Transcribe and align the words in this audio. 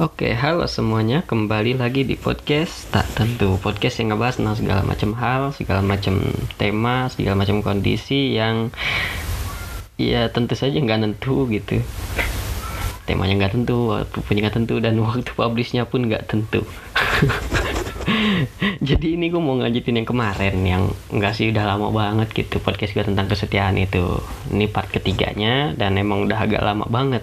Oke, 0.00 0.32
halo 0.32 0.64
semuanya. 0.64 1.20
Kembali 1.28 1.76
lagi 1.76 2.08
di 2.08 2.16
podcast 2.16 2.88
tak 2.88 3.04
tentu. 3.12 3.60
Podcast 3.60 4.00
yang 4.00 4.16
ngebahas 4.16 4.40
tentang 4.40 4.56
segala 4.56 4.80
macam 4.80 5.12
hal, 5.12 5.52
segala 5.52 5.84
macam 5.84 6.24
tema, 6.56 7.12
segala 7.12 7.44
macam 7.44 7.60
kondisi 7.60 8.32
yang 8.32 8.72
ya 10.00 10.32
tentu 10.32 10.56
saja 10.56 10.80
nggak 10.80 11.04
tentu 11.04 11.44
gitu. 11.52 11.84
Temanya 13.04 13.44
nggak 13.44 13.60
tentu, 13.60 13.92
waktu 13.92 14.24
nggak 14.24 14.56
tentu, 14.56 14.80
dan 14.80 14.96
waktu 15.04 15.36
publishnya 15.36 15.84
pun 15.84 16.08
nggak 16.08 16.32
tentu. 16.32 16.64
Jadi 18.88 19.16
ini 19.16 19.28
gue 19.28 19.40
mau 19.40 19.56
ngajutin 19.58 20.02
yang 20.02 20.08
kemarin 20.08 20.56
yang 20.64 20.82
nggak 21.12 21.32
sih 21.36 21.50
udah 21.50 21.64
lama 21.64 21.88
banget 21.92 22.32
gitu 22.34 22.58
podcast 22.62 22.92
gue 22.96 23.04
tentang 23.04 23.26
kesetiaan 23.30 23.76
itu. 23.78 24.20
Ini 24.50 24.66
part 24.70 24.90
ketiganya 24.90 25.72
dan 25.76 25.96
emang 25.96 26.26
udah 26.26 26.38
agak 26.38 26.62
lama 26.62 26.86
banget, 26.88 27.22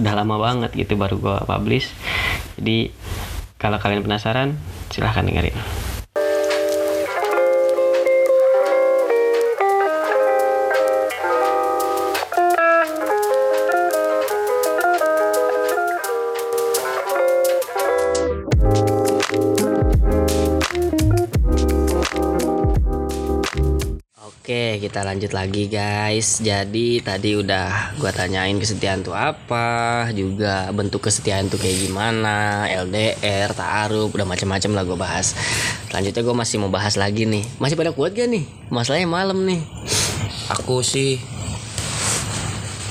udah 0.00 0.12
lama 0.14 0.36
banget 0.40 0.70
gitu 0.74 0.96
baru 0.96 1.16
gue 1.20 1.38
publish. 1.44 1.92
Jadi 2.56 2.90
kalau 3.58 3.80
kalian 3.80 4.04
penasaran 4.04 4.56
silahkan 4.92 5.24
dengerin. 5.24 5.83
Kita 24.94 25.10
lanjut 25.10 25.34
lagi 25.34 25.66
guys. 25.66 26.38
Jadi 26.38 27.02
tadi 27.02 27.34
udah 27.34 27.98
gua 27.98 28.14
tanyain 28.14 28.54
kesetiaan 28.62 29.02
tuh 29.02 29.10
apa, 29.10 30.06
juga 30.14 30.70
bentuk 30.70 31.10
kesetiaan 31.10 31.50
tuh 31.50 31.58
kayak 31.58 31.90
gimana, 31.90 32.70
LDR, 32.70 33.50
taaruf, 33.58 34.14
udah 34.14 34.22
macam-macam 34.22 34.70
lah 34.70 34.82
gua 34.86 34.94
bahas. 34.94 35.34
Selanjutnya 35.90 36.22
gua 36.22 36.38
masih 36.38 36.62
mau 36.62 36.70
bahas 36.70 36.94
lagi 36.94 37.26
nih. 37.26 37.42
Masih 37.58 37.74
pada 37.74 37.90
kuat 37.90 38.14
gak 38.14 38.30
nih? 38.30 38.46
Masalahnya 38.70 39.10
malam 39.10 39.42
nih. 39.42 39.66
Aku 40.62 40.86
sih 40.86 41.18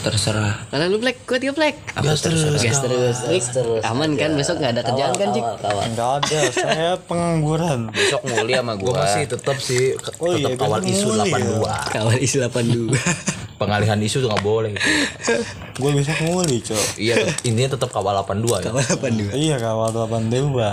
terserah. 0.03 0.67
Kalau 0.67 0.85
lu 0.91 0.97
Black, 0.99 1.23
kuat 1.23 1.39
gak 1.39 1.55
Black? 1.55 1.75
Gas 1.95 2.19
terus, 2.19 2.43
Gas 2.59 2.79
terus. 2.83 3.17
Gas 3.23 3.47
terus. 3.55 3.81
Aman 3.87 4.19
kan 4.19 4.35
besok 4.35 4.59
nggak 4.59 4.75
ada 4.75 4.81
kerjaan 4.83 5.13
kan, 5.15 5.27
Cik? 5.31 5.43
Enggak 5.63 6.09
ada, 6.19 6.39
saya 6.51 6.89
pengangguran. 7.07 7.87
Besok 7.89 8.21
mulia 8.27 8.59
sama 8.59 8.73
Gue 8.75 8.91
gua. 8.91 9.07
masih 9.07 9.23
tetap 9.25 9.57
sih 9.57 9.95
Oh 10.19 10.35
iya, 10.35 10.51
tetap 10.51 10.67
awal 10.67 10.79
besok 10.83 10.91
isu 10.91 11.07
mulia. 11.07 11.23
82. 11.23 11.95
Kawal 11.95 12.15
isi 12.19 12.37
82. 12.37 12.91
Pengalihan 13.63 13.99
isu 14.03 14.17
tuh 14.19 14.27
nggak 14.27 14.43
boleh. 14.43 14.71
Gitu. 14.75 15.33
Gue 15.79 15.89
besok 15.95 16.17
nguli, 16.27 16.57
Cok. 16.59 16.85
iya, 16.99 17.15
intinya 17.47 17.79
tetap 17.79 17.89
kawal 17.95 18.19
82 18.19 18.59
ya. 18.59 18.67
Kawal 18.67 18.83
82. 18.83 19.31
Iya, 19.33 19.55
kawal 19.57 19.89
8 19.89 20.27
dewa. 20.27 20.69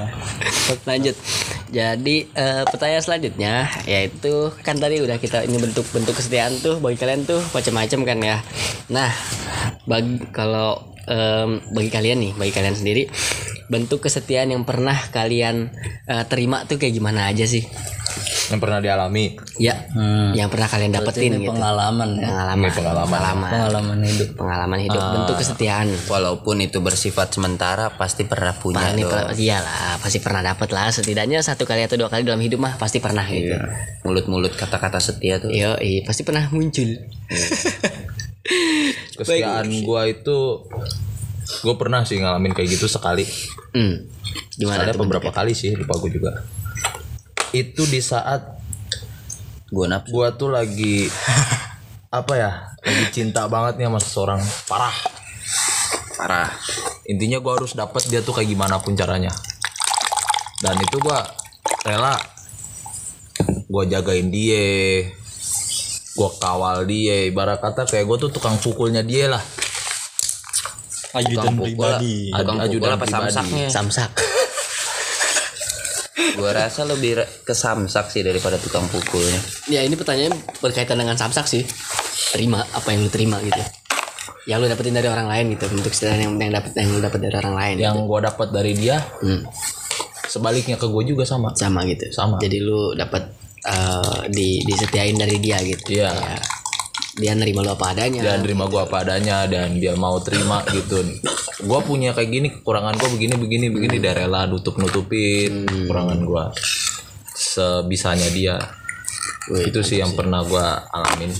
Lanjut. 0.84 1.14
Jadi 1.70 2.26
eh, 2.34 2.64
pertanyaan 2.66 3.04
selanjutnya 3.04 3.70
yaitu 3.86 4.50
kan 4.66 4.74
tadi 4.76 4.98
udah 4.98 5.22
kita 5.22 5.46
ini 5.46 5.56
bentuk-bentuk 5.62 6.18
kesetiaan 6.18 6.58
tuh 6.58 6.82
bagi 6.82 6.98
kalian 6.98 7.22
tuh 7.22 7.38
macam-macam 7.54 8.00
kan 8.02 8.18
ya. 8.18 8.36
Nah, 8.90 9.10
bagi 9.86 10.18
kalau 10.34 10.90
em, 11.06 11.62
bagi 11.70 11.90
kalian 11.94 12.18
nih, 12.18 12.32
bagi 12.34 12.52
kalian 12.52 12.74
sendiri 12.74 13.06
bentuk 13.70 14.02
kesetiaan 14.02 14.50
yang 14.50 14.66
pernah 14.66 14.98
kalian 15.14 15.70
eh, 16.10 16.24
terima 16.26 16.66
tuh 16.66 16.82
kayak 16.82 16.98
gimana 16.98 17.30
aja 17.30 17.46
sih? 17.46 17.62
Yang 18.50 18.60
pernah 18.60 18.78
dialami. 18.82 19.38
Ya, 19.56 19.86
yang 20.34 20.50
pernah 20.50 20.66
kalian 20.66 20.90
dapetin 20.90 21.38
gitu. 21.38 21.54
pengalaman 21.54 22.18
ya. 22.18 22.26
Pengalaman, 22.26 22.58
Ini 22.60 22.74
pengalaman. 22.74 23.08
pengalaman, 23.08 23.50
Pengalaman 23.50 23.98
hidup. 24.02 24.28
pengalaman 24.34 24.78
hidup, 24.82 25.02
bentuk 25.14 25.36
kesetiaan. 25.38 25.86
Walaupun 26.04 26.56
itu 26.58 26.82
bersifat 26.82 27.30
sementara 27.30 27.94
pasti 27.94 28.26
pernah 28.26 28.50
punya 28.52 28.90
tuh. 28.92 29.06
per- 29.06 29.38
iyalah, 29.38 30.02
pasti 30.02 30.18
pernah 30.18 30.42
dapet 30.42 30.68
lah. 30.68 30.90
Setidaknya 30.90 31.38
satu 31.40 31.62
kali 31.62 31.86
atau 31.86 31.94
dua 31.94 32.10
kali 32.10 32.26
dalam 32.26 32.42
hidup 32.42 32.58
mah 32.58 32.74
pasti 32.74 32.98
pernah 32.98 33.22
gitu. 33.24 33.54
Mulut-mulut 34.02 34.50
kata-kata 34.52 34.98
setia 34.98 35.38
tuh. 35.38 35.54
Iya, 35.54 35.78
pasti 36.02 36.26
pernah 36.26 36.50
muncul. 36.50 36.90
Kesetiaan 39.14 39.68
gua 39.84 40.08
itu 40.08 40.66
gue 41.60 41.74
pernah 41.76 42.02
sih 42.02 42.18
ngalamin 42.18 42.50
kayak 42.50 42.78
gitu 42.78 42.86
sekali. 42.86 43.26
Hmm. 43.74 44.06
Gimana 44.54 44.86
Ada 44.86 44.94
beberapa 44.94 45.30
kali 45.30 45.52
sih 45.52 45.74
lupa 45.74 45.98
gue 45.98 46.10
juga. 46.14 46.42
Itu 47.50 47.82
di 47.84 47.98
saat 47.98 48.58
Gua 49.68 49.86
nafsu. 49.86 50.10
gua 50.10 50.30
tuh 50.32 50.50
lagi 50.50 51.06
apa 52.10 52.32
ya 52.34 52.50
lagi 52.80 53.06
cinta 53.12 53.46
banget 53.46 53.78
nih 53.78 53.86
sama 53.86 53.98
seseorang 53.98 54.40
parah 54.66 54.90
parah 56.12 56.50
intinya 57.04 57.38
gua 57.38 57.54
harus 57.54 57.72
dapat 57.72 58.02
dia 58.04 58.18
tuh 58.18 58.34
kayak 58.34 58.50
gimana 58.50 58.76
pun 58.76 58.92
caranya 58.92 59.30
dan 60.58 60.74
itu 60.74 60.98
gua 60.98 61.22
rela 61.80 62.18
gua 63.64 63.86
jagain 63.86 64.26
dia 64.26 65.06
gua 66.12 66.34
kawal 66.34 66.82
dia 66.82 67.24
ibarat 67.24 67.62
kata 67.62 67.86
kayak 67.86 68.04
gua 68.04 68.18
tuh 68.18 68.28
tukang 68.28 68.58
pukulnya 68.58 69.00
dia 69.00 69.30
lah 69.30 69.42
Ajudan 71.12 71.54
pukul 71.54 71.74
pribadi. 71.74 72.30
Tukang 72.30 72.38
Aju- 72.38 72.46
pukul 72.46 72.66
ajudan 72.70 72.90
apa 72.90 72.98
pribadi. 73.00 73.14
samsaknya? 73.26 73.66
Samsak. 73.66 74.10
Gua 76.36 76.50
rasa 76.54 76.86
lebih 76.86 77.20
ke 77.44 77.54
samsak 77.56 78.12
sih 78.12 78.22
daripada 78.24 78.56
tukang 78.56 78.86
pukulnya. 78.88 79.40
Ya 79.68 79.80
ini 79.84 79.94
pertanyaan 79.94 80.34
berkaitan 80.60 81.00
dengan 81.00 81.16
samsak 81.16 81.46
sih. 81.46 81.62
Terima 82.32 82.62
apa 82.62 82.92
yang 82.92 83.06
lu 83.06 83.10
terima 83.10 83.40
gitu. 83.42 83.60
Yang 84.48 84.58
lu 84.62 84.66
dapetin 84.72 84.94
dari 84.96 85.08
orang 85.08 85.28
lain 85.28 85.44
gitu. 85.56 85.64
Bentuk 85.68 85.92
kesetiaan 85.92 86.20
yang 86.20 86.32
yang 86.38 86.52
dapat 86.54 86.72
yang 86.76 86.88
lu 86.92 87.00
dapat 87.02 87.20
dari 87.22 87.36
orang 87.40 87.54
lain. 87.56 87.74
yang 87.80 87.96
gua 88.06 88.20
dapat 88.24 88.48
dari 88.52 88.72
dia 88.76 88.96
Hmm, 89.20 89.44
sebaliknya 90.30 90.78
ke 90.78 90.86
gue 90.86 91.02
juga 91.04 91.26
sama 91.26 91.50
sama 91.58 91.82
gitu. 91.88 92.06
Sama. 92.14 92.38
Jadi 92.38 92.58
lu 92.62 92.94
dapat 92.94 93.26
eh, 93.66 94.20
di 94.30 94.62
disetiain 94.62 95.18
dari 95.18 95.36
dia 95.42 95.58
gitu. 95.64 95.98
Iya. 95.98 96.14
Kayak 96.14 96.59
dia 97.20 97.36
nerima 97.36 97.60
lu 97.60 97.70
apa 97.76 97.92
adanya. 97.92 98.20
dia 98.24 98.34
nerima 98.40 98.64
gua 98.66 98.88
apa 98.88 99.04
adanya 99.04 99.44
dan 99.44 99.76
dia 99.76 99.92
mau 99.92 100.16
terima 100.24 100.64
gitu 100.72 101.04
gua 101.68 101.84
punya 101.84 102.16
kayak 102.16 102.30
gini 102.32 102.48
kekurangan 102.48 102.96
gua 102.96 103.08
begini 103.12 103.34
begini 103.36 103.66
begini 103.68 103.96
dia 104.00 104.16
rela 104.16 104.48
nutup 104.48 104.80
nutupin 104.80 105.68
kekurangan 105.68 106.18
gua 106.24 106.44
sebisanya 107.36 108.28
dia 108.32 108.56
Wih, 109.50 109.68
itu 109.68 109.80
sih 109.84 110.00
yang 110.00 110.16
pernah 110.16 110.40
gua 110.44 110.88
alamin 110.88 111.32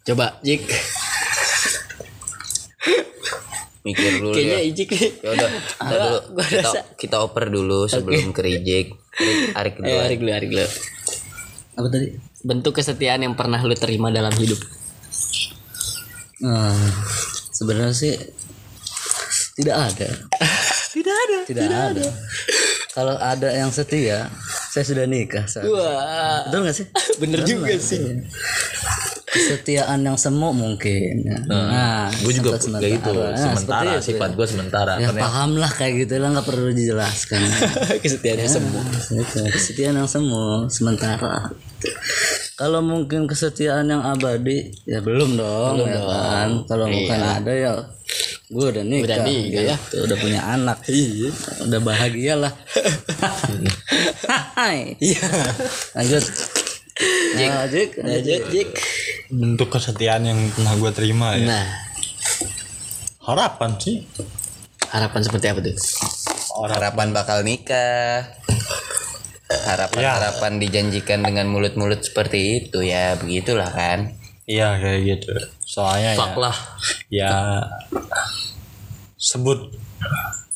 Coba, 0.00 0.40
Jik. 0.42 0.64
Mikir 3.80 4.20
dulu 4.20 4.32
Kayaknya 4.34 4.58
ya. 4.58 4.68
Ijik 4.68 4.88
nih. 4.90 5.10
Ya 5.22 5.30
udah, 5.36 5.50
dulu 5.86 6.18
gua 6.34 6.44
kita, 6.48 6.68
rasa. 6.68 6.80
kita 6.96 7.16
oper 7.20 7.44
dulu 7.52 7.86
sebelum 7.86 8.32
ke 8.32 8.40
reject. 8.42 8.90
Arik- 9.56 9.78
dulu. 9.80 9.96
Arik 10.00 10.18
dulu, 10.18 10.30
Arik 10.34 10.48
dulu. 10.52 10.66
Apa 11.78 11.86
tadi? 11.92 12.29
Bentuk 12.40 12.76
kesetiaan 12.76 13.20
yang 13.20 13.34
pernah 13.36 13.60
lu 13.60 13.76
terima 13.76 14.08
dalam 14.08 14.32
hidup. 14.32 14.56
Hmm, 16.40 16.88
sebenarnya 17.52 17.92
sih 17.92 18.16
tidak 19.54 19.76
ada. 19.76 20.08
Tidak 20.90 21.14
ada. 21.14 21.38
Tidak, 21.46 21.64
ada. 21.70 22.06
Kalau 22.90 23.14
ada 23.14 23.48
yang 23.54 23.70
setia, 23.70 24.26
saya 24.74 24.82
sudah 24.82 25.06
nikah. 25.06 25.46
Sa- 25.46 25.62
Wah, 25.62 26.50
Betul 26.50 26.66
nggak 26.66 26.76
sih? 26.76 26.86
bener 27.22 27.40
juga 27.46 27.74
sih. 27.78 28.26
Kesetiaan 29.30 30.00
yang 30.00 30.14
semu 30.14 30.50
mungkin. 30.50 31.22
Ya. 31.22 31.38
Nah, 31.46 32.10
gue 32.10 32.32
juga 32.32 32.58
sementara- 32.58 32.82
kayak 32.82 32.98
gitu 32.98 33.10
Nah, 33.14 33.38
sementara 33.38 33.90
itu, 33.92 34.04
sifat 34.04 34.28
gua 34.34 34.44
sementara 34.44 34.90
Ya, 34.96 35.06
karena 35.06 35.20
paham 35.22 35.50
lah 35.54 35.70
kayak 35.70 35.92
gitu 36.00 36.12
lah 36.18 36.28
nggak 36.30 36.44
perlu 36.44 36.68
dijelaskan. 36.70 37.40
Kesetiaannya 38.02 38.48
semua. 38.48 38.82
Itu, 39.08 39.38
kesetiaan 39.46 39.94
yang 39.96 40.06
semu 40.06 40.66
sementara. 40.66 41.50
Kalau 42.54 42.80
mungkin 42.80 43.24
kesetiaan 43.24 43.86
yang 43.86 44.02
abadi 44.02 44.68
ya 44.84 44.98
belum 44.98 45.34
dong, 45.34 45.80
ya 45.80 45.96
kan. 45.96 46.48
Kalau 46.66 46.84
bukan 46.84 47.20
ada 47.20 47.50
ya 47.50 47.72
gue 48.46 48.66
udah 48.66 48.82
nikah, 48.82 49.14
Udah 49.14 49.18
nikah, 49.22 49.62
ya. 49.64 49.76
gitu. 49.78 49.96
udah 50.02 50.16
punya 50.18 50.40
anak, 50.42 50.82
iya, 50.90 51.30
udah 51.62 51.80
bahagia 51.80 52.34
lah. 52.34 52.50
Hai. 54.58 54.98
Iya. 54.98 55.22
Lanjut. 55.94 56.24
Lanjut, 57.32 57.90
lanjut, 57.96 58.40
Jik. 58.50 58.68
Bentuk 59.30 59.70
kesetiaan 59.70 60.26
yang 60.26 60.38
pernah 60.50 60.74
gue 60.74 60.90
terima 60.90 61.38
ya. 61.38 61.46
Nah, 61.46 61.66
Harapan 63.20 63.78
sih. 63.78 64.02
harapan 64.90 65.20
seperti 65.22 65.46
apa 65.46 65.60
tuh? 65.62 65.76
Harapan 66.66 67.14
bakal 67.14 67.46
nikah. 67.46 68.26
Harapan-harapan 69.50 70.58
dijanjikan 70.58 71.22
dengan 71.22 71.46
mulut-mulut 71.46 72.02
seperti 72.02 72.66
itu 72.66 72.82
ya, 72.82 73.14
begitulah 73.18 73.70
kan. 73.70 74.18
Iya 74.50 74.82
kayak 74.82 75.00
gitu. 75.06 75.30
Soalnya 75.62 76.18
fuck 76.18 76.34
ya, 76.34 76.42
lah 76.42 76.56
ya 77.06 77.30
sebut 79.14 79.70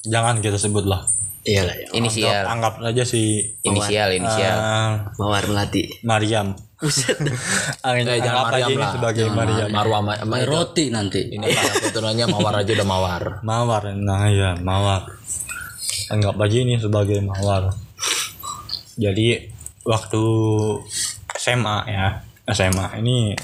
jangan 0.02 0.42
kita 0.42 0.58
sebut 0.58 0.82
lah. 0.82 1.06
Iyalah 1.44 1.76
ya. 1.76 1.86
Inisial, 1.94 2.42
Anggap 2.48 2.80
aja 2.82 3.04
si 3.06 3.38
inisial, 3.62 4.10
inisial. 4.16 4.56
eh, 4.58 4.92
Mawar 5.20 5.44
melati. 5.46 5.86
Mariam. 6.02 6.56
Buset. 6.80 7.16
Anggap 7.86 8.14
Eh, 8.14 8.20
jangan 8.20 8.44
Mariam 8.50 8.68
ini 8.70 8.82
lah. 8.82 8.92
sebagai 8.98 9.26
Mariam. 9.30 9.68
Marwah 9.70 10.00
ma 10.02 10.38
roti 10.42 10.90
nanti 10.90 11.20
Ini 11.30 11.46
keturunannya 11.86 12.26
mawar 12.28 12.54
aja 12.60 12.70
udah 12.74 12.88
mawar. 12.88 13.22
Mawar, 13.46 13.82
nah 13.94 14.26
ya 14.26 14.58
mawar. 14.58 15.06
Anggap 16.10 16.34
aja 16.36 16.56
ini 16.60 16.74
sebagai 16.76 17.22
mawar. 17.22 17.72
Jadi 18.94 19.50
waktu 19.82 20.22
SMA 21.34 21.76
ya, 21.88 22.06
SMA 22.50 22.86
ini 23.02 23.34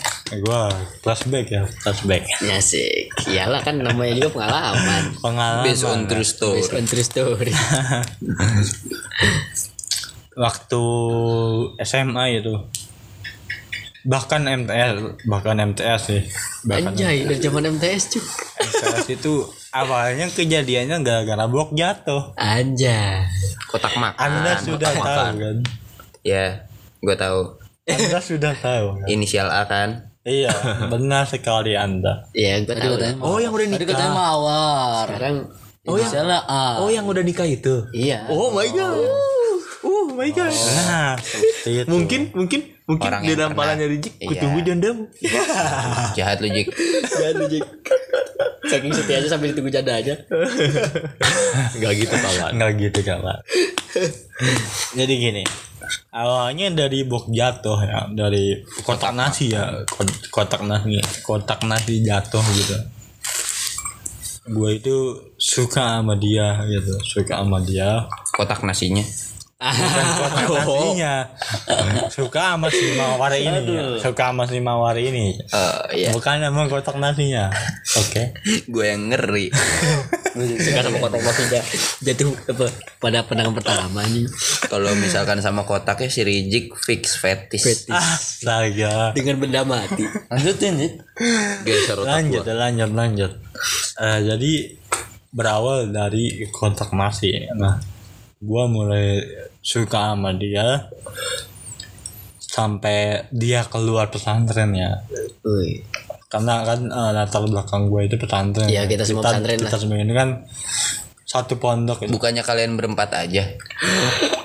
gua 0.44 0.70
flashback 1.02 1.46
ya, 1.50 1.62
flashback. 1.66 2.22
Ya 2.44 2.62
sih. 2.62 3.10
Iyalah 3.26 3.66
kan 3.66 3.82
namanya 3.82 4.14
juga 4.14 4.30
pengalaman. 4.38 5.02
Pengalaman. 5.18 5.64
Based 5.66 5.86
on 5.86 6.06
true 6.06 6.22
story. 6.26 6.62
Based 6.62 6.74
on 6.74 6.84
true 6.86 7.02
story. 7.02 7.50
waktu 10.36 10.82
SMA 11.82 12.24
itu 12.38 12.54
bahkan 14.02 14.42
MTS 14.42 14.92
bahkan 15.24 15.56
MTS 15.56 16.00
sih 16.02 16.22
bahkan 16.62 16.90
Anjay, 16.90 17.22
dari 17.22 17.36
zaman 17.38 17.68
MTS 17.70 18.02
cuy. 18.10 18.22
MTS 18.60 19.06
itu 19.12 19.34
awalnya 19.70 20.26
kejadiannya 20.26 20.96
gara-gara 21.00 21.44
blok 21.44 21.72
jatuh 21.72 22.32
Anjay. 22.34 23.28
Kotak 23.66 23.92
makan. 23.94 24.16
anda 24.16 24.56
sudah 24.56 24.90
tahu 24.90 25.02
kan 25.02 25.56
Ya, 26.20 26.68
gue 26.98 27.14
tahu. 27.14 27.56
anda 27.86 28.18
sudah 28.18 28.52
tahu 28.54 28.86
kan? 28.96 29.06
Inisial 29.06 29.48
A 29.48 29.64
kan. 29.64 30.12
iya 30.20 30.52
benar 30.86 31.24
sekali 31.24 31.72
anda 31.72 32.28
Iya, 32.30 32.60
gue 32.62 32.72
tahu. 32.72 32.94
Oh 33.20 33.36
yang 33.36 33.50
udah 33.50 33.66
tadi 33.66 33.76
nikah. 33.78 33.88
katanya 33.90 34.12
mawar 34.12 35.06
Sekarang 35.06 35.36
oh 35.82 35.96
ya 35.96 36.06
salah 36.06 36.40
A 36.42 36.64
Oh 36.78 36.88
yang 36.88 37.04
udah 37.04 37.20
nikah 37.20 37.44
itu. 37.44 37.84
iya. 37.90 38.24
Oh 38.26 38.48
my 38.50 38.68
god. 38.68 38.96
Oh 39.80 40.04
my 40.10 40.28
god. 40.28 40.52
nah. 40.52 41.16
Mungkin 41.86 42.32
mungkin 42.32 42.60
mungkin 42.90 43.06
Orang 43.06 43.22
di 43.22 43.32
dalam 43.32 43.54
palanya 43.54 43.86
Rijik 43.86 44.18
Iya. 44.18 44.26
kutunggu 44.26 44.58
jandam. 44.60 44.96
Jahat 46.18 46.42
lu 46.42 46.48
Jik. 46.48 46.66
Jangan 47.06 47.34
lu, 47.36 47.46
Jik. 47.46 47.64
Saking 48.66 48.92
setia 48.92 49.18
aja 49.18 49.28
sampai 49.28 49.50
ditunggu 49.50 49.70
janda 49.70 49.94
aja. 49.94 50.14
Enggak 51.72 51.92
gitu 51.96 52.14
kawan. 52.14 52.50
nggak 52.52 52.70
gitu 52.80 53.00
kawan 53.02 53.38
jadi 54.92 55.12
gini 55.12 55.42
awalnya 56.10 56.70
dari 56.72 57.02
blok 57.02 57.26
jatuh 57.28 57.78
ya 57.82 58.06
dari 58.08 58.62
kotak 58.80 59.10
nasi 59.10 59.50
ya 59.50 59.82
Kot- 59.84 60.30
kotak 60.30 60.62
nasi 60.62 61.02
kotak 61.20 61.66
nasi 61.66 62.00
jatuh 62.00 62.42
gitu 62.54 62.78
gue 64.50 64.70
itu 64.72 64.96
suka 65.36 65.98
sama 65.98 66.14
dia 66.14 66.62
gitu 66.64 66.94
suka 67.00 67.38
sama 67.38 67.58
dia 67.60 68.06
Kotak 68.30 68.62
nasinya. 68.62 69.02
Bukan 69.60 70.06
kotak 70.24 70.48
nasinya 70.48 71.14
suka 72.08 72.56
sama 72.56 72.68
si 72.72 72.96
mawar 72.96 73.32
ini. 73.36 73.60
Ya. 73.68 73.84
suka 74.00 74.32
sama 74.32 74.44
si 74.48 74.58
mawar 74.58 74.96
ini. 74.96 75.36
Eh, 75.36 75.78
iya. 76.00 76.08
bukan 76.16 76.40
sama 76.40 76.64
kotak 76.72 76.96
nasinya. 76.96 77.52
Oke. 78.00 78.32
Gue 78.72 78.84
yang 78.88 79.12
ngeri. 79.12 79.52
Suka 80.64 80.80
sama 80.80 80.96
kotak 81.02 81.20
kotaknya 81.20 81.60
jatuh 82.00 82.32
apa 82.48 82.66
pada 83.02 83.20
pandangan 83.28 83.52
pertama 83.52 84.00
nih. 84.08 84.24
Kalau 84.70 84.96
misalkan 84.96 85.44
sama 85.44 85.68
kotaknya 85.68 86.08
si 86.08 86.24
Rijik 86.24 86.72
fix 86.80 87.20
fetish. 87.20 87.92
astaga. 87.92 89.12
Dengan 89.12 89.44
benda 89.44 89.60
mati. 89.68 90.08
lanjutin 90.32 91.04
otak 91.60 92.00
lanjut 92.00 92.44
lanjut 92.48 92.90
lanjut. 92.96 93.32
Eh, 94.00 94.18
jadi 94.24 94.52
berawal 95.34 95.92
dari 95.92 96.48
kontak 96.48 96.96
nasi. 96.96 97.34
Nah 97.52 97.76
gua 98.40 98.64
mulai 98.64 99.20
suka 99.60 100.16
sama 100.16 100.32
dia 100.34 100.88
sampai 102.40 103.30
dia 103.30 103.62
keluar 103.68 104.10
pesantren 104.10 104.74
ya 104.74 105.04
karena 106.30 106.62
kan 106.62 106.80
eh, 106.86 107.10
latar 107.14 107.42
belakang 107.46 107.90
gue 107.90 108.06
itu 108.06 108.16
pesantren 108.18 108.70
Iya, 108.70 108.86
kita 108.86 109.02
semua 109.02 109.26
pesantren 109.26 109.58
kita 109.58 109.74
lah. 109.74 109.80
semua 109.82 109.98
ini 109.98 110.14
kan 110.14 110.46
satu 111.26 111.62
pondok. 111.62 112.10
Bukannya 112.10 112.42
kalian 112.42 112.74
berempat 112.74 113.14
aja? 113.14 113.46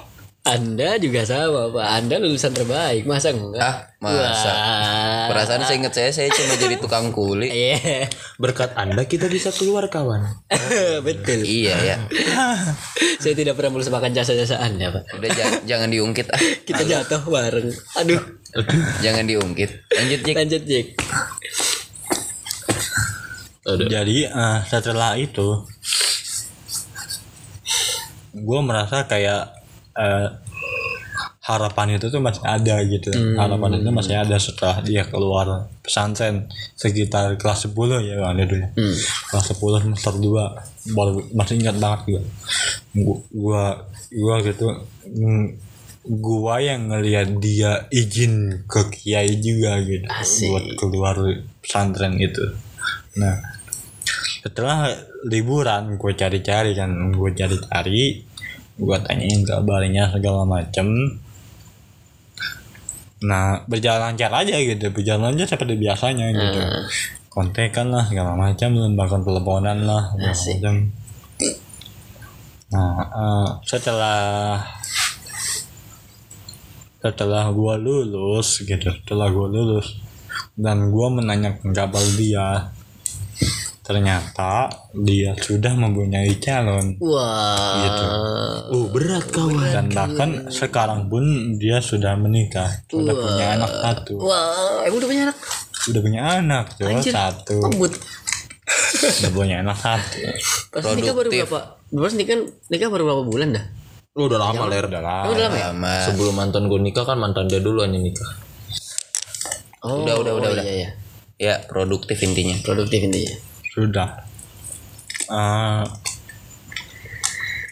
Anda 0.45 1.01
juga 1.01 1.25
sama, 1.25 1.73
Pak. 1.73 1.87
Anda 1.89 2.21
lulusan 2.21 2.53
terbaik, 2.53 3.09
masa 3.09 3.33
enggak? 3.33 3.65
Ah, 3.65 3.75
masa? 3.97 4.51
Wah. 4.53 5.25
Perasaan 5.33 5.65
saya 5.65 5.81
inget 5.81 5.93
saya, 5.97 6.13
saya 6.13 6.29
cuma 6.29 6.53
jadi 6.53 6.77
tukang 6.77 7.09
kuli. 7.09 7.49
Iya. 7.49 8.05
Berkat 8.37 8.77
Anda 8.77 9.09
kita 9.09 9.25
bisa 9.25 9.49
keluar 9.49 9.89
kawan. 9.89 10.21
Betul. 11.07 11.49
Iya 11.49 11.73
ya. 11.81 11.97
Saya 13.17 13.33
tidak 13.33 13.57
pernah 13.57 13.73
melulus 13.73 13.89
makan 13.89 14.13
jasa-jasa 14.13 14.61
Anda, 14.61 14.93
Pak. 14.93 15.17
Udah 15.17 15.29
jangan, 15.33 15.59
jangan 15.65 15.89
diungkit 15.89 16.27
ah. 16.29 16.41
Kita 16.61 16.81
jatuh 16.85 17.25
bareng. 17.25 17.69
Aduh. 18.05 18.21
Jangan 19.01 19.25
diungkit. 19.25 19.69
Lanjut 19.97 20.19
Jik. 20.29 20.35
Lanjut, 20.37 20.61
Jik. 20.61 20.87
jadi 23.65 24.17
eh, 24.29 24.59
setelah 24.69 25.17
itu 25.17 25.65
gue 28.37 28.59
merasa 28.61 29.09
kayak 29.09 29.54
eh, 29.95 30.27
harapan 31.45 32.01
itu 32.01 32.09
tuh 32.09 32.21
masih 32.21 32.41
ada 32.41 32.81
gitu. 32.81 33.13
Harapan 33.37 33.77
itu 33.77 33.89
masih 33.93 34.15
ada 34.17 34.35
setelah 34.41 34.81
dia 34.81 35.05
keluar 35.05 35.69
pesantren 35.85 36.49
sekitar 36.73 37.37
kelas 37.37 37.69
10 37.69 38.01
ya 38.01 38.17
ada 38.25 38.43
dulu 38.43 38.65
kelas 39.29 39.45
10 39.53 39.85
semester 39.85 40.13
2 40.17 40.97
baru 40.97 41.21
masih 41.37 41.61
ingat 41.61 41.77
banget 41.77 42.01
gue 42.09 42.21
gua 43.33 43.85
gua, 44.09 44.35
gitu 44.41 44.65
mm, 45.05 45.45
gua 46.05 46.61
yang 46.61 46.89
ngelihat 46.89 47.37
dia 47.37 47.85
izin 47.93 48.65
ke 48.65 48.89
kiai 48.89 49.37
juga 49.37 49.77
gitu 49.85 50.05
buat 50.49 50.65
keluar 50.81 51.15
pesantren 51.61 52.17
itu. 52.17 52.57
Nah 53.21 53.37
setelah 54.45 54.93
liburan 55.25 55.97
gue 55.97 56.13
cari-cari 56.13 56.77
kan 56.77 56.93
gue 57.09 57.31
cari-cari 57.33 58.21
gue 58.75 58.97
tanyain 59.03 59.41
kabarnya 59.43 60.11
segala 60.11 60.43
macem. 60.43 60.87
Nah 63.25 63.63
berjalan 63.65 64.13
lancar 64.13 64.31
aja 64.31 64.55
gitu 64.59 64.91
berjalan 64.91 65.33
aja 65.33 65.55
seperti 65.55 65.79
biasanya 65.79 66.31
gitu. 66.35 66.59
Kontekan 67.31 67.91
lah 67.91 68.07
segala 68.07 68.35
macam 68.35 68.75
bahkan 68.95 69.21
teleponan 69.23 69.83
lah 69.83 70.15
segala 70.15 70.35
macam 70.35 70.75
nah 72.75 72.97
eh, 73.07 73.49
setelah 73.63 74.59
setelah 76.99 77.53
gue 77.53 77.73
lulus 77.77 78.65
gitu 78.65 78.89
setelah 78.89 79.29
gue 79.29 79.47
lulus 79.47 80.01
dan 80.57 80.89
gue 80.89 81.07
menanyakan 81.07 81.71
kabar 81.71 82.01
dia 82.17 82.74
ternyata 83.85 84.65
dia 84.97 85.37
sudah 85.37 85.77
mempunyai 85.77 86.33
calon 86.41 86.97
Wah. 86.97 87.85
gitu 87.85 88.05
Oh 88.73 88.85
berat 88.89 89.29
kawan. 89.29 89.61
dan 89.69 89.85
bahkan 89.93 90.29
sekarang 90.49 91.05
pun 91.05 91.21
dia 91.55 91.77
sudah 91.79 92.17
menikah 92.17 92.81
sudah 92.89 93.13
punya 93.13 93.45
anak 93.55 93.69
satu 93.71 94.17
Wah, 94.17 94.81
emang 94.83 94.97
udah 94.97 95.07
punya 95.07 95.21
anak? 95.29 95.37
sudah 95.85 96.01
punya 96.01 96.21
anak 96.41 96.65
tuh 96.73 96.89
satu 96.99 97.57
Kebut. 97.61 97.93
sudah 98.89 99.31
punya 99.31 99.55
anak 99.61 99.77
satu 99.77 100.17
Pas 100.73 100.83
nikah 100.91 101.13
baru 101.13 101.29
berapa? 101.29 101.59
Pas 101.77 102.13
nikah 102.17 102.35
nikah 102.67 102.89
baru 102.89 103.03
berapa 103.05 103.23
bulan 103.23 103.49
dah? 103.53 103.65
Lu 104.17 104.25
udah 104.25 104.39
lama 104.41 104.65
ler. 104.65 104.89
udah 104.89 105.01
lah 105.03 105.23
udah 105.29 105.47
lama 105.69 105.87
ya? 105.93 106.09
Sebelum 106.09 106.33
mantan 106.33 106.65
gue 106.65 106.79
nikah 106.81 107.05
kan 107.05 107.21
mantan 107.21 107.45
dia 107.45 107.61
duluan 107.61 107.93
yang 107.93 108.01
nikah. 108.01 108.27
Oh, 109.85 110.01
Udah, 110.01 110.17
udah, 110.17 110.33
udah, 110.41 110.49
oh, 110.49 110.53
udah. 110.57 110.65
Iya, 110.65 110.73
iya. 110.73 110.89
Ya 111.37 111.55
produktif 111.69 112.17
intinya. 112.25 112.57
Produktif 112.65 113.05
intinya. 113.05 113.37
Sudah 113.75 114.23
Eh, 115.25 115.83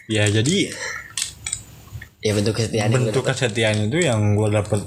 ya 0.08 0.26
jadi 0.26 0.74
Ya 2.18 2.32
bentuk 2.32 2.56
kesetiaan 2.56 2.90
bentuk 2.90 3.22
kesetiaan 3.22 3.86
itu 3.86 4.00
yang 4.00 4.34
gue 4.34 4.48
dapet 4.50 4.80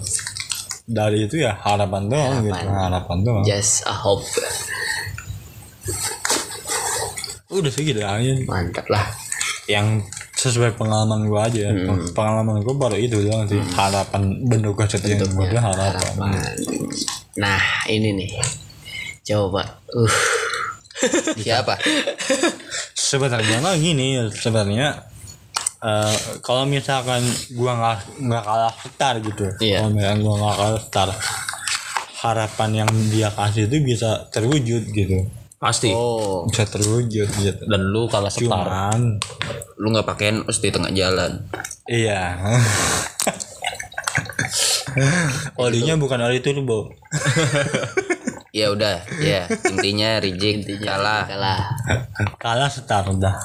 dari 0.83 1.23
itu 1.23 1.39
ya 1.39 1.55
harapan 1.55 2.07
doang 2.07 2.43
gitu 2.43 2.65
harapan 2.65 3.17
doang 3.21 3.43
just 3.43 3.81
a 3.83 3.93
hope. 3.93 4.23
udah 7.47 7.71
sih 7.71 7.83
gitu 7.83 8.03
aja 8.03 8.33
Mantap 8.43 8.85
lah. 8.87 9.07
yang 9.65 10.03
sesuai 10.33 10.75
pengalaman 10.75 11.23
gue 11.25 11.39
aja 11.39 11.59
ya. 11.65 11.71
pengalaman 12.11 12.59
gue 12.59 12.75
baru 12.75 12.95
itu 12.95 13.17
doang 13.21 13.47
sih 13.47 13.63
harapan 13.73 14.43
bentuk 14.43 14.75
kesetiaan 14.75 15.23
gue 15.23 15.45
itu 15.45 15.57
harapan 15.57 16.35
Nah, 17.37 17.61
ini 17.85 18.17
nih. 18.17 18.31
Coba. 19.23 19.61
Uh. 19.87 20.09
Siapa? 21.43 21.77
sebenarnya 22.93 23.61
mah 23.61 23.75
gini 23.75 24.17
sebenarnya 24.27 25.05
eh, 25.79 26.15
kalau 26.41 26.65
misalkan 26.65 27.21
gua 27.53 27.71
nggak 27.75 27.97
nggak 28.19 28.43
kalah 28.43 28.73
star 28.73 29.15
gitu 29.21 29.45
Iya. 29.59 29.81
kalau 29.81 29.91
misalkan 29.93 30.19
gua 30.21 30.35
nggak 30.37 30.55
kalah 30.55 30.81
star 30.81 31.09
harapan 32.17 32.69
yang 32.83 32.91
dia 33.07 33.29
kasih 33.29 33.65
itu 33.65 33.77
bisa 33.79 34.25
terwujud 34.29 34.83
gitu 34.89 35.29
Pasti. 35.57 35.89
Oh. 35.89 36.45
bisa 36.45 36.65
terwujud 36.65 37.25
gitu 37.33 37.61
Dan 37.65 37.81
lu 37.89 38.05
kalah 38.05 38.29
cuman 38.29 39.17
Lu 39.77 39.89
nggak 39.89 40.05
pakein 40.05 40.45
us 40.45 40.57
di 40.57 40.69
tengah 40.69 40.89
jalan. 40.89 41.45
iya 41.85 42.37
Olinya 45.57 45.93
bukan 45.93 46.17
oli 46.19 46.41
turbo. 46.41 46.89
Ya 48.57 48.73
udah, 48.73 48.97
ya 49.21 49.45
intinya 49.69 50.17
reject 50.17 50.65
kalah. 50.81 51.29
kalah 51.29 51.61
Kalah 52.41 52.69
setar 52.73 53.05
udah. 53.05 53.37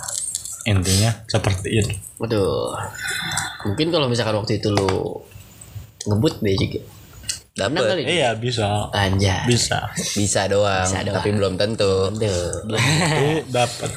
Intinya 0.65 1.13
seperti 1.29 1.69
itu. 1.75 1.93
waduh 2.17 2.71
mungkin 3.67 3.91
kalau 3.91 4.07
misalkan 4.07 4.39
waktu 4.39 4.63
itu 4.63 4.71
lu 4.71 5.21
ngebut 6.07 6.39
deh 6.39 6.55
juga 6.55 6.81
kali 7.53 8.01
ini? 8.09 8.17
Iya 8.17 8.31
bisa. 8.41 8.89
anjay 8.97 9.45
Bisa. 9.45 9.93
bisa 10.17 10.49
doang, 10.49 10.89
Bisa 10.89 11.05
doang. 11.05 11.21
tapi 11.21 11.29
belum 11.37 11.55
tentu. 11.61 12.09
Aduh. 12.09 12.49
Itu 12.73 13.45
dapat. 13.53 13.91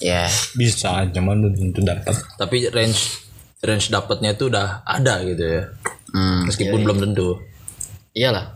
Ya, 0.00 0.28
Bisa, 0.52 1.08
cuman 1.08 1.40
belum 1.40 1.54
tentu 1.56 1.80
dapat. 1.80 2.12
Tapi 2.36 2.68
range 2.68 3.00
range 3.60 3.88
dapatnya 3.88 4.36
tuh 4.36 4.52
udah 4.52 4.84
ada 4.84 5.24
gitu 5.24 5.40
ya. 5.40 5.62
hmm, 6.12 6.52
Meskipun 6.52 6.84
belum 6.84 6.98
tentu. 7.00 7.40
iyalah 8.12 8.52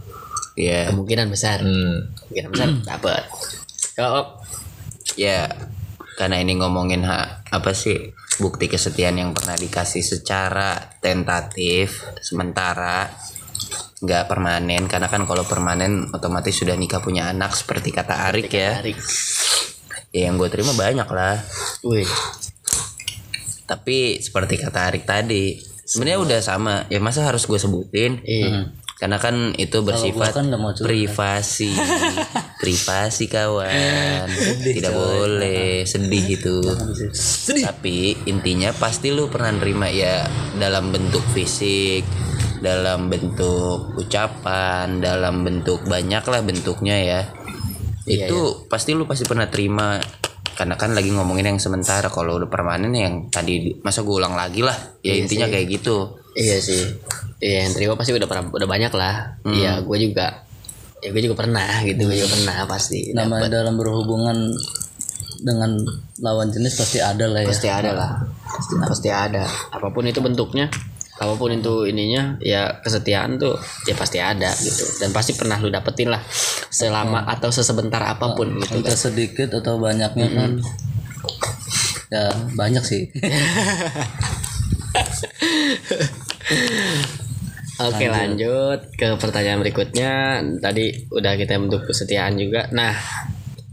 ya, 0.54 0.90
kemungkinan 0.90 1.28
besar. 1.30 1.62
Hmm. 1.62 2.14
kemungkinan 2.14 2.50
besar 2.50 2.68
dapat 2.86 3.22
kalau 3.94 4.42
ya. 5.14 5.46
Karena 6.14 6.38
ini 6.38 6.54
ngomongin 6.54 7.02
ha, 7.10 7.42
apa 7.50 7.74
sih 7.74 8.14
bukti 8.38 8.70
kesetiaan 8.70 9.18
yang 9.18 9.34
pernah 9.34 9.58
dikasih 9.58 9.98
secara 9.98 10.94
tentatif 11.02 12.06
sementara 12.22 13.10
nggak 13.98 14.30
permanen. 14.30 14.86
Karena 14.86 15.10
kan 15.10 15.26
kalau 15.26 15.42
permanen 15.42 16.06
otomatis 16.14 16.54
sudah 16.54 16.78
nikah 16.78 17.02
punya 17.02 17.34
anak 17.34 17.58
seperti 17.58 17.90
kata 17.90 18.30
Arik 18.30 18.46
ya. 18.46 18.78
Tarik 18.78 18.98
ya 20.14 20.30
yang 20.30 20.38
gue 20.38 20.46
terima 20.54 20.70
banyak 20.70 21.08
lah. 21.10 21.42
Wih. 21.82 22.06
Tapi 23.66 24.22
seperti 24.22 24.54
kata 24.62 24.94
Arik 24.94 25.10
tadi 25.10 25.58
sebenarnya 25.82 26.22
udah 26.22 26.40
sama. 26.46 26.74
Ya 26.94 27.02
masa 27.02 27.26
harus 27.26 27.42
gue 27.42 27.58
sebutin? 27.58 28.22
Iya 28.22 28.70
karena 28.94 29.18
kan 29.18 29.50
itu 29.58 29.82
bersifat 29.82 30.38
kan 30.38 30.54
privasi. 30.78 31.74
Privasi 32.62 33.26
kawan. 33.26 34.30
Tidak 34.62 34.92
boleh. 34.94 35.82
Sedih 35.82 36.24
itu 36.24 36.62
tapi 37.66 38.14
intinya 38.24 38.70
pasti 38.72 39.10
lu 39.10 39.26
pernah 39.28 39.58
nerima 39.58 39.90
ya 39.90 40.24
dalam 40.56 40.94
bentuk 40.94 41.20
fisik 41.34 42.06
dalam 42.64 43.12
bentuk 43.12 43.92
ucapan 44.00 45.02
dalam 45.02 45.44
bentuk 45.44 45.84
banyak 45.84 46.24
lah 46.24 46.40
bentuknya 46.40 46.96
ya. 46.96 47.20
Itu 48.06 48.70
pasti 48.70 48.94
lu 48.94 49.04
pasti 49.10 49.26
pernah 49.26 49.50
terima. 49.50 49.98
Karena 50.54 50.78
kan 50.78 50.94
lagi 50.94 51.10
ngomongin 51.10 51.50
yang 51.50 51.58
sementara. 51.58 52.06
Kalau 52.14 52.38
udah 52.38 52.46
permanen 52.46 52.94
yang 52.94 53.26
tadi 53.26 53.74
masa 53.82 54.06
gue 54.06 54.14
ulang 54.14 54.38
lagi 54.38 54.62
lah. 54.62 54.78
Ya 55.02 55.18
intinya 55.18 55.50
kayak 55.50 55.66
gitu. 55.82 56.14
Iya 56.38 56.62
sih 56.62 56.82
iya 57.44 57.68
yang 57.68 57.76
terima 57.76 57.92
pasti 58.00 58.16
udah 58.16 58.24
pernah 58.24 58.48
udah 58.48 58.68
banyak 58.68 58.92
lah. 58.96 59.36
Iya 59.44 59.84
gue 59.84 59.98
juga 60.00 60.40
ya 61.04 61.12
gue 61.12 61.22
juga 61.28 61.36
pernah 61.44 61.84
gitu 61.84 62.08
gue 62.08 62.16
juga 62.16 62.32
pernah 62.32 62.64
pasti 62.64 63.12
namanya 63.12 63.60
dalam 63.60 63.76
berhubungan 63.76 64.48
dengan 65.44 65.76
lawan 66.24 66.48
jenis 66.48 66.80
pasti 66.80 67.04
ada 67.04 67.28
lah 67.28 67.44
ya. 67.44 67.52
Pasti 67.52 67.68
ada 67.68 67.90
lah. 67.92 68.10
Pasti 68.88 69.12
ada. 69.12 69.44
Apa 69.68 69.92
pun 69.92 70.08
itu 70.08 70.24
bentuknya 70.24 70.72
apa 71.14 71.38
pun 71.38 71.46
itu 71.46 71.86
ininya 71.86 72.42
ya 72.42 72.82
kesetiaan 72.82 73.38
tuh 73.38 73.54
ya 73.86 73.94
pasti 73.94 74.18
ada 74.18 74.50
gitu. 74.56 75.04
Dan 75.04 75.12
pasti 75.12 75.36
pernah 75.36 75.60
lu 75.60 75.68
dapetin 75.68 76.08
lah 76.08 76.24
selama 76.72 77.28
atau 77.28 77.52
sesebentar 77.52 78.00
apa 78.02 78.32
pun 78.32 78.56
gitu 78.58 78.80
entah 78.80 78.96
sedikit 78.96 79.52
atau 79.52 79.76
banyaknya 79.76 80.28
kan? 80.32 80.50
Ya 82.08 82.32
banyak 82.56 82.82
sih 82.82 83.12
Oke 87.84 88.06
lanjut. 88.08 88.80
ke 88.96 89.08
pertanyaan 89.20 89.60
berikutnya. 89.60 90.40
Tadi 90.62 91.10
udah 91.12 91.32
kita 91.36 91.60
bentuk 91.60 91.84
kesetiaan 91.84 92.40
juga. 92.40 92.68
Nah 92.72 92.96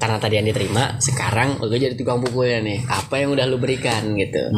karena 0.02 0.18
tadi 0.18 0.42
yang 0.42 0.50
diterima 0.50 0.98
sekarang 0.98 1.62
gue 1.62 1.78
jadi 1.78 1.94
tukang 1.94 2.26
pukulnya 2.26 2.58
nih. 2.66 2.82
Apa 2.90 3.22
yang 3.22 3.38
udah 3.38 3.46
lu 3.46 3.62
berikan 3.62 4.18
gitu? 4.18 4.50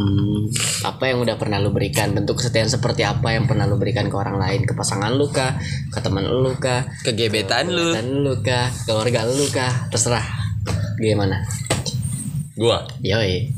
Apa 0.88 1.12
yang 1.12 1.20
udah 1.20 1.36
pernah 1.36 1.60
lu 1.60 1.76
berikan? 1.76 2.16
Bentuk 2.16 2.40
kesetiaan 2.40 2.72
seperti 2.72 3.04
apa 3.04 3.36
yang 3.36 3.44
pernah 3.44 3.68
lu 3.68 3.76
berikan 3.76 4.08
ke 4.08 4.16
orang 4.16 4.40
lain? 4.40 4.64
Ke 4.64 4.72
pasangan 4.72 5.12
lu 5.12 5.28
kah? 5.28 5.60
Ke 5.92 6.00
teman 6.00 6.24
lu 6.24 6.56
kah? 6.56 6.88
Kegebetan 7.04 7.68
lu. 7.68 7.92
Dan 7.92 8.24
lu 8.24 8.40
kah? 8.40 8.72
Keluarga 8.88 9.28
lu 9.28 9.44
kah? 9.52 9.92
Terserah. 9.92 10.24
Gimana? 10.96 11.44
Gua? 12.56 12.88
Yoi. 13.04 13.52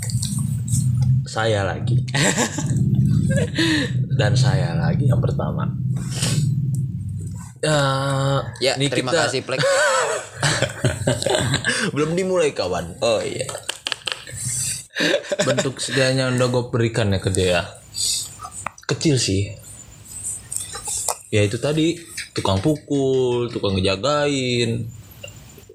Saya 1.29 1.69
lagi. 1.69 2.01
Dan 4.15 4.31
saya 4.39 4.71
lagi 4.79 5.11
yang 5.11 5.19
pertama. 5.19 5.67
Ya, 7.59 7.81
ya 8.61 8.77
ini 8.77 8.93
terima 8.93 9.09
kita 9.09 9.25
kasih 9.25 9.41
Plek 9.41 9.57
belum 11.97 12.13
dimulai 12.13 12.53
kawan. 12.53 12.93
oh 13.01 13.25
iya 13.25 13.49
Bentuk 15.41 15.81
sedianya 15.81 16.29
udah 16.29 16.47
gue 16.47 16.63
berikan 16.69 17.09
ya 17.09 17.19
ke 17.19 17.33
dia. 17.33 17.65
Kecil 18.85 19.17
sih. 19.17 19.49
Ya 21.33 21.41
itu 21.41 21.57
tadi 21.57 21.97
tukang 22.37 22.61
pukul, 22.61 23.49
tukang 23.49 23.75
ngejagain. 23.75 24.85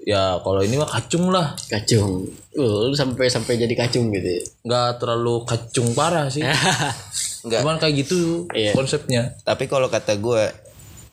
Ya 0.07 0.39
kalau 0.41 0.65
ini 0.65 0.81
mah 0.81 0.89
kacung 0.89 1.29
lah, 1.29 1.53
kacung 1.69 2.25
Uh, 2.51 2.91
lu 2.91 2.99
sampai 2.99 3.31
sampai 3.31 3.63
jadi 3.63 3.71
kacung 3.79 4.11
gitu 4.11 4.27
ya? 4.27 4.43
nggak 4.67 4.99
terlalu 4.99 5.47
kacung 5.47 5.95
parah 5.95 6.27
sih. 6.27 6.43
Enggak. 7.43 7.61
Cuman 7.61 7.77
kayak 7.77 7.95
gitu 7.99 8.45
Iya. 8.51 8.73
konsepnya. 8.73 9.35
tapi 9.41 9.65
kalau 9.65 9.87
kata 9.87 10.17
gue 10.17 10.45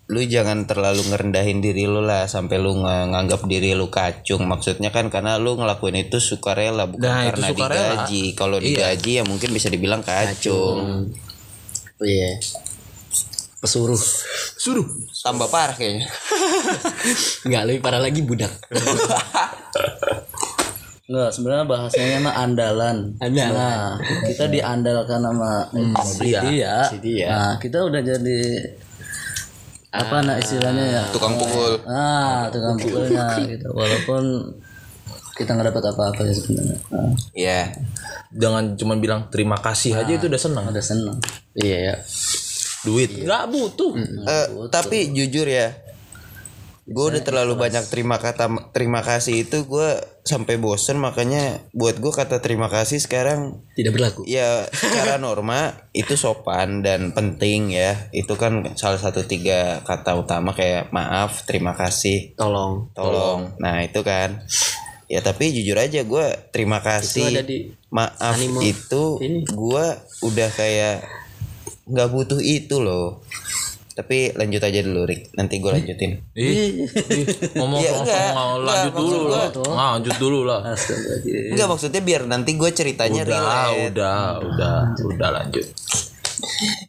lu 0.07 0.23
jangan 0.23 0.63
terlalu 0.63 1.03
ngerendahin 1.05 1.59
diri 1.59 1.83
lu 1.83 1.99
lah 1.99 2.25
sampai 2.25 2.55
lu 2.55 2.71
nganggap 2.77 3.43
diri 3.43 3.71
lu 3.73 3.87
kacung 3.87 4.43
maksudnya 4.43 4.87
kan 4.87 5.07
karena 5.07 5.35
lu 5.35 5.53
ngelakuin 5.53 5.99
itu 6.01 6.17
sukarela 6.17 6.85
bukan 6.85 7.03
Nah, 7.03 7.27
karena 7.27 7.47
sukarela. 7.49 7.83
digaji 8.07 8.23
kalau 8.33 8.55
digaji 8.57 9.11
ya 9.13 9.23
mungkin 9.23 9.51
bisa 9.51 9.67
dibilang 9.67 9.99
kacung 10.01 11.11
Oh 11.93 12.05
iya 12.05 12.39
pesuruh 13.57 13.99
Suruh. 14.55 14.87
tambah 15.17 15.47
parah 15.47 15.75
kayaknya 15.75 16.07
nggak 17.47 17.63
lebih 17.65 17.81
parah 17.81 17.99
lagi 17.99 18.21
budak 18.21 18.53
Enggak, 21.07 21.29
sebenarnya 21.31 21.65
bahasanya 21.65 22.17
mah 22.19 22.35
andalan. 22.35 22.97
Andalan. 23.23 23.55
Nah, 23.55 23.95
kita 24.27 24.51
diandalkan 24.51 25.23
sama 25.23 25.51
si 26.03 26.27
dia. 26.27 26.39
dia. 26.43 26.73
Si 26.83 26.97
dia. 26.99 27.27
Nah, 27.31 27.53
kita 27.63 27.79
udah 27.79 28.01
jadi 28.03 28.39
apa 29.87 30.19
nah 30.19 30.35
istilahnya 30.35 30.83
ya? 30.83 31.03
tukang 31.15 31.39
pukul 31.39 31.79
Ah, 31.87 32.51
tukang 32.51 32.75
pukulnya 32.75 33.39
gitu. 33.39 33.71
Walaupun 33.71 34.51
kita 35.33 35.55
nggak 35.55 35.71
dapat 35.71 35.83
apa-apa 35.95 36.21
ya 36.27 36.33
sebenarnya. 36.35 36.77
Nah, 36.91 37.11
ya 37.31 37.61
Jangan 38.27 38.75
cuma 38.75 38.99
bilang 38.99 39.31
terima 39.31 39.55
kasih 39.63 39.95
aja 39.95 40.11
itu 40.11 40.27
udah 40.27 40.41
senang. 40.41 40.67
udah 40.67 40.83
seneng. 40.83 41.15
iya 41.55 41.77
ya 41.87 41.95
Duit 42.83 43.15
nggak 43.15 43.43
butuh. 43.47 43.95
Eh, 44.27 44.47
tapi 44.67 45.15
jujur 45.15 45.47
ya 45.47 45.71
gue 46.87 47.03
udah 47.03 47.19
terlalu 47.19 47.59
banyak 47.59 47.83
terima 47.91 48.15
kata 48.15 48.47
terima 48.71 49.03
kasih 49.03 49.43
itu 49.43 49.67
gue 49.67 49.89
sampai 50.27 50.59
bosen 50.59 50.99
makanya 50.99 51.63
buat 51.71 51.97
gue 51.97 52.11
kata 52.11 52.43
terima 52.43 52.67
kasih 52.67 52.99
sekarang 52.99 53.63
tidak 53.73 53.95
berlaku. 53.95 54.27
Ya 54.27 54.67
secara 54.75 55.15
norma 55.23 55.73
itu 55.95 56.19
sopan 56.19 56.83
dan 56.83 57.15
penting 57.15 57.71
ya. 57.71 58.11
Itu 58.11 58.35
kan 58.35 58.75
salah 58.75 58.99
satu 58.99 59.23
tiga 59.23 59.81
kata 59.87 60.19
utama 60.19 60.51
kayak 60.51 60.91
maaf 60.91 61.47
terima 61.47 61.73
kasih. 61.73 62.35
Tolong. 62.35 62.91
Tolong. 62.91 63.55
Nah 63.57 63.81
itu 63.81 64.03
kan. 64.03 64.43
Ya 65.07 65.23
tapi 65.23 65.55
jujur 65.55 65.79
aja 65.79 66.03
gue 66.03 66.25
terima 66.51 66.83
kasih. 66.83 67.31
ada 67.31 67.47
di 67.47 67.71
maaf 67.87 68.35
anime 68.35 68.59
itu 68.67 69.15
gue 69.47 69.85
udah 70.27 70.49
kayak 70.51 71.07
nggak 71.87 72.09
butuh 72.11 72.43
itu 72.43 72.83
loh 72.83 73.23
tapi 73.97 74.29
lanjut 74.31 74.61
aja 74.61 74.79
dulu 74.79 75.03
Rick 75.03 75.33
nanti 75.33 75.57
gue 75.57 75.73
lanjutin 75.73 76.21
Ih, 76.31 76.85
ih, 77.09 77.25
ngomong 77.57 77.81
Ya, 77.81 77.89
ngomong, 77.91 78.05
enggak. 78.05 78.29
ngomong, 78.29 78.51
Enggak, 78.53 78.69
lanjut 78.69 78.91
maksud 78.93 79.09
dulu 79.09 79.25
lah. 79.25 79.45
gua- 79.49 79.73
Lanjut 79.73 80.15
dulu 80.15 80.39
lah. 80.43 80.59
Enggak 81.25 81.67
maksudnya 81.67 82.01
biar 82.01 82.21
nanti 82.23 82.51
gue 82.53 82.69
ceritanya 82.69 83.21
Udah, 83.23 83.33
relate. 83.33 83.81
udah, 83.89 84.19
udah, 84.39 84.77
udah 85.09 85.29
lanjut. 85.33 85.65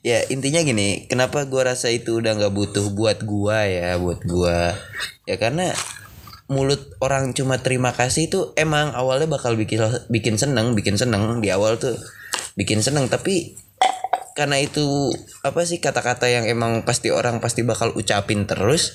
Ya 0.02 0.20
intinya 0.28 0.60
gini, 0.60 1.04
kenapa 1.06 1.44
gua 1.44 1.72
rasa 1.72 1.88
itu 1.88 2.20
udah 2.20 2.36
nggak 2.36 2.52
butuh 2.52 2.92
buat 2.92 3.24
gua 3.24 3.64
ya, 3.64 3.96
buat 3.96 4.20
gua. 4.22 4.76
Ya 5.24 5.36
karena 5.36 5.72
mulut 6.46 6.92
orang 6.98 7.32
cuma 7.32 7.56
terima 7.56 7.90
kasih 7.90 8.28
itu 8.28 8.52
emang 8.54 8.92
awalnya 8.92 9.24
bakal 9.26 9.52
bikin 9.54 9.80
bikin 10.06 10.36
seneng, 10.36 10.72
bikin 10.72 10.94
seneng 10.94 11.40
di 11.40 11.48
awal 11.48 11.76
tuh 11.76 11.96
bikin 12.54 12.80
seneng 12.80 13.06
tapi 13.06 13.56
karena 14.38 14.62
itu 14.62 15.10
apa 15.42 15.66
sih 15.66 15.82
kata-kata 15.82 16.30
yang 16.30 16.46
emang 16.46 16.86
pasti 16.86 17.10
orang 17.10 17.42
pasti 17.42 17.66
bakal 17.66 17.90
ucapin 17.98 18.46
terus 18.46 18.94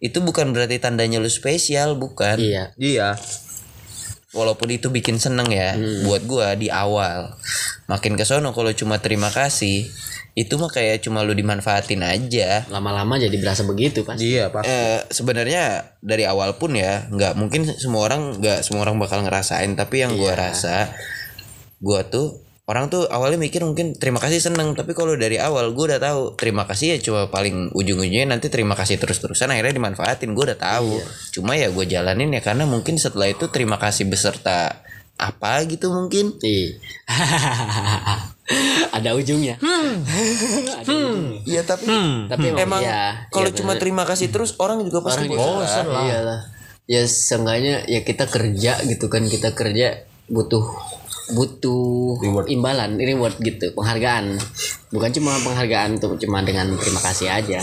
itu 0.00 0.24
bukan 0.24 0.56
berarti 0.56 0.80
tandanya 0.80 1.20
lu 1.20 1.28
spesial 1.28 1.92
bukan. 2.00 2.40
Iya. 2.40 2.72
Iya. 2.80 3.10
walaupun 4.36 4.68
itu 4.68 4.92
bikin 4.92 5.16
seneng 5.16 5.48
ya 5.48 5.72
buat 6.04 6.28
gua 6.28 6.52
di 6.56 6.68
awal. 6.68 7.36
Makin 7.88 8.20
ke 8.20 8.24
sono 8.28 8.52
kalau 8.52 8.68
cuma 8.76 9.00
terima 9.00 9.32
kasih 9.32 9.88
itu 10.36 10.60
mah 10.60 10.68
kayak 10.68 11.00
cuma 11.00 11.24
lu 11.24 11.32
dimanfaatin 11.32 12.04
aja. 12.04 12.68
Lama-lama 12.68 13.16
jadi 13.16 13.32
berasa 13.40 13.64
begitu 13.64 14.04
pasti 14.04 14.36
Iya, 14.36 14.52
Pak. 14.52 14.68
eh 14.68 15.00
sebenarnya 15.08 15.96
dari 16.04 16.28
awal 16.28 16.60
pun 16.60 16.76
ya 16.76 17.08
nggak 17.08 17.32
mungkin 17.40 17.64
semua 17.80 18.04
orang 18.04 18.36
nggak 18.36 18.60
semua 18.60 18.84
orang 18.84 19.00
bakal 19.00 19.24
ngerasain 19.24 19.72
tapi 19.72 20.04
yang 20.04 20.12
gua 20.20 20.36
rasa 20.36 20.92
gua 21.80 22.04
tuh 22.04 22.45
orang 22.66 22.90
tuh 22.90 23.06
awalnya 23.06 23.38
mikir 23.38 23.62
mungkin 23.62 23.94
terima 23.94 24.18
kasih 24.18 24.42
seneng 24.42 24.74
tapi 24.74 24.90
kalau 24.90 25.14
dari 25.14 25.38
awal 25.38 25.70
gua 25.70 25.94
udah 25.94 26.00
tahu 26.02 26.22
terima 26.34 26.66
kasih 26.66 26.94
ya 26.94 26.98
cuma 26.98 27.30
paling 27.30 27.70
ujung-ujungnya 27.70 28.26
nanti 28.26 28.50
terima 28.50 28.74
kasih 28.74 28.98
terus-terusan 28.98 29.54
akhirnya 29.54 29.78
dimanfaatin 29.78 30.34
gua 30.34 30.50
udah 30.52 30.58
tahu. 30.58 30.98
Cuma 31.30 31.54
ya 31.54 31.70
gue 31.70 31.84
jalanin 31.86 32.34
ya 32.34 32.42
karena 32.42 32.66
mungkin 32.66 32.98
setelah 32.98 33.30
itu 33.30 33.46
terima 33.54 33.78
kasih 33.78 34.10
beserta 34.10 34.82
apa 35.14 35.62
gitu 35.70 35.94
mungkin. 35.94 36.34
Iya. 36.42 36.82
ada 38.98 39.14
ujungnya. 39.14 39.62
Ada 39.62 40.90
ujungnya. 40.90 41.40
Iya 41.46 41.62
tapi 41.62 41.86
tapi 42.26 42.46
emang, 42.50 42.66
emang 42.66 42.82
ya, 42.82 43.30
kalau 43.30 43.50
ya 43.50 43.56
cuma 43.62 43.78
bener. 43.78 43.82
terima 43.86 44.02
kasih 44.02 44.26
terus 44.34 44.58
orang 44.58 44.82
juga 44.82 45.06
pasti 45.06 45.30
orang 45.30 45.30
juga 45.30 45.46
bosan 45.46 45.86
lah. 45.86 46.02
iyalah 46.02 46.40
ya 46.86 47.02
seenggaknya 47.02 47.82
ya 47.90 48.00
kita 48.06 48.30
kerja 48.30 48.78
gitu 48.86 49.06
kan 49.10 49.26
kita 49.26 49.54
kerja 49.58 50.06
butuh 50.30 50.62
butuh 51.34 52.22
imbalan 52.46 52.94
reward 52.94 53.34
gitu 53.42 53.74
penghargaan. 53.74 54.38
Bukan 54.94 55.10
cuma 55.10 55.34
penghargaan 55.42 55.98
tuh 55.98 56.14
cuma 56.22 56.44
dengan 56.46 56.70
terima 56.78 57.02
kasih 57.02 57.26
aja. 57.32 57.60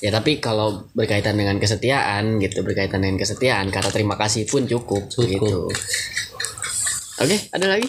Ya 0.00 0.08
tapi 0.12 0.40
kalau 0.40 0.88
berkaitan 0.96 1.36
dengan 1.36 1.56
kesetiaan 1.60 2.40
gitu 2.40 2.64
berkaitan 2.64 3.04
dengan 3.04 3.20
kesetiaan 3.20 3.68
kata 3.68 3.92
terima 3.92 4.16
kasih 4.16 4.48
pun 4.48 4.64
cukup, 4.64 5.08
gitu. 5.12 5.68
Oke 7.20 7.36
ada 7.52 7.66
lagi? 7.68 7.88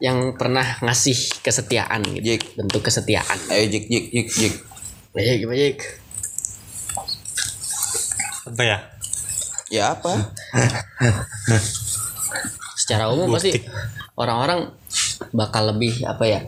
Yang 0.00 0.36
pernah 0.40 0.64
ngasih 0.80 1.44
kesetiaan 1.44 2.00
gitu 2.16 2.36
Jik. 2.36 2.42
bentuk 2.56 2.80
kesetiaan. 2.84 3.38
Ayo 3.52 3.68
jik 3.68 3.84
jik 3.88 4.06
jik 4.12 4.28
jik. 4.32 4.54
baik 5.12 5.44
baik. 5.44 5.78
Apa 8.48 8.62
ya? 8.64 8.78
Ya 9.68 9.84
apa? 9.92 10.12
secara 12.90 13.06
umum 13.06 13.30
pasti 13.30 13.54
orang-orang 14.18 14.66
bakal 15.30 15.70
lebih 15.70 16.02
apa 16.02 16.26
ya 16.26 16.40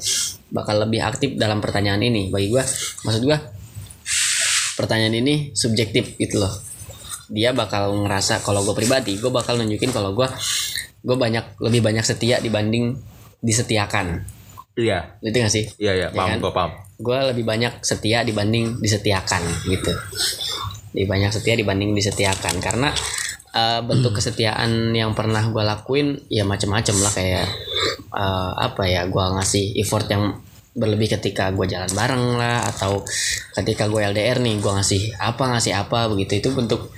bakal 0.50 0.82
lebih 0.82 0.98
aktif 1.00 1.38
dalam 1.38 1.62
pertanyaan 1.62 2.02
ini. 2.02 2.34
Bagi 2.34 2.50
gua 2.50 2.66
maksud 3.06 3.22
gua 3.22 3.38
pertanyaan 4.74 5.14
ini 5.14 5.54
subjektif 5.54 6.18
gitu 6.18 6.42
loh. 6.42 6.50
Dia 7.30 7.54
bakal 7.54 7.94
ngerasa 7.94 8.42
kalau 8.42 8.60
gue 8.60 8.74
pribadi 8.74 9.16
gue 9.16 9.30
bakal 9.30 9.56
nunjukin 9.56 9.88
kalau 9.88 10.12
gua 10.12 10.28
gue 11.00 11.16
banyak 11.16 11.62
lebih 11.62 11.80
banyak 11.80 12.02
setia 12.02 12.42
dibanding 12.42 12.98
disetiakan. 13.38 14.26
Iya. 14.72 15.20
itu 15.20 15.36
gak 15.36 15.52
sih? 15.52 15.64
Iya, 15.76 15.92
iya, 15.94 16.08
Ya 16.08 16.16
paham, 16.16 16.28
kan? 16.28 16.38
gua 16.40 16.52
paham. 16.52 16.72
gue 17.02 17.18
lebih 17.32 17.44
banyak 17.44 17.72
setia 17.80 18.22
dibanding 18.22 18.80
disetiakan 18.80 19.42
gitu. 19.68 19.92
Lebih 20.92 21.06
banyak 21.08 21.30
setia 21.30 21.54
dibanding 21.56 21.92
disetiakan. 21.92 22.60
Karena 22.60 22.88
eh, 23.52 23.80
bentuk 23.84 24.16
kesetiaan 24.18 24.92
yang 24.96 25.12
pernah 25.12 25.44
gue 25.48 25.62
lakuin 25.62 26.18
ya 26.32 26.42
macem-macem 26.42 26.96
lah 26.98 27.12
kayak 27.12 27.46
eh, 28.12 28.52
apa 28.56 28.82
ya 28.88 29.06
gue 29.06 29.24
ngasih 29.38 29.78
effort 29.80 30.08
yang 30.08 30.40
berlebih 30.72 31.12
ketika 31.20 31.52
gue 31.52 31.68
jalan 31.68 31.92
bareng 31.92 32.40
lah 32.40 32.64
atau 32.72 33.04
ketika 33.60 33.92
gue 33.92 34.00
LDR 34.08 34.40
nih 34.40 34.56
gue 34.56 34.72
ngasih 34.72 35.20
apa 35.20 35.56
ngasih 35.56 35.72
apa 35.76 36.08
begitu. 36.08 36.40
Itu 36.40 36.56
bentuk 36.56 36.92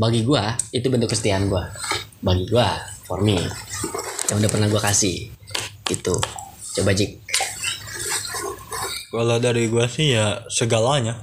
bagi 0.00 0.24
gue 0.24 0.42
itu 0.72 0.88
bentuk 0.88 1.12
kesetiaan 1.12 1.52
gue 1.52 1.64
bagi 2.24 2.48
gue 2.48 2.68
for 3.04 3.20
me 3.20 3.36
yang 4.32 4.40
udah 4.40 4.50
pernah 4.50 4.68
gue 4.72 4.80
kasih. 4.80 5.28
Itu. 5.92 6.16
Coba 6.72 6.96
Jik. 6.96 7.20
Kalau 9.12 9.36
dari 9.36 9.68
gua 9.68 9.84
sih 9.84 10.16
ya 10.16 10.40
segalanya. 10.48 11.20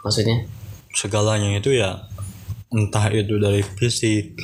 Maksudnya? 0.00 0.48
Segalanya 0.96 1.52
itu 1.52 1.76
ya 1.76 2.08
entah 2.70 3.06
itu 3.10 3.34
dari 3.38 3.62
fisik 3.62 4.38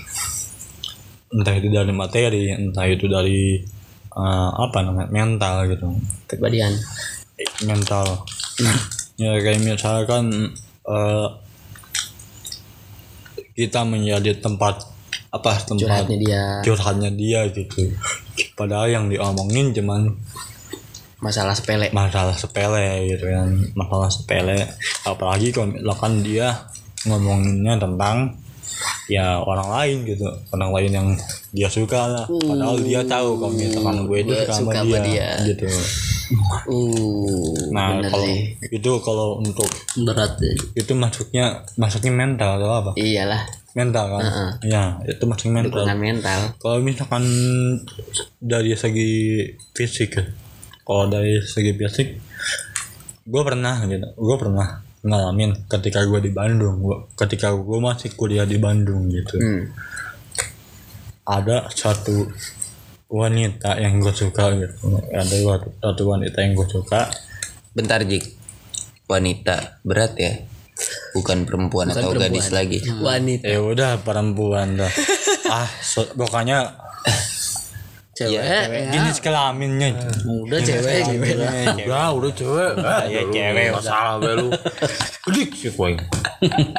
entah 1.31 1.55
itu 1.55 1.69
dari 1.71 1.93
materi 1.95 2.51
entah 2.55 2.87
itu 2.87 3.07
dari 3.07 3.59
eh, 4.17 4.51
apa 4.57 4.79
namanya 4.83 5.11
mental 5.13 5.55
gitu. 5.71 5.87
Kepribadian. 6.27 6.73
Mental. 7.69 8.25
Ya 9.17 9.33
kayak 9.41 9.61
misalkan 9.65 10.53
eh, 10.87 11.29
kita 13.57 13.89
menjadi 13.89 14.37
tempat 14.41 14.85
apa 15.33 15.51
tempat 15.65 15.81
curhatnya 15.81 16.17
dia. 16.21 16.45
curhatnya 16.65 17.11
dia 17.13 17.41
gitu. 17.53 17.93
Padahal 18.57 18.89
yang 18.93 19.05
diomongin 19.09 19.73
cuman 19.73 20.13
masalah 21.17 21.57
sepele. 21.57 21.89
masalah 21.97 22.37
sepele 22.37 23.09
gitu 23.09 23.25
kan 23.29 23.49
masalah 23.73 24.13
sepele. 24.13 24.69
Apalagi 25.09 25.53
kalau 25.53 25.73
misalkan 25.73 26.21
dia 26.21 26.69
ngomonginnya 27.07 27.79
tentang 27.79 28.37
ya 29.07 29.41
orang 29.43 29.69
lain 29.71 29.97
gitu. 30.05 30.27
Orang 30.53 30.71
lain 30.75 30.91
yang 30.93 31.09
dia 31.55 31.69
suka 31.71 32.01
lah. 32.07 32.25
Padahal 32.27 32.77
dia 32.83 33.01
tahu 33.07 33.39
kalau 33.39 33.53
misalkan 33.55 33.97
gue 34.07 34.19
itu 34.23 34.33
suka 34.35 34.53
sama 34.53 34.73
dia, 34.85 35.01
dia. 35.03 35.29
gitu. 35.47 35.67
Uh 36.67 37.55
nah 37.71 38.03
kalau 38.03 38.27
sih. 38.27 38.59
itu 38.75 38.91
kalau 38.99 39.39
untuk 39.39 39.71
berat 40.03 40.35
ya. 40.43 40.53
itu 40.75 40.93
masuknya 40.99 41.63
masuknya 41.79 42.13
mental 42.13 42.59
atau 42.59 42.69
apa? 42.73 42.91
Iyalah. 42.99 43.47
Mental 43.77 44.05
kan? 44.11 44.23
Ya 44.67 44.99
itu 45.07 45.23
masuknya 45.23 45.63
mental. 45.63 45.87
Dukungan 45.87 45.99
mental. 46.03 46.41
Kalau 46.59 46.77
misalkan 46.83 47.25
dari 48.43 48.75
segi 48.75 49.45
fisik 49.77 50.19
ya 50.19 50.25
kalau 50.87 51.11
dari 51.11 51.43
segi 51.43 51.75
fisik 51.75 52.09
gue 53.27 53.43
pernah 53.43 53.83
gitu. 53.87 54.07
Gue 54.15 54.37
pernah 54.39 54.86
ngalamin 55.07 55.55
ketika 55.71 56.03
gue 56.03 56.19
di 56.19 56.35
Bandung 56.35 56.83
gua, 56.83 57.07
ketika 57.15 57.55
gue 57.55 57.79
masih 57.79 58.11
kuliah 58.19 58.43
di 58.43 58.59
Bandung 58.59 59.07
gitu 59.07 59.39
hmm. 59.39 59.63
ada 61.23 61.71
satu 61.71 62.27
wanita 63.07 63.79
yang 63.79 64.03
gue 64.03 64.11
suka 64.11 64.51
gitu 64.59 64.99
ada 65.15 65.37
satu- 65.79 66.11
wanita 66.11 66.43
yang 66.43 66.59
gue 66.59 66.67
suka 66.67 67.07
Bentar 67.77 68.01
jik. 68.09 68.25
Wanita 69.05 69.85
berat 69.85 70.17
ya. 70.17 70.33
Bukan 71.13 71.45
perempuan 71.45 71.93
atau 71.93 72.17
gadis 72.17 72.49
lagi. 72.49 72.81
wanita 73.05 73.45
ya 73.45 73.61
udah 73.61 74.01
perempuan 74.01 74.81
dah 74.81 74.89
ah 75.61 75.69
so- 75.85 76.09
pokoknya 76.17 76.73
cewek 78.17 78.89
jenis 78.97 79.21
kelaminnya 79.21 79.93
udah 80.25 80.57
cewek 80.65 81.05
gitu 81.05 81.37
lah. 81.37 81.53
Udah, 81.77 82.09
udah 82.17 82.33
cewek. 82.33 82.73
ya 83.13 83.23
cewek 83.29 83.67
Masalah 83.77 84.17
be 84.17 84.33
lu. 84.33 84.49
Gedik 85.29 85.53
sih 85.53 85.69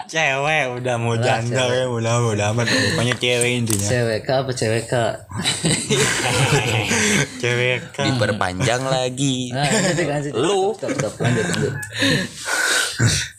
cewek 0.09 0.65
udah. 0.81 0.95
Mau 0.97 1.13
janda 1.21 1.69
ya 1.69 1.85
udah 1.85 2.33
udah 2.33 2.45
amat. 2.57 2.65
Pokoknya 2.65 3.13
cewek 3.21 3.51
intinya. 3.53 3.85
Cewek 3.85 4.19
kak 4.25 4.37
apa 4.41 4.51
cewek 4.57 4.83
kak 4.89 5.13
cewek 7.41 7.85
kan 7.93 8.05
Diperpanjang 8.09 8.81
lagi. 8.89 9.53
nah 9.53 9.61
lanjut 9.69 10.07
lanjut 10.09 10.33
Lu. 10.33 10.73
stop 10.73 10.89
stop. 10.97 11.13
Lanjut 11.21 11.45
lanjut. 11.53 11.73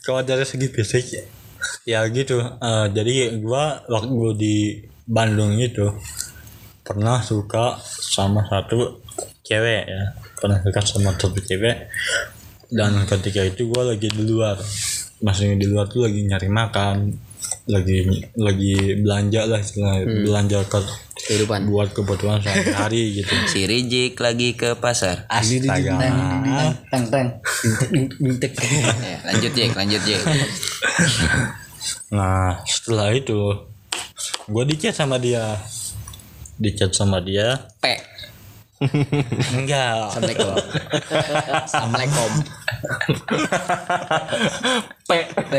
Kalau 0.07 0.21
dari 0.23 0.47
segi 0.47 0.71
fisik 0.71 1.05
ya 1.83 2.07
gitu. 2.07 2.39
Eh, 2.39 2.85
jadi 2.95 3.35
gua 3.43 3.83
waktu 3.91 4.39
di 4.39 4.55
Bandung 5.03 5.59
itu 5.59 5.91
pernah 6.89 7.21
suka 7.21 7.77
sama 7.85 8.41
satu 8.49 9.05
cewek 9.45 9.83
ya. 9.85 10.03
Pernah 10.41 10.57
suka 10.65 10.81
sama 10.81 11.13
satu 11.13 11.37
cewek. 11.37 11.85
Dan 12.73 13.05
ketika 13.05 13.45
itu 13.45 13.69
gua 13.69 13.93
lagi 13.93 14.09
di 14.09 14.25
luar. 14.25 14.57
Masih 15.21 15.53
di 15.53 15.69
luar 15.69 15.85
tuh 15.85 16.09
lagi 16.09 16.25
nyari 16.25 16.49
makan. 16.49 17.13
Lagi 17.69 18.09
lagi 18.33 18.73
belanja 19.05 19.45
lah 19.45 19.61
istilahnya. 19.61 20.25
Belanja 20.25 20.57
ke 20.65 20.79
kehidupan. 21.29 21.69
buat 21.69 21.93
kebutuhan 21.93 22.41
sehari-hari 22.41 23.03
gitu. 23.21 23.33
Si 23.45 23.69
Rijik 23.69 24.17
lagi 24.17 24.57
ke 24.57 24.73
pasar. 24.73 25.29
astaga. 25.29 25.93
Teng 26.89 27.05
teng 27.13 27.27
Ya, 29.05 29.17
lanjut 29.29 29.51
Jik, 29.53 29.77
lanjut 29.77 30.01
Jik. 30.01 30.21
Nah 32.09 32.65
setelah 32.65 33.13
itu 33.13 33.37
gue 34.49 34.63
dicat 34.65 34.97
sama 34.97 35.21
dia 35.21 35.61
dicat 36.59 36.91
sama 36.91 37.23
dia. 37.23 37.71
P. 37.79 37.95
Enggak. 39.55 40.11
Assalamualaikum. 40.11 40.55
Assalamualaikum. 41.65 42.31
P. 45.07 45.11
P. 45.23 45.53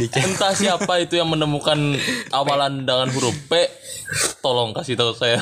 Dicat 0.00 0.22
Entah 0.28 0.52
siapa 0.52 0.92
itu 1.00 1.16
yang 1.16 1.32
menemukan 1.32 1.96
amalan 2.32 2.84
dengan 2.84 3.08
huruf 3.08 3.36
P. 3.48 3.68
Tolong 4.44 4.76
kasih 4.76 5.00
tahu 5.00 5.16
saya. 5.16 5.40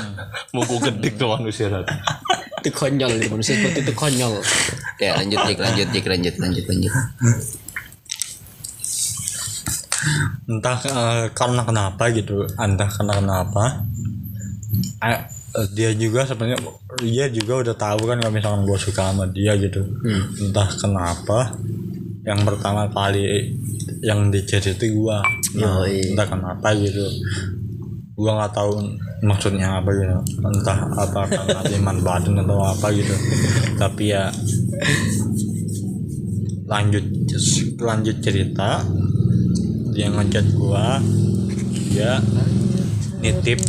Mau 0.55 0.63
gue 0.63 0.79
gedik 0.87 1.19
tuh 1.19 1.35
manusia 1.35 1.67
itu 2.61 2.71
konyol 2.77 3.17
itu 3.17 3.29
manusia 3.33 3.57
seperti 3.57 3.81
itu 3.89 3.93
konyol. 3.97 4.37
Ya, 5.01 5.17
lanjut 5.17 5.41
Jik, 5.49 5.59
lanjut 5.65 5.89
Jik, 5.97 6.05
lanjut, 6.05 6.35
lanjut, 6.37 6.65
lanjut. 6.69 6.93
Entah 10.49 10.79
eh, 10.85 11.27
karena 11.33 11.63
kenapa 11.65 12.11
gitu. 12.13 12.47
Entah 12.59 12.89
karena 12.89 13.15
kenapa. 13.19 13.65
Eh, 15.03 15.21
dia 15.75 15.91
juga 15.99 16.23
sebenarnya 16.23 16.63
dia 17.03 17.27
juga 17.27 17.67
udah 17.67 17.75
tahu 17.75 18.07
kan 18.07 18.23
kalau 18.23 18.31
misalkan 18.31 18.63
gue 18.63 18.79
suka 18.79 19.11
sama 19.11 19.27
dia 19.35 19.59
gitu. 19.59 19.83
Entah 20.39 20.69
kenapa 20.79 21.59
yang 22.23 22.47
pertama 22.47 22.87
kali 22.93 23.57
yang 24.05 24.31
di 24.31 24.45
chat 24.47 24.63
itu 24.63 24.95
gue 24.95 25.19
nah, 25.59 25.83
entah 25.89 26.27
kenapa 26.31 26.71
gitu. 26.79 27.03
Gue 28.15 28.31
nggak 28.31 28.53
tahu 28.55 28.79
maksudnya 29.27 29.83
apa 29.83 29.91
gitu. 29.91 30.17
Entah 30.39 30.79
apa 30.95 31.21
karena 31.27 31.61
iman 31.83 31.99
badan 31.99 32.39
atau 32.47 32.59
apa 32.63 32.87
gitu. 32.95 33.15
Tapi 33.75 34.05
ya 34.15 34.31
lanjut 36.71 37.03
lanjut 37.83 38.17
cerita 38.23 38.87
dia 40.01 40.09
ngechat 40.09 40.57
gua 40.57 40.97
dia 41.93 42.25
nitip 43.21 43.61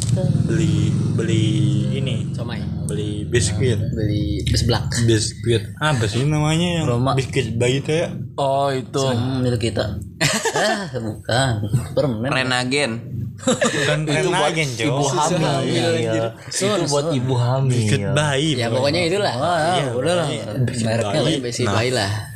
beli 0.48 0.88
beli 1.12 1.48
ini 1.92 2.32
somai. 2.32 2.64
beli 2.88 3.28
biskuit. 3.28 3.76
Beli 3.92 4.40
seblak 4.48 4.88
biskuit. 5.04 5.76
Apa 5.76 6.08
sih 6.08 6.24
namanya 6.24 6.80
yang 6.80 6.86
Roma. 6.88 7.20
biskuit 7.20 7.60
bayi 7.60 7.84
itu 7.84 7.92
ya? 7.92 8.16
Oh 8.40 8.72
itu. 8.72 9.04
Hmm, 9.12 9.44
milik 9.44 9.76
kita. 9.76 10.00
Ah 10.52 10.88
bukan. 10.96 11.68
Permen. 11.96 12.32
Renagen. 12.32 12.92
bukan 13.44 14.00
renagen 14.08 14.68
ibu 14.80 15.04
Jo 15.04 15.12
hamil. 15.12 15.92
Iya. 16.00 16.32
itu 16.48 16.84
buat 16.88 17.12
ibu 17.12 17.36
hamil. 17.36 17.76
Biskuit 17.76 18.08
bayi 18.16 18.56
ya 18.56 18.72
pokoknya. 18.72 19.04
itulah. 19.04 19.36
Wah, 19.36 19.84
ya, 19.84 19.92
udah 20.00 20.14
lah. 20.16 20.28
mereknya 20.64 21.44
besi 21.44 21.68
bayi 21.68 21.92
lah 21.92 22.31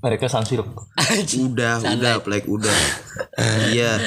Mereka 0.00 0.26
Sunsilk. 0.26 0.64
Udah, 1.44 1.76
udah, 1.76 2.14
Plek, 2.24 2.48
udah. 2.48 2.72
Iya. 3.68 4.00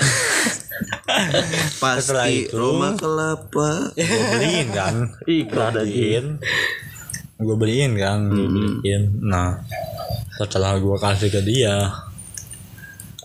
Setelah 1.70 2.26
Pasti 2.26 2.50
itu- 2.50 2.58
Roma 2.58 2.98
kelapa. 2.98 3.94
gue 3.94 4.24
beliin 4.34 4.68
kan? 4.74 4.96
Iklan 5.24 5.72
beliin. 5.72 6.26
Gue 7.38 7.56
beliin 7.56 7.94
kan? 7.94 8.20
Gue 8.26 8.48
beliin. 8.48 9.04
Nah 9.22 9.62
setelah 10.34 10.82
gue 10.82 10.98
kasih 10.98 11.30
ke 11.30 11.46
dia 11.46 11.94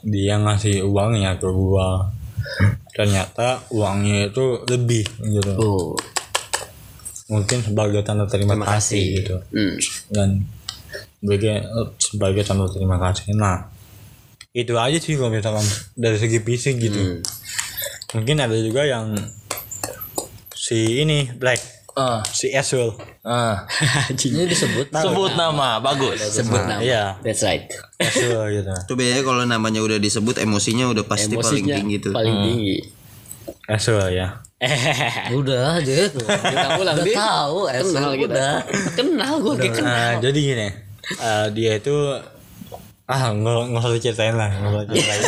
dia 0.04 0.36
ngasih 0.36 0.84
uangnya 0.84 1.40
ke 1.40 1.48
gue 1.48 1.88
ternyata 2.92 3.64
uangnya 3.72 4.28
itu 4.28 4.60
lebih 4.68 5.08
gitu. 5.24 5.52
Oh. 5.56 5.96
Mungkin 7.28 7.60
sebagai 7.60 8.00
tanda 8.04 8.24
terima, 8.24 8.56
kasih, 8.56 9.20
gitu. 9.20 9.36
Hmm. 9.52 9.76
dan 10.08 10.28
sebagai 11.18 11.54
sebagai 11.98 12.42
tanda 12.46 12.66
terima 12.70 12.96
kasih. 12.98 13.34
Nah 13.34 13.68
itu 14.54 14.74
aja 14.74 14.98
sih 14.98 15.14
kalau 15.14 15.30
misalkan 15.30 15.66
dari 15.94 16.16
segi 16.18 16.38
fisik 16.42 16.78
gitu. 16.80 17.22
Mungkin 18.16 18.40
ada 18.40 18.56
juga 18.56 18.88
yang 18.88 19.12
si 20.56 21.02
ini 21.04 21.28
black. 21.36 21.60
Ah, 21.98 22.22
si 22.30 22.54
Eswell 22.54 22.94
ah. 23.26 23.66
ini 24.14 24.46
disebut 24.46 24.94
Sebut 24.94 25.34
nama, 25.34 25.82
bagus. 25.82 26.22
sebut 26.30 26.62
nama. 26.62 26.78
iya. 26.78 27.18
That's 27.26 27.42
right. 27.42 27.66
Eswell 27.98 28.46
gitu. 28.54 28.70
Coba 28.94 29.02
ya 29.02 29.18
kalau 29.26 29.42
namanya 29.42 29.82
udah 29.82 29.98
disebut 29.98 30.38
emosinya 30.38 30.86
udah 30.94 31.02
pasti 31.02 31.34
paling 31.34 31.42
emosinya 31.42 31.74
tinggi 31.74 31.96
tuh. 31.98 32.14
paling 32.14 32.36
tinggi. 32.38 32.76
Eswell 33.66 34.14
ya. 34.14 34.38
Udah 35.38 35.78
aja. 35.78 36.10
Kita 36.10 36.66
pulang 36.74 36.98
udah 36.98 37.06
dia 37.06 37.14
tahu 37.14 37.58
kita. 37.70 38.26
udah. 38.26 38.52
Kenal 38.98 39.34
gue 39.38 39.54
kenal. 39.70 39.86
nah 39.86 40.10
jadi 40.18 40.34
gini 40.38 40.68
eh, 41.16 41.46
dia 41.52 41.72
itu 41.76 41.96
ah 43.08 43.32
nggak 43.32 43.72
nggak 43.72 43.80
usah 43.80 43.92
diceritain 43.96 44.36
lah 44.36 44.52
nggak 44.52 44.68
usah 44.68 44.84
diceritain. 44.84 45.22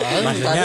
Ya 0.00 0.18
maksudnya 0.24 0.64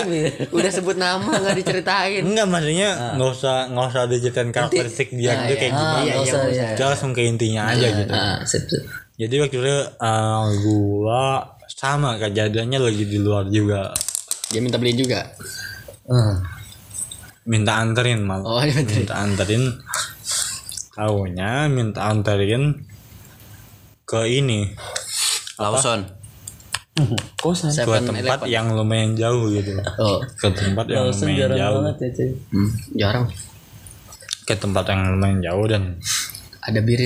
udah 0.56 0.72
sebut 0.72 0.96
nama 0.96 1.32
nggak 1.36 1.58
diceritain. 1.60 2.24
Enggak 2.24 2.48
maksudnya 2.48 2.90
nggak 3.20 3.32
usah 3.36 3.56
nggak 3.68 3.86
usah 3.92 4.04
diceritain 4.08 4.50
karakteristik 4.56 5.12
dia 5.12 5.36
gitu 5.44 5.54
kayak 5.60 5.74
ah 5.76 5.76
gimana. 5.76 6.00
nggak 6.08 6.24
usah 6.24 6.42
ya 6.48 6.68
Kita 6.80 6.86
langsung 6.96 7.12
ke 7.12 7.22
intinya 7.28 7.76
aja 7.76 7.88
gitu. 7.92 8.14
ah 8.16 8.40
sip 8.48 8.64
sip. 8.72 8.84
Jadi 9.20 9.36
waktu 9.44 9.58
itu 9.60 9.76
eh, 9.84 10.44
gua 10.64 11.24
sama 11.68 12.16
kejadiannya 12.16 12.80
lagi 12.80 13.04
di 13.04 13.20
luar 13.20 13.52
juga. 13.52 13.92
Dia 14.48 14.64
minta 14.64 14.80
beliin 14.80 14.96
juga? 14.96 15.28
Ah, 16.08 16.40
minta 17.44 17.84
anterin 17.84 18.24
malah 18.24 18.48
oh 18.48 18.64
minta 18.64 18.96
minta 18.96 19.16
anterin. 19.20 19.64
Taunya 20.96 21.68
minta 21.68 22.08
anterin 22.08 22.80
ke 24.12 24.28
ini. 24.28 24.68
Lawson. 25.56 26.04
Kosan. 27.40 27.72
ke 27.72 27.88
tempat 28.04 28.44
Eleven. 28.44 28.52
yang 28.52 28.68
lumayan 28.76 29.16
jauh 29.16 29.48
gitu. 29.48 29.72
Oh. 29.96 30.20
Ke 30.36 30.52
tempat 30.52 30.84
yang 30.92 31.08
Lawson 31.08 31.32
lumayan 31.32 31.40
jarang 31.40 31.58
jauh. 31.58 31.76
banget 31.80 31.96
ya 31.96 32.10
cuy. 32.12 32.30
Jarang. 33.00 33.26
Ke 34.44 34.54
tempat 34.60 34.84
yang 34.92 35.02
lumayan 35.16 35.40
jauh 35.40 35.66
dan 35.72 35.84
ada 36.62 36.80
bir 36.84 37.00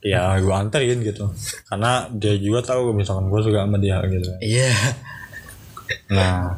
ya 0.00 0.38
gua 0.38 0.62
anterin 0.62 1.02
gitu. 1.02 1.26
Karena 1.66 2.06
dia 2.14 2.38
juga 2.38 2.62
tahu 2.62 2.94
misalkan 2.94 3.26
gua 3.26 3.42
suka 3.42 3.66
sama 3.66 3.76
dia 3.82 3.98
gitu. 4.06 4.30
Iya. 4.38 4.70
Nah. 6.14 6.54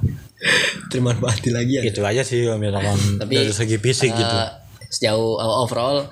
Termanfaati 0.93 1.51
lagi 1.51 1.81
ya. 1.81 1.83
Itu 1.89 2.05
aja 2.05 2.21
sih 2.21 2.45
misalkan 2.61 3.19
Tapi, 3.19 3.33
dari 3.33 3.51
segi 3.57 3.81
fisik 3.81 4.13
gitu. 4.13 4.37
Eh, 4.37 4.51
sejauh 4.97 5.37
uh, 5.37 5.57
overall 5.61 6.09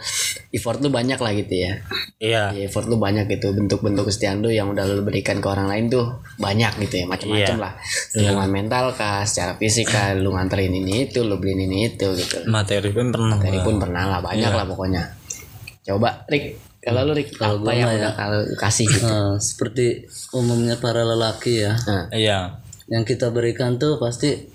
effort 0.52 0.84
lu 0.84 0.92
banyak 0.92 1.16
lah 1.16 1.32
gitu 1.32 1.54
ya. 1.56 1.72
Iya. 2.20 2.42
Ya, 2.52 2.68
effort 2.68 2.84
lu 2.84 3.00
banyak 3.00 3.24
gitu. 3.32 3.56
Bentuk-bentuk 3.56 4.12
kesetiaan 4.12 4.44
lu 4.44 4.52
yang 4.52 4.68
udah 4.76 4.84
lu 4.84 5.00
berikan 5.00 5.40
ke 5.40 5.48
orang 5.48 5.72
lain 5.72 5.88
tuh 5.88 6.20
banyak 6.36 6.76
gitu 6.84 7.00
ya 7.00 7.06
macam-macam 7.08 7.56
Iya. 7.56 7.64
lah. 7.64 7.72
Dukungan 8.12 8.50
mental 8.52 8.84
kah 8.92 9.24
secara 9.24 9.56
fisik 9.56 9.88
kah 9.88 10.12
lu 10.12 10.36
nganterin 10.36 10.76
ini 10.76 11.08
itu 11.08 11.24
lu 11.24 11.40
beliin 11.40 11.64
ini 11.64 11.88
itu 11.96 12.12
gitu. 12.12 12.44
Materi 12.44 12.92
pun 12.92 13.08
pernah 13.08 13.40
gua. 13.40 13.64
pun 13.64 13.76
pernah 13.80 14.04
lah 14.04 14.20
banyak 14.20 14.52
lah 14.52 14.66
pokoknya. 14.68 15.02
Coba 15.88 16.28
Rick. 16.28 16.60
Kalau 16.84 17.00
lu 17.08 17.16
Rick 17.16 17.40
apa 17.40 17.70
yang 17.72 17.88
udah 17.88 18.12
kalau 18.12 18.44
lu 18.44 18.56
kasih 18.60 18.84
gitu? 18.84 19.08
Nah, 19.08 19.40
seperti 19.40 20.04
umumnya 20.36 20.76
para 20.76 21.00
lelaki 21.00 21.64
ya. 21.64 21.72
Nah, 21.88 22.12
iya. 22.12 22.60
Yang 22.92 23.16
kita 23.16 23.32
berikan 23.32 23.80
tuh 23.80 23.96
pasti 23.96 24.52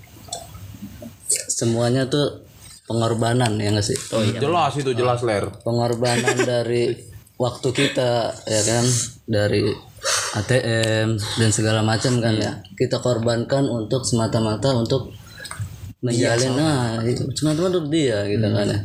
semuanya 1.50 2.06
tuh 2.06 2.49
pengorbanan 2.90 3.54
ya 3.62 3.70
nggak 3.70 3.86
sih 3.86 3.94
Jelas 4.42 4.74
itu 4.74 4.90
jelas 4.98 5.22
ler. 5.22 5.46
pengorbanan 5.62 6.34
dari 6.50 6.90
waktu 7.38 7.68
kita 7.70 8.34
ya 8.50 8.60
kan 8.66 8.84
dari 9.30 9.70
ATM 10.34 11.08
dan 11.14 11.50
segala 11.54 11.86
macam 11.86 12.18
kan 12.18 12.34
ya 12.34 12.58
kita 12.74 12.98
korbankan 12.98 13.70
untuk 13.70 14.02
semata-mata 14.02 14.74
untuk 14.74 15.14
menjalin 16.00 16.56
nah 16.56 16.96
itu 17.04 17.28
semata-mata 17.36 17.76
untuk 17.76 17.92
dia 17.92 18.24
gitu 18.24 18.46
kan 18.48 18.66
ya 18.66 18.80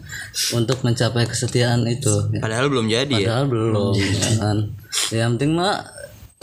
untuk 0.52 0.78
mencapai 0.84 1.24
kesetiaan 1.26 1.88
itu 1.88 2.12
ya. 2.36 2.44
Padahal 2.44 2.68
belum 2.68 2.86
jadi 2.92 3.16
ya. 3.16 3.28
Padahal 3.28 3.46
belum 3.48 3.94
ya 3.96 4.30
kan. 4.38 4.58
Yang 5.16 5.30
penting 5.40 5.52
mah 5.56 5.76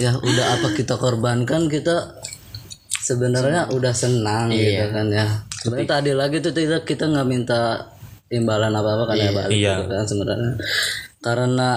ya 0.00 0.16
udah 0.16 0.46
apa 0.58 0.68
kita 0.72 0.96
korbankan 0.96 1.68
kita 1.68 2.16
sebenarnya 3.04 3.68
udah 3.68 3.92
senang 3.92 4.48
gitu 4.48 4.86
kan 4.88 5.06
ya. 5.12 5.28
Sebenarnya 5.62 5.86
tadi 5.86 6.10
lagi 6.10 6.36
tuh 6.42 6.50
kita 6.50 6.82
kita 6.82 7.04
nggak 7.06 7.28
minta 7.30 7.86
imbalan 8.34 8.74
apa 8.74 8.90
apa 8.98 9.04
kan 9.12 9.16
ya 9.16 9.30
balik 9.30 9.54
Iya. 9.54 9.74
gitu 9.78 9.94
kan 9.94 10.06
sebenarnya. 10.10 10.52
Karena 11.22 11.68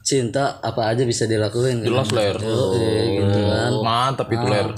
cinta 0.00 0.62
apa 0.64 0.88
aja 0.88 1.04
bisa 1.04 1.28
dilakuin 1.28 1.84
kan. 1.84 1.92
Jelas 1.92 2.08
ler. 2.16 2.36
Yoi, 2.40 3.20
gitu 3.20 3.40
kan. 3.44 3.70
Mantap 3.84 4.28
itu 4.32 4.46
ler. 4.48 4.68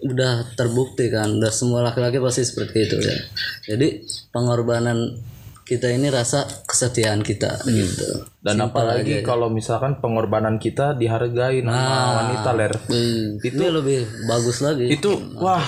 Udah 0.00 0.48
terbukti 0.56 1.12
kan, 1.12 1.28
udah 1.38 1.52
semua 1.52 1.84
laki-laki 1.84 2.16
pasti 2.18 2.42
seperti 2.42 2.88
itu 2.88 2.96
ya. 2.98 3.16
Jadi 3.68 4.00
pengorbanan 4.32 5.20
kita 5.62 5.86
ini 5.86 6.10
rasa 6.10 6.42
kesetiaan 6.66 7.22
kita 7.22 7.62
gitu. 7.68 8.26
Dan 8.42 8.58
apalagi 8.58 9.22
kalau 9.22 9.52
misalkan 9.52 10.02
pengorbanan 10.02 10.58
kita 10.58 10.98
dihargai 10.98 11.62
sama 11.62 12.26
wanita 12.26 12.50
ler. 12.58 12.72
itu 13.38 13.62
lebih 13.62 14.02
bagus 14.26 14.64
lagi 14.64 14.90
Itu 14.90 15.14
wah 15.38 15.62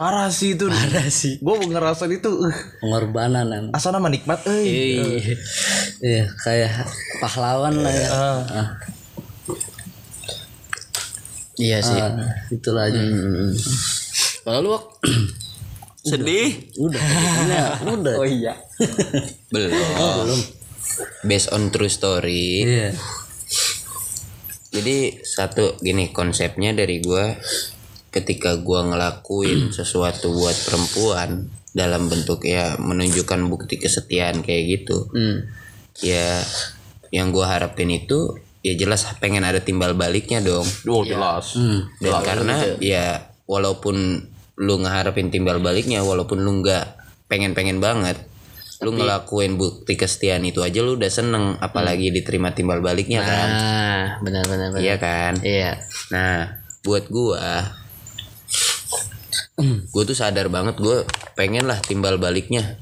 parah 0.00 0.32
sih 0.32 0.56
itu. 0.56 0.64
Parah 0.72 1.12
sih. 1.12 1.36
Gue 1.44 1.60
ngerasain 1.60 2.08
itu 2.08 2.32
uh, 2.32 2.56
pengorbanan 2.80 3.44
kan 3.52 3.64
asal 3.76 3.92
nama 3.92 4.08
nikmat 4.08 4.40
euy. 4.48 5.20
iya 6.00 6.24
kayak 6.40 6.88
pahlawan 7.20 7.84
lah 7.84 7.92
ya 7.92 8.08
Ah, 8.08 8.68
iya 11.60 11.78
sih 11.84 11.92
ah, 12.00 12.16
itulah 12.48 12.88
aja 12.88 12.96
kalau 14.40 14.58
lu 14.64 14.68
Wak? 14.72 14.84
Sedih? 16.08 16.72
udah 16.80 16.96
pokoknya 16.96 17.60
udah 18.00 18.14
oh 18.16 18.24
iya 18.24 18.54
Belum. 19.52 20.40
Based 21.20 21.52
on 21.52 21.68
true 21.68 21.92
story. 21.92 22.64
iya 22.64 22.88
Jadi 24.72 25.20
satu 25.20 25.76
gini 25.84 26.08
konsepnya 26.16 26.72
dari 26.72 27.04
gua 27.04 27.36
ketika 28.10 28.58
gua 28.58 28.84
ngelakuin 28.84 29.70
sesuatu 29.70 30.30
buat 30.30 30.54
perempuan 30.60 31.46
dalam 31.70 32.06
bentuk 32.06 32.42
ya 32.42 32.74
menunjukkan 32.76 33.40
bukti 33.46 33.78
kesetiaan 33.78 34.42
kayak 34.42 34.62
gitu. 34.78 35.06
Ya 36.00 36.42
yang 37.10 37.30
gua 37.30 37.50
harapin 37.50 37.88
itu 37.88 38.34
ya 38.60 38.74
jelas 38.74 39.02
pengen 39.18 39.42
ada 39.42 39.58
timbal 39.58 39.94
baliknya 39.94 40.38
dong. 40.38 40.66
Oh 40.84 41.02
jelas. 41.02 41.54
Dan 41.96 42.14
karena 42.20 42.54
ya 42.78 43.30
walaupun 43.44 44.26
lu 44.56 44.74
ngeharapin 44.76 45.30
timbal 45.30 45.58
baliknya 45.58 46.04
walaupun 46.04 46.38
lu 46.38 46.60
nggak 46.60 46.84
pengen-pengen 47.26 47.80
banget 47.80 48.20
lu 48.80 48.92
ngelakuin 48.92 49.56
bukti 49.56 49.92
kesetiaan 49.94 50.40
itu 50.42 50.60
aja 50.60 50.80
lu 50.80 50.96
udah 50.96 51.08
seneng 51.08 51.56
apalagi 51.58 52.08
diterima 52.08 52.52
timbal 52.52 52.80
baliknya 52.80 53.20
kan 53.20 53.48
Nah, 53.50 54.04
benar 54.20 54.44
benar 54.44 54.68
benar. 54.70 54.80
iya 54.80 54.96
kan 54.96 55.32
Iya. 55.38 55.72
nah 56.08 56.60
buat 56.80 57.08
gua 57.08 57.60
gue 59.62 60.02
tuh 60.04 60.16
sadar 60.16 60.48
banget 60.50 60.76
gue 60.80 61.04
pengen 61.38 61.68
lah 61.68 61.78
timbal 61.80 62.16
baliknya. 62.16 62.76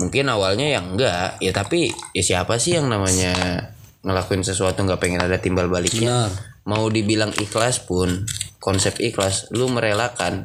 Mungkin 0.00 0.32
awalnya 0.32 0.64
yang 0.64 0.96
enggak 0.96 1.36
ya 1.44 1.52
tapi 1.52 1.92
ya 2.16 2.22
siapa 2.24 2.56
sih 2.56 2.76
yang 2.80 2.88
namanya 2.88 3.32
ngelakuin 4.00 4.40
sesuatu 4.40 4.80
nggak 4.80 5.00
pengen 5.00 5.20
ada 5.20 5.36
timbal 5.36 5.68
baliknya? 5.68 6.28
Benar. 6.28 6.32
mau 6.60 6.86
dibilang 6.92 7.32
ikhlas 7.40 7.82
pun 7.88 8.28
konsep 8.60 9.00
ikhlas 9.00 9.48
lu 9.52 9.68
merelakan. 9.72 10.44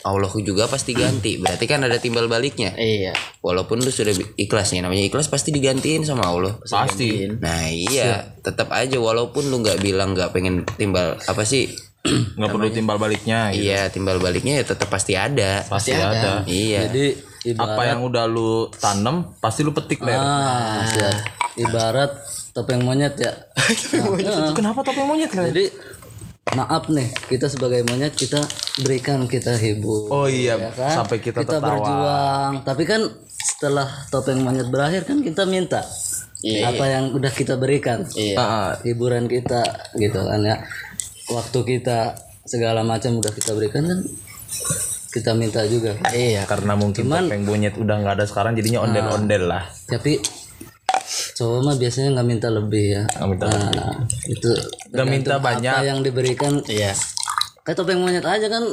Allah 0.00 0.32
juga 0.40 0.64
pasti 0.64 0.96
ganti 0.96 1.36
berarti 1.36 1.68
kan 1.68 1.84
ada 1.84 2.00
timbal 2.00 2.24
baliknya. 2.24 2.72
Iya. 2.72 3.12
walaupun 3.44 3.84
lu 3.84 3.92
sudah 3.92 4.16
ikhlasnya 4.36 4.84
namanya 4.84 5.04
ikhlas 5.04 5.28
pasti 5.28 5.52
digantiin 5.52 6.04
sama 6.08 6.24
Allah. 6.24 6.56
Pasti. 6.64 7.28
nah 7.36 7.68
iya. 7.68 8.38
Tetap 8.40 8.72
aja 8.72 8.96
walaupun 8.96 9.50
lu 9.50 9.60
nggak 9.60 9.82
bilang 9.84 10.16
nggak 10.16 10.32
pengen 10.32 10.64
timbal 10.78 11.20
apa 11.20 11.42
sih 11.44 11.89
Nggak 12.36 12.48
perlu 12.48 12.68
timbal 12.70 12.96
baliknya. 12.96 13.52
gitu. 13.52 13.62
iya 13.62 13.86
timbal 13.86 14.16
baliknya 14.16 14.56
ya 14.56 14.64
tetap 14.64 14.88
pasti 14.88 15.12
ada 15.12 15.64
Pasti 15.68 15.92
ada. 15.92 16.42
iya 16.48 16.88
Jadi 16.88 17.12
ibarat 17.46 17.72
Apa 17.72 17.82
yang 17.86 18.00
udah 18.02 18.24
lu 18.24 18.68
tanam 18.74 19.36
pasti 19.36 19.60
lu 19.60 19.70
petik 19.70 20.00
ler. 20.00 20.16
ah, 20.16 20.80
siap. 20.86 21.16
ibarat 21.58 22.10
topeng 22.50 22.80
monyet 22.80 23.14
ya. 23.16 23.32
Nah, 24.20 24.52
Kenapa 24.52 24.80
topeng 24.80 25.06
monyet 25.06 25.30
ler? 25.30 25.48
jadi 25.48 25.66
maaf 26.50 26.90
nih 26.90 27.06
kita 27.28 27.46
sebagai 27.46 27.84
monyet 27.84 28.10
kita 28.12 28.42
berikan 28.80 29.22
kita 29.24 29.54
hibur. 29.54 30.10
Oh 30.10 30.26
iya, 30.26 30.56
ya 30.56 30.72
kan? 30.72 31.04
sampai 31.04 31.20
kita, 31.20 31.44
kita 31.44 31.56
tertawa. 31.56 31.68
berjuang. 31.70 32.52
Tapi 32.64 32.82
kan 32.84 33.00
setelah 33.30 33.86
topeng 34.08 34.40
monyet 34.40 34.66
berakhir 34.66 35.04
kan 35.04 35.20
kita 35.20 35.44
minta 35.44 35.84
apa 36.40 36.84
yang 36.88 37.12
udah 37.12 37.28
kita 37.30 37.54
berikan. 37.54 38.02
Ah, 38.34 38.40
ah. 38.40 38.68
Hiburan 38.80 39.28
kita 39.28 39.60
gitu 39.94 40.16
kan 40.18 40.40
ya. 40.40 40.56
Waktu 41.30 41.58
kita 41.62 41.98
segala 42.42 42.82
macam 42.82 43.16
udah 43.16 43.30
kita 43.30 43.54
berikan 43.54 43.86
kan 43.86 43.98
kita 45.10 45.34
minta 45.34 45.62
juga. 45.66 45.94
Iya. 46.10 46.46
karena 46.46 46.74
mungkin 46.74 47.06
topeng 47.06 47.42
monyet 47.42 47.74
udah 47.74 47.96
nggak 47.98 48.14
ada 48.18 48.26
sekarang 48.26 48.54
jadinya 48.54 48.82
ondel-ondel 48.82 49.46
lah. 49.46 49.66
Tapi 49.86 50.18
cowok 51.34 51.60
mah 51.62 51.76
biasanya 51.76 52.14
nggak 52.14 52.26
minta 52.26 52.48
lebih 52.50 52.84
ya. 52.92 53.02
Nggak 53.18 53.28
minta 53.28 53.46
Nah, 53.46 53.94
itu 54.26 54.50
Nggak 54.90 55.06
minta 55.06 55.34
banyak. 55.38 55.74
Apa 55.74 55.86
yang 55.86 56.00
diberikan 56.02 56.62
Iya. 56.66 56.94
kayak 57.60 57.76
topeng 57.76 58.00
monyet 58.00 58.24
aja 58.24 58.48
kan 58.48 58.64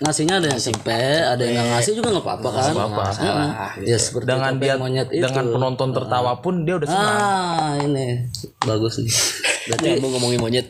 ngasihnya 0.00 0.40
ada 0.40 0.48
yang 0.48 0.58
sempe 0.58 0.96
ada 0.96 1.38
yang 1.38 1.60
nggak 1.60 1.68
ngasih 1.76 1.92
juga 1.92 2.08
nggak 2.08 2.24
apa-apa 2.24 2.48
kan 2.50 2.72
Heeh. 3.20 3.70
ya 3.84 3.98
seperti 4.00 4.26
Dengan 4.26 4.52
dia 4.56 4.74
monyet 4.74 5.08
itu 5.12 5.22
dengan 5.22 5.44
penonton 5.52 5.92
tertawa 5.92 6.40
pun 6.40 6.64
dia 6.64 6.80
udah 6.80 6.88
senang. 6.88 7.18
ah 7.20 7.72
ini 7.78 8.26
bagus 8.64 9.04
nih 9.04 9.12
berarti 9.68 9.88
Mau 10.00 10.08
ngomongin 10.08 10.40
monyet. 10.40 10.66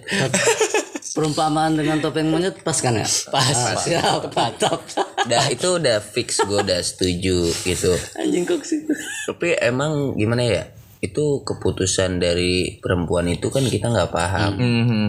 Perumpamaan 1.10 1.74
dengan 1.74 1.98
topeng 1.98 2.30
monyet 2.30 2.62
pas 2.62 2.78
kan 2.78 2.94
ya? 2.94 3.06
Pas. 3.30 3.58
Siap. 3.86 4.30
Mantap 4.36 4.80
udah 5.26 5.44
itu 5.52 5.68
udah 5.76 5.98
fix 6.00 6.40
gue 6.40 6.58
udah 6.60 6.80
setuju 6.80 7.52
gitu. 7.64 7.92
Anjing 8.16 8.44
kok 8.48 8.64
sih? 8.64 8.84
Tapi 9.28 9.56
emang 9.60 10.16
gimana 10.16 10.42
ya? 10.44 10.64
Itu 11.00 11.46
keputusan 11.48 12.20
dari 12.20 12.76
perempuan 12.76 13.24
itu 13.30 13.48
kan 13.48 13.64
kita 13.64 13.88
nggak 13.88 14.12
paham. 14.12 14.52
Mhm. 14.56 15.06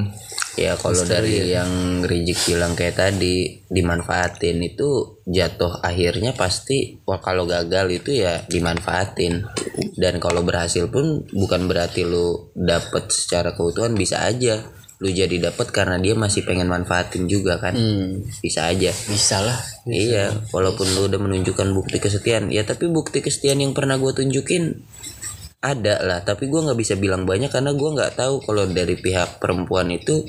ya 0.60 0.76
kalau 0.76 1.08
dari 1.08 1.48
yang 1.48 2.04
Rizik 2.04 2.52
bilang 2.52 2.76
kayak 2.76 3.00
tadi 3.00 3.64
dimanfaatin 3.72 4.60
itu 4.60 5.24
jatuh 5.24 5.80
akhirnya 5.80 6.36
pasti 6.36 7.00
wah 7.08 7.24
kalau 7.24 7.48
gagal 7.48 7.88
itu 8.04 8.20
ya 8.20 8.44
dimanfaatin. 8.52 9.48
Dan 9.96 10.20
kalau 10.20 10.44
berhasil 10.44 10.92
pun 10.92 11.24
bukan 11.32 11.72
berarti 11.72 12.04
lu 12.04 12.52
dapet 12.52 13.08
secara 13.16 13.56
keutuhan 13.56 13.96
bisa 13.96 14.28
aja 14.28 14.60
lu 15.02 15.10
jadi 15.10 15.50
dapet 15.50 15.74
karena 15.74 15.98
dia 15.98 16.14
masih 16.14 16.46
pengen 16.46 16.70
manfaatin 16.70 17.26
juga 17.26 17.58
kan? 17.58 17.74
Bisa 18.38 18.70
aja. 18.70 18.94
Bisa 18.94 19.42
lah. 19.42 19.58
Iya, 19.90 20.46
walaupun 20.54 20.86
lu 20.94 21.10
udah 21.10 21.18
menunjukkan 21.18 21.74
bukti 21.74 21.98
kesetiaan, 21.98 22.54
ya 22.54 22.62
tapi 22.62 22.86
bukti 22.86 23.26
kesetiaan 23.26 23.66
yang 23.66 23.74
pernah 23.74 23.98
gue 23.98 24.14
tunjukin 24.14 24.78
ada 25.62 26.02
lah, 26.02 26.20
tapi 26.26 26.50
gua 26.50 26.66
nggak 26.66 26.80
bisa 26.82 26.98
bilang 26.98 27.30
banyak 27.30 27.54
karena 27.54 27.74
gua 27.78 27.94
nggak 27.94 28.18
tahu 28.18 28.42
kalau 28.42 28.66
dari 28.66 28.98
pihak 28.98 29.38
perempuan 29.38 29.94
itu 29.94 30.26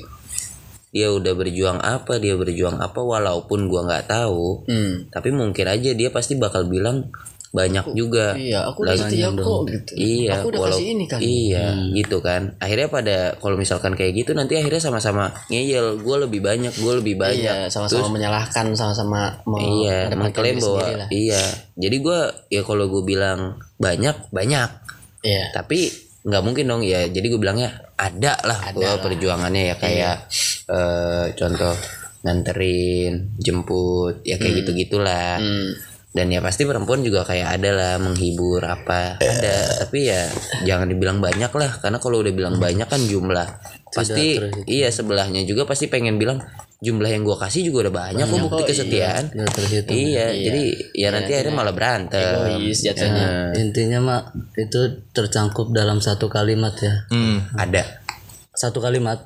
dia 0.93 1.09
udah 1.09 1.33
berjuang 1.33 1.81
apa, 1.81 2.21
dia 2.21 2.37
berjuang 2.37 2.77
apa, 2.77 3.01
walaupun 3.01 3.65
gua 3.65 3.81
nggak 3.89 4.13
tahu, 4.13 4.61
Hmm. 4.69 5.09
tapi 5.09 5.33
mungkin 5.33 5.65
aja 5.65 5.97
dia 5.97 6.13
pasti 6.13 6.37
bakal 6.37 6.69
bilang 6.69 7.09
banyak 7.53 7.85
juga. 7.93 8.33
Iya, 8.33 8.65
aku 8.65 8.81
udah 8.81 8.97
setia 8.97 9.29
kok 9.29 9.61
gitu. 9.69 9.91
Iya, 9.93 10.41
Aku 10.41 10.49
udah 10.49 10.61
walau- 10.65 10.73
kasih 10.73 10.87
ini 10.97 11.05
kan. 11.05 11.19
Iya, 11.21 11.65
gitu 11.93 12.17
kan. 12.19 12.57
Akhirnya 12.57 12.89
pada 12.89 13.17
kalau 13.37 13.55
misalkan 13.55 13.93
kayak 13.93 14.17
gitu 14.17 14.33
nanti 14.33 14.57
akhirnya 14.57 14.81
sama-sama 14.81 15.29
ngeyel. 15.47 16.01
Gue 16.01 16.17
lebih 16.17 16.41
banyak, 16.41 16.73
gue 16.73 16.93
lebih 16.97 17.15
banyak. 17.15 17.69
Iya, 17.69 17.69
sama-sama 17.69 18.09
menyalahkan, 18.09 18.73
sama-sama 18.73 19.37
mau 19.45 19.61
Iya, 19.61 20.09
mengklaim 20.11 20.57
bahwa 20.57 21.05
iya. 21.13 21.41
Jadi 21.77 21.95
gua 22.01 22.33
ya 22.49 22.65
kalau 22.65 22.89
gue 22.89 23.05
bilang 23.05 23.61
banyak 23.77 24.33
banyak, 24.33 24.69
Iya. 25.21 25.53
tapi 25.53 25.93
nggak 26.25 26.41
mungkin 26.41 26.65
dong 26.65 26.81
ya. 26.81 27.05
Jadi 27.05 27.25
gue 27.29 27.37
bilangnya 27.37 27.69
ada 27.93 28.33
lah 28.41 28.73
gua 28.73 28.97
perjuangannya 28.97 29.69
ya 29.69 29.75
kayak 29.77 30.15
eh, 30.65 31.25
contoh 31.37 31.77
nganterin, 32.25 33.37
jemput, 33.37 34.25
ya 34.25 34.41
kayak 34.41 34.65
gitu 34.65 34.71
gitulah. 34.73 35.37
Dan 36.13 36.29
ya 36.29 36.45
pasti 36.45 36.61
perempuan 36.69 37.01
juga 37.01 37.25
kayak 37.25 37.57
ada 37.57 37.69
lah 37.73 37.93
menghibur 37.97 38.61
apa 38.61 39.17
ada, 39.17 39.55
tapi 39.81 40.13
ya 40.13 40.29
jangan 40.61 40.85
dibilang 40.85 41.17
banyak 41.17 41.49
lah 41.49 41.81
karena 41.81 41.97
kalau 41.97 42.21
udah 42.21 42.29
bilang 42.29 42.61
banyak 42.61 42.85
kan 42.85 43.01
jumlah 43.01 43.49
pasti 43.89 44.37
iya 44.69 44.93
sebelahnya 44.93 45.41
juga 45.41 45.65
pasti 45.65 45.89
pengen 45.89 46.21
bilang 46.21 46.37
jumlah 46.83 47.09
yang 47.09 47.23
gua 47.23 47.39
kasih 47.39 47.71
juga 47.71 47.87
udah 47.87 47.93
banyak 47.95 48.25
kok 48.27 48.39
bukti 48.43 48.63
kesetiaan. 48.75 49.31
Nggak 49.31 49.51
terhitung. 49.55 49.95
Iya, 49.95 50.25
jadi 50.35 50.63
ya 50.91 51.07
nanti 51.15 51.31
akhirnya 51.31 51.55
malah 51.55 51.73
berantem. 51.73 52.19
Egois 52.19 52.79
jatuhnya. 52.83 53.55
intinya 53.55 53.99
mak 54.03 54.23
itu 54.59 55.07
tercangkup 55.15 55.71
dalam 55.71 56.03
satu 56.03 56.27
kalimat 56.27 56.75
ya. 56.75 57.07
Hmm. 57.07 57.47
Ada. 57.55 58.03
satu 58.53 58.85
kalimat 58.85 59.17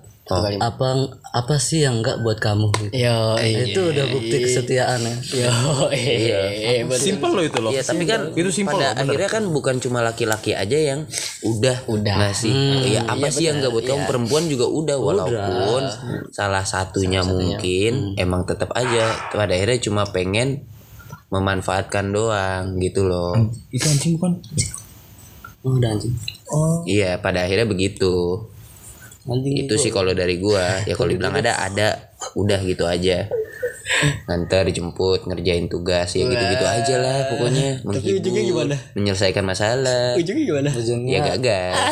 apa 0.60 0.88
apa 1.32 1.56
sih 1.56 1.88
yang 1.88 2.04
enggak 2.04 2.20
buat 2.20 2.38
kamu 2.44 2.68
gitu. 2.76 2.92
Yo, 2.92 3.40
iya. 3.40 3.64
itu 3.64 3.80
udah 3.80 4.06
bukti 4.12 4.36
kesetiaan 4.44 5.00
ya 5.00 5.16
Yo, 5.48 5.54
iya. 5.96 6.84
Simpel 7.00 7.32
loh 7.32 7.46
itu 7.48 7.60
loh. 7.64 7.72
Iya, 7.72 7.82
tapi 7.88 8.04
kan 8.04 8.36
Itu 8.36 8.52
simpel 8.52 8.76
pada 8.76 8.98
loh, 8.98 9.08
akhirnya 9.08 9.30
kan 9.32 9.44
bukan 9.48 9.76
cuma 9.80 10.04
laki-laki 10.04 10.52
aja 10.52 10.76
yang 10.76 11.08
udah 11.48 11.88
Udah. 11.88 12.16
ngasih. 12.20 12.52
Iya, 12.92 13.02
apa 13.08 13.28
sih 13.32 13.48
yang 13.48 13.64
enggak 13.64 13.72
buat 13.72 13.86
kamu 13.88 14.04
perempuan 14.04 14.44
juga 14.52 14.66
udah 14.68 14.98
walaupun 15.00 15.82
salah 16.36 16.68
satunya 16.68 17.24
mungkin 17.24 18.20
emang 18.20 18.44
tetap 18.44 18.76
aja 18.76 19.16
pada 19.32 19.56
akhirnya 19.56 19.80
cuma 19.80 20.04
pengen 20.12 20.68
memanfaatkan 21.32 22.12
doang 22.12 22.80
gitu 22.80 23.08
loh. 23.08 23.36
Itu 23.72 23.88
anjing 23.88 24.16
bukan? 24.20 24.40
oh 25.68 25.76
udah 25.76 25.90
anjing 25.92 26.16
Iya, 26.88 27.20
pada 27.20 27.44
akhirnya 27.44 27.68
begitu. 27.68 28.48
Anjing 29.28 29.56
itu 29.68 29.76
sih 29.76 29.92
kalau 29.92 30.16
dari 30.16 30.40
gua. 30.40 30.84
Ya 30.88 30.96
kalau 30.96 31.12
dibilang 31.12 31.36
ada 31.36 31.54
ada. 31.68 31.88
Udah 32.34 32.60
gitu 32.64 32.88
aja. 32.88 33.28
Ngantar 34.28 34.68
jemput 34.72 35.24
ngerjain 35.28 35.72
tugas. 35.72 36.12
Ya 36.16 36.28
gitu 36.28 36.44
gitu 36.44 36.66
aja 36.66 36.96
lah 37.00 37.18
pokoknya. 37.32 37.84
Menghibur 37.88 38.68
menyelesaikan 38.96 39.44
masalah. 39.48 40.16
Ujungnya 40.20 40.44
gimana? 40.44 40.70
ya 41.08 41.20
gagal. 41.36 41.74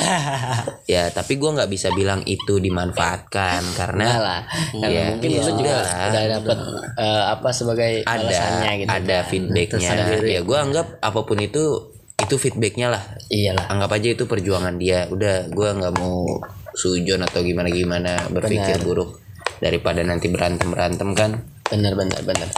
Ya 0.86 1.10
tapi 1.10 1.41
gua 1.41 1.58
nggak 1.58 1.71
bisa 1.74 1.89
bilang 1.98 2.21
itu 2.30 2.62
dimanfaatkan 2.62 3.62
karena 3.74 4.21
lah. 4.21 4.41
Karena 4.69 4.86
ya, 4.93 5.06
mungkin 5.17 5.30
ya 5.34 5.41
lu 5.41 5.52
juga 5.58 5.74
lah. 5.82 5.93
udah 6.13 6.24
dapat 6.38 6.58
eh, 6.93 7.24
apa 7.34 7.50
sebagai 7.50 7.93
ada 8.06 8.21
alasannya 8.21 8.71
gitu. 8.86 8.89
ada 8.93 9.17
feedbacknya. 9.26 9.89
Ya 10.21 10.41
gua 10.45 10.62
anggap 10.62 11.02
apa 11.02 11.19
pun 11.26 11.41
itu 11.41 11.89
itu 12.21 12.36
feedbacknya 12.38 12.93
lah. 12.93 13.04
Iyalah. 13.34 13.65
anggap 13.65 13.98
aja 13.98 14.08
itu 14.13 14.24
perjuangan 14.30 14.78
dia. 14.78 15.10
Udah 15.10 15.50
gua 15.50 15.74
nggak 15.74 15.93
mau 15.98 16.38
sujon 16.76 17.24
atau 17.24 17.42
gimana 17.42 17.72
gimana 17.72 18.30
berpikir 18.30 18.84
buruk 18.84 19.24
daripada 19.64 20.04
nanti 20.04 20.28
berantem 20.28 20.68
berantem 20.70 21.10
kan 21.16 21.32
Bener 21.66 21.98
bener 21.98 22.22
bener. 22.22 22.50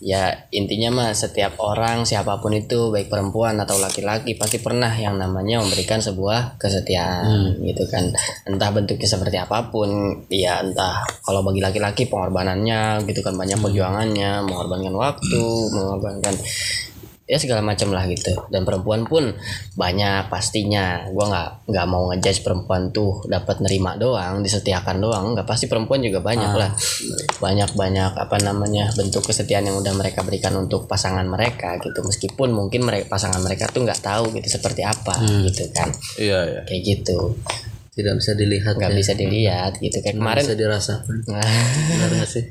Ya 0.00 0.48
intinya 0.52 0.88
mah 0.92 1.10
setiap 1.12 1.60
orang 1.60 2.08
siapa 2.08 2.40
pun 2.40 2.56
itu 2.56 2.92
baik 2.92 3.12
perempuan 3.12 3.56
atau 3.60 3.76
laki-laki 3.76 4.36
pasti 4.36 4.60
pernah 4.60 4.88
yang 4.92 5.16
namanya 5.16 5.60
memberikan 5.60 6.00
sebuah 6.00 6.60
kesetiaan 6.60 7.60
gitu 7.64 7.84
kan. 7.88 8.08
Entah 8.48 8.68
bentuknya 8.72 9.08
seperti 9.08 9.36
apa 9.40 9.68
pun, 9.72 9.88
ya 10.28 10.60
entah 10.60 11.04
kalau 11.24 11.44
bagi 11.44 11.60
laki-laki 11.64 12.08
pengorbanannya 12.08 13.04
gitu 13.08 13.20
kan 13.24 13.36
banyak 13.36 13.60
perjuangannya, 13.60 14.44
mengorbankan 14.44 14.94
waktu, 14.96 15.44
mengorbankan 15.72 16.36
ya 17.30 17.38
segala 17.38 17.62
macam 17.62 17.94
lah 17.94 18.10
gitu. 18.10 18.34
Dan 18.50 18.66
perempuan 18.66 19.06
pun 19.06 19.30
banyak 19.78 20.26
pastinya. 20.26 21.06
Gua 21.14 21.30
nggak 21.30 21.48
nggak 21.70 21.86
mau 21.86 22.10
ngejudge 22.10 22.42
perempuan 22.42 22.90
tuh 22.90 23.22
dapat 23.30 23.62
nerima 23.62 23.94
doang 23.94 24.42
disetiakan 24.42 24.98
doang. 24.98 25.38
Nggak 25.38 25.46
pasti 25.46 25.70
perempuan 25.70 26.02
juga 26.02 26.18
banyak 26.18 26.52
lah. 26.58 26.74
Banyak 27.38 27.78
banyak 27.78 28.12
apa 28.18 28.36
namanya 28.42 28.90
bentuk 28.98 29.22
kesetiaan 29.22 29.70
yang 29.70 29.78
udah 29.78 29.94
mereka 29.94 30.26
berikan 30.26 30.58
untuk 30.58 30.90
pasangan 30.90 31.22
mereka 31.22 31.78
gitu. 31.78 32.02
Meskipun 32.02 32.50
mungkin 32.50 32.82
mereka 32.82 33.06
pasangan 33.06 33.38
mereka 33.38 33.70
tuh 33.70 33.86
nggak 33.86 34.02
tahu 34.02 34.34
gitu 34.34 34.50
seperti 34.50 34.82
apa 34.82 35.14
gitu 35.46 35.70
kan. 35.70 35.94
Iya 36.18 36.38
iya. 36.50 36.60
kayak 36.66 36.82
gitu. 36.82 37.38
Tidak 37.90 38.14
bisa 38.16 38.32
dilihat 38.34 38.74
nggak 38.74 38.90
ya. 38.90 38.98
bisa 38.98 39.12
dilihat 39.14 39.72
gitu. 39.78 40.02
Kayak 40.02 40.18
kemarin 40.18 40.42
bisa 40.42 40.58
dirasakan. 40.58 41.14
Benar 41.94 42.10
nggak 42.10 42.26
sih? 42.26 42.44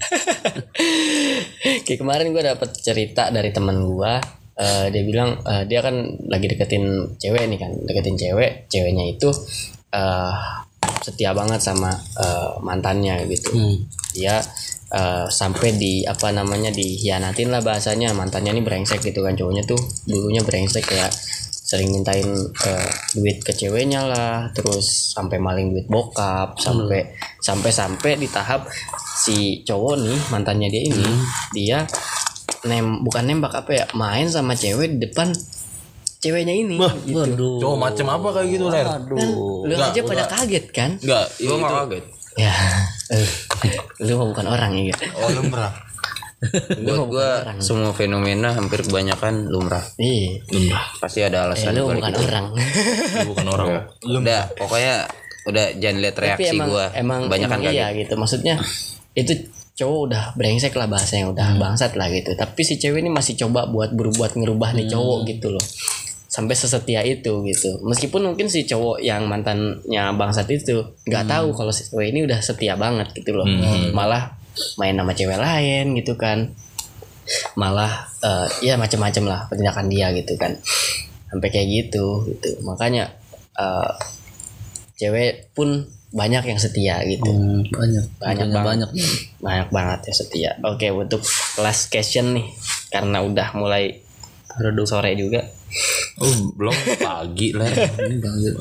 Kayak 1.83 1.99
kemarin 1.99 2.31
gue 2.31 2.43
dapet 2.47 2.69
cerita 2.79 3.27
dari 3.27 3.51
teman 3.51 3.83
gue 3.83 4.38
eh, 4.59 4.85
dia 4.91 5.03
bilang 5.07 5.39
eh, 5.47 5.63
dia 5.65 5.79
kan 5.79 5.95
lagi 6.27 6.51
deketin 6.51 7.15
cewek 7.15 7.47
nih 7.47 7.59
kan 7.59 7.71
deketin 7.87 8.19
cewek 8.19 8.67
ceweknya 8.67 9.05
itu 9.15 9.31
eh 9.95 10.35
setia 10.99 11.31
banget 11.31 11.63
sama 11.63 11.89
eh, 12.19 12.51
mantannya 12.59 13.23
gitu. 13.31 13.55
Dia 14.13 14.43
eh, 14.91 15.25
sampai 15.31 15.69
di 15.79 16.03
apa 16.03 16.35
namanya 16.35 16.69
dihianatin 16.75 17.49
lah 17.49 17.63
bahasanya 17.63 18.11
mantannya 18.11 18.57
ini 18.59 18.61
brengsek 18.61 18.99
gitu 18.99 19.23
kan 19.23 19.33
cowoknya 19.33 19.63
tuh 19.63 19.79
dulunya 20.05 20.43
brengsek 20.43 20.85
kayak 20.85 21.13
sering 21.69 21.93
mintain 21.93 22.25
eh, 22.65 22.89
duit 23.13 23.45
ke 23.45 23.53
ceweknya 23.53 24.01
lah 24.09 24.49
terus 24.57 25.13
sampai 25.13 25.37
maling 25.37 25.69
duit 25.69 25.85
bokap 25.85 26.57
sampai 26.57 27.13
sampai 27.37 27.69
sampai 27.69 28.11
di 28.17 28.25
tahap 28.25 28.65
si 29.13 29.61
cowok 29.61 30.01
nih 30.01 30.19
mantannya 30.33 30.67
dia 30.73 30.81
ini 30.89 31.09
dia 31.53 31.85
nem 32.61 32.99
bukan 32.99 33.23
nembak 33.23 33.53
apa 33.55 33.71
ya 33.73 33.85
main 33.93 34.27
sama 34.27 34.51
cewek 34.51 34.95
di 34.95 35.07
depan 35.07 35.31
ceweknya 36.17 36.51
ini 36.51 36.75
gitu. 36.75 37.15
waduh 37.15 37.55
Cowok 37.57 37.77
macem 37.79 38.05
apa 38.05 38.27
kayak 38.35 38.47
gitu 38.51 38.65
ler? 38.67 38.83
lu 39.63 39.75
aja 39.75 40.01
pada 40.03 40.23
kaget 40.25 40.65
kan 40.69 40.91
Enggak, 40.99 41.25
Gue 41.37 41.55
nggak 41.55 41.73
kaget. 41.77 42.05
ya 42.43 42.53
eh, 43.09 43.27
lu 44.01 44.13
mah 44.15 44.27
bukan 44.27 44.45
orang 44.47 44.71
ya 44.77 44.95
Oh 45.17 45.31
lumrah. 45.31 45.71
Buat 46.87 47.03
gue 47.11 47.29
semua 47.59 47.91
fenomena 47.91 48.51
hampir 48.51 48.79
kebanyakan 48.81 49.47
lumrah. 49.47 49.83
iya 49.95 50.39
Pasti 50.99 51.19
ada 51.19 51.43
eh, 51.43 51.45
alasan 51.47 51.75
lu 51.75 51.83
balik 51.85 51.99
bukan 51.99 52.11
itu. 52.13 52.23
orang 52.25 52.45
bukan 53.31 53.45
orang. 53.49 53.67
Udah, 54.03 54.41
pokoknya 54.55 54.95
udah 55.45 55.65
jangan 55.75 55.97
lihat 55.99 56.15
tapi 56.15 56.23
reaksi 56.29 56.47
emang 56.53 56.67
gue. 56.69 56.85
emang, 56.93 57.19
Banyak 57.27 57.47
emang 57.47 57.59
kan 57.59 57.71
iya 57.71 57.87
kaget. 57.87 57.99
gitu 58.01 58.13
maksudnya 58.15 58.55
itu 59.15 59.33
cowok 59.79 59.99
udah 60.11 60.23
brengsek 60.35 60.75
lah 60.75 60.91
bahasanya 60.91 61.31
udah 61.31 61.55
bangsat 61.55 61.95
lah 61.95 62.11
gitu. 62.11 62.35
Tapi 62.35 62.61
si 62.67 62.75
cewek 62.75 62.99
ini 62.99 63.07
masih 63.07 63.39
coba 63.39 63.63
buat 63.63 63.95
berbuat 63.95 64.35
ngerubah 64.35 64.75
nih 64.75 64.91
cowok 64.91 65.19
gitu 65.31 65.55
loh. 65.55 65.65
Sampai 66.27 66.59
sesetia 66.59 66.99
itu 67.07 67.39
gitu. 67.47 67.79
Meskipun 67.87 68.27
mungkin 68.27 68.51
si 68.51 68.67
cowok 68.67 68.99
yang 68.99 69.31
mantannya 69.31 70.11
bangsat 70.19 70.51
itu 70.51 70.99
nggak 71.07 71.25
tahu 71.31 71.55
kalau 71.55 71.71
si 71.71 71.87
cewek 71.87 72.11
ini 72.11 72.27
udah 72.27 72.43
setia 72.43 72.75
banget 72.75 73.15
gitu 73.15 73.31
loh. 73.31 73.47
Malah 73.95 74.35
main 74.75 74.99
sama 74.99 75.15
cewek 75.15 75.39
lain 75.39 75.95
gitu 75.95 76.19
kan. 76.19 76.51
Malah 77.55 78.11
eh, 78.19 78.47
ya 78.67 78.75
macam-macam 78.75 79.23
lah 79.23 79.39
tindakan 79.47 79.87
dia 79.87 80.11
gitu 80.11 80.35
kan. 80.35 80.59
Sampai 81.31 81.47
kayak 81.55 81.67
gitu 81.71 82.27
gitu. 82.27 82.59
Makanya 82.67 83.15
eh, 83.55 83.93
cewek 84.99 85.55
pun 85.55 85.87
banyak 86.09 86.43
yang 86.49 86.59
setia 86.59 86.95
gitu. 87.05 87.29
Hmm, 87.29 87.61
banyak. 87.69 88.05
Banyak 88.17 88.45
Tentunya 88.49 88.65
banget. 88.65 88.89
banyak 88.89 88.91
banyak 89.39 89.67
banget 89.69 89.99
ya 90.09 90.13
setia. 90.13 90.51
Oke 90.65 90.89
untuk 90.89 91.21
last 91.61 91.93
question 91.93 92.33
nih. 92.33 92.47
Karena 92.89 93.21
udah 93.21 93.53
mulai 93.53 93.93
redup 94.57 94.89
sore 94.89 95.13
juga. 95.13 95.45
Oh, 96.17 96.49
belum 96.57 96.73
pagi 96.97 97.53
lah. 97.53 97.69
ini 98.09 98.17
banget. 98.17 98.53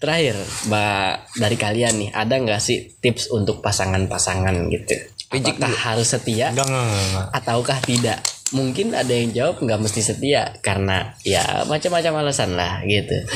Terakhir 0.00 0.36
mbak 0.68 1.12
dari 1.40 1.56
kalian 1.56 1.94
nih 1.96 2.10
ada 2.12 2.34
nggak 2.36 2.60
sih 2.60 2.96
tips 3.00 3.32
untuk 3.32 3.60
pasangan-pasangan 3.60 4.56
gitu? 4.72 4.96
Apakah 5.32 5.72
harus 5.92 6.08
setia? 6.12 6.52
Enggak, 6.52 6.68
enggak, 6.70 6.84
enggak, 6.84 7.04
enggak. 7.04 7.26
ataukah 7.36 7.78
tidak? 7.84 8.18
Mungkin 8.54 8.94
ada 8.94 9.10
yang 9.10 9.34
jawab 9.34 9.58
nggak 9.58 9.80
mesti 9.82 10.00
setia 10.00 10.54
karena 10.62 11.18
ya 11.26 11.66
macam-macam 11.66 12.22
alasan 12.22 12.54
lah 12.54 12.78
gitu 12.86 13.26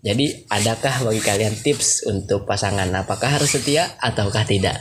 jadi 0.00 0.48
adakah 0.48 1.12
bagi 1.12 1.20
kalian 1.20 1.52
tips 1.60 2.08
untuk 2.08 2.48
pasangan? 2.48 2.88
Apakah 2.96 3.36
harus 3.36 3.52
setia 3.52 3.84
ataukah 4.00 4.48
tidak? 4.48 4.80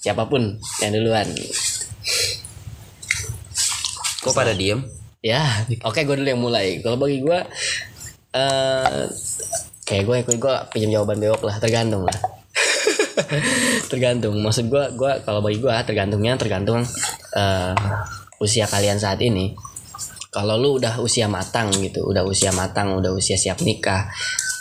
Siapa 0.00 0.24
pun 0.24 0.56
yang 0.80 0.92
duluan. 0.96 1.28
Kok 4.24 4.32
pada 4.32 4.56
diem? 4.56 4.80
ya 5.18 5.42
oke 5.82 5.98
gue 6.06 6.16
dulu 6.16 6.28
yang 6.28 6.40
mulai. 6.40 6.80
Kalau 6.80 6.96
bagi 6.96 7.20
gue 7.20 7.38
eh 8.32 9.04
kayak 9.84 10.04
gue 10.04 10.16
gue 10.24 10.36
gue 10.40 10.54
pinjam 10.72 11.00
jawaban 11.00 11.18
bewok 11.20 11.44
lah 11.44 11.60
tergantung 11.60 12.08
lah. 12.08 12.18
Tergantung. 13.92 14.40
Maksud 14.40 14.70
gue 14.72 14.84
gue 14.94 15.12
kalau 15.26 15.44
bagi 15.44 15.58
gue 15.60 15.72
tergantungnya 15.84 16.38
tergantung 16.40 16.86
eh 17.36 17.74
usia 18.38 18.70
kalian 18.70 18.96
saat 18.96 19.18
ini 19.20 19.52
kalau 20.28 20.60
lu 20.60 20.76
udah 20.76 21.00
usia 21.00 21.26
matang 21.26 21.72
gitu 21.72 22.04
udah 22.04 22.24
usia 22.24 22.52
matang 22.52 22.96
udah 22.96 23.12
usia 23.16 23.36
siap 23.40 23.64
nikah 23.64 24.08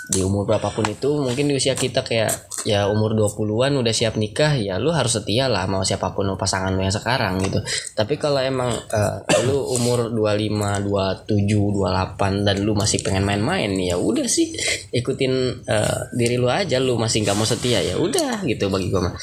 di 0.07 0.23
umur 0.23 0.47
berapapun 0.47 0.87
itu 0.87 1.19
mungkin 1.19 1.51
di 1.51 1.59
usia 1.59 1.75
kita 1.75 1.99
kayak 1.99 2.31
ya 2.63 2.87
umur 2.87 3.11
20-an 3.11 3.75
udah 3.75 3.91
siap 3.91 4.15
nikah 4.15 4.55
ya 4.55 4.79
lu 4.79 4.95
harus 4.95 5.19
setia 5.19 5.51
lah 5.51 5.67
mau 5.67 5.83
siapa 5.83 6.15
pun 6.15 6.31
pasangan 6.39 6.71
lu 6.71 6.79
yang 6.79 6.95
sekarang 6.95 7.43
gitu. 7.43 7.59
Tapi 7.91 8.15
kalau 8.15 8.39
emang 8.39 8.71
eh, 8.71 9.15
lu 9.43 9.67
umur 9.75 10.07
25 10.15 10.87
27 11.27 11.27
28 11.27 12.47
dan 12.47 12.55
lu 12.63 12.71
masih 12.71 13.03
pengen 13.03 13.27
main-main 13.27 13.67
ya 13.75 13.99
udah 13.99 14.23
sih 14.31 14.55
ikutin 14.95 15.33
eh, 15.67 15.99
diri 16.15 16.39
lu 16.39 16.47
aja 16.47 16.79
lu 16.79 16.95
masih 16.95 17.27
nggak 17.27 17.35
mau 17.35 17.43
setia 17.43 17.83
ya 17.83 17.99
udah 17.99 18.47
gitu 18.47 18.71
bagi 18.71 18.87
gua 18.87 19.11
mah. 19.11 19.15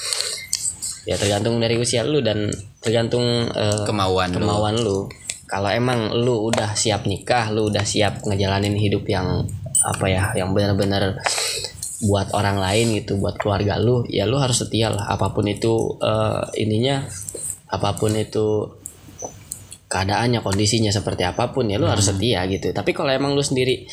Ya 1.09 1.17
tergantung 1.17 1.65
dari 1.65 1.81
usia 1.81 2.05
lu 2.05 2.21
dan 2.21 2.53
tergantung 2.85 3.25
eh, 3.49 3.85
Kemauan 3.89 4.37
lu. 4.37 4.37
kemauan 4.37 4.77
lu 4.85 5.09
kalau 5.55 5.71
emang 5.71 6.11
lu 6.11 6.51
udah 6.51 6.75
siap 6.75 7.07
nikah 7.07 7.55
lu 7.55 7.71
udah 7.71 7.87
siap 7.87 8.27
ngejalanin 8.27 8.75
hidup 8.75 9.07
yang 9.07 9.47
apa 9.87 10.11
ya 10.11 10.35
yang 10.35 10.51
benar-benar 10.51 11.23
buat 12.03 12.35
orang 12.35 12.59
lain 12.59 12.99
gitu 12.99 13.23
buat 13.23 13.39
keluarga 13.39 13.79
lu 13.79 14.03
ya 14.11 14.27
lu 14.27 14.35
harus 14.43 14.67
setia 14.67 14.91
lah. 14.91 15.07
Apa 15.15 15.31
pun 15.31 15.47
itu 15.47 15.95
eh, 16.03 16.43
ininya 16.59 17.07
apa 17.71 17.95
pun 17.95 18.19
itu 18.19 18.67
keadaannya 19.87 20.43
kondisinya 20.43 20.91
seperti 20.91 21.23
apa 21.23 21.55
pun 21.55 21.71
ya 21.71 21.79
lu 21.79 21.87
harus 21.87 22.11
setia 22.11 22.43
gitu. 22.51 22.75
Tapi 22.75 22.91
kalau 22.91 23.15
emang 23.15 23.39
lu 23.39 23.45
sendiri 23.47 23.87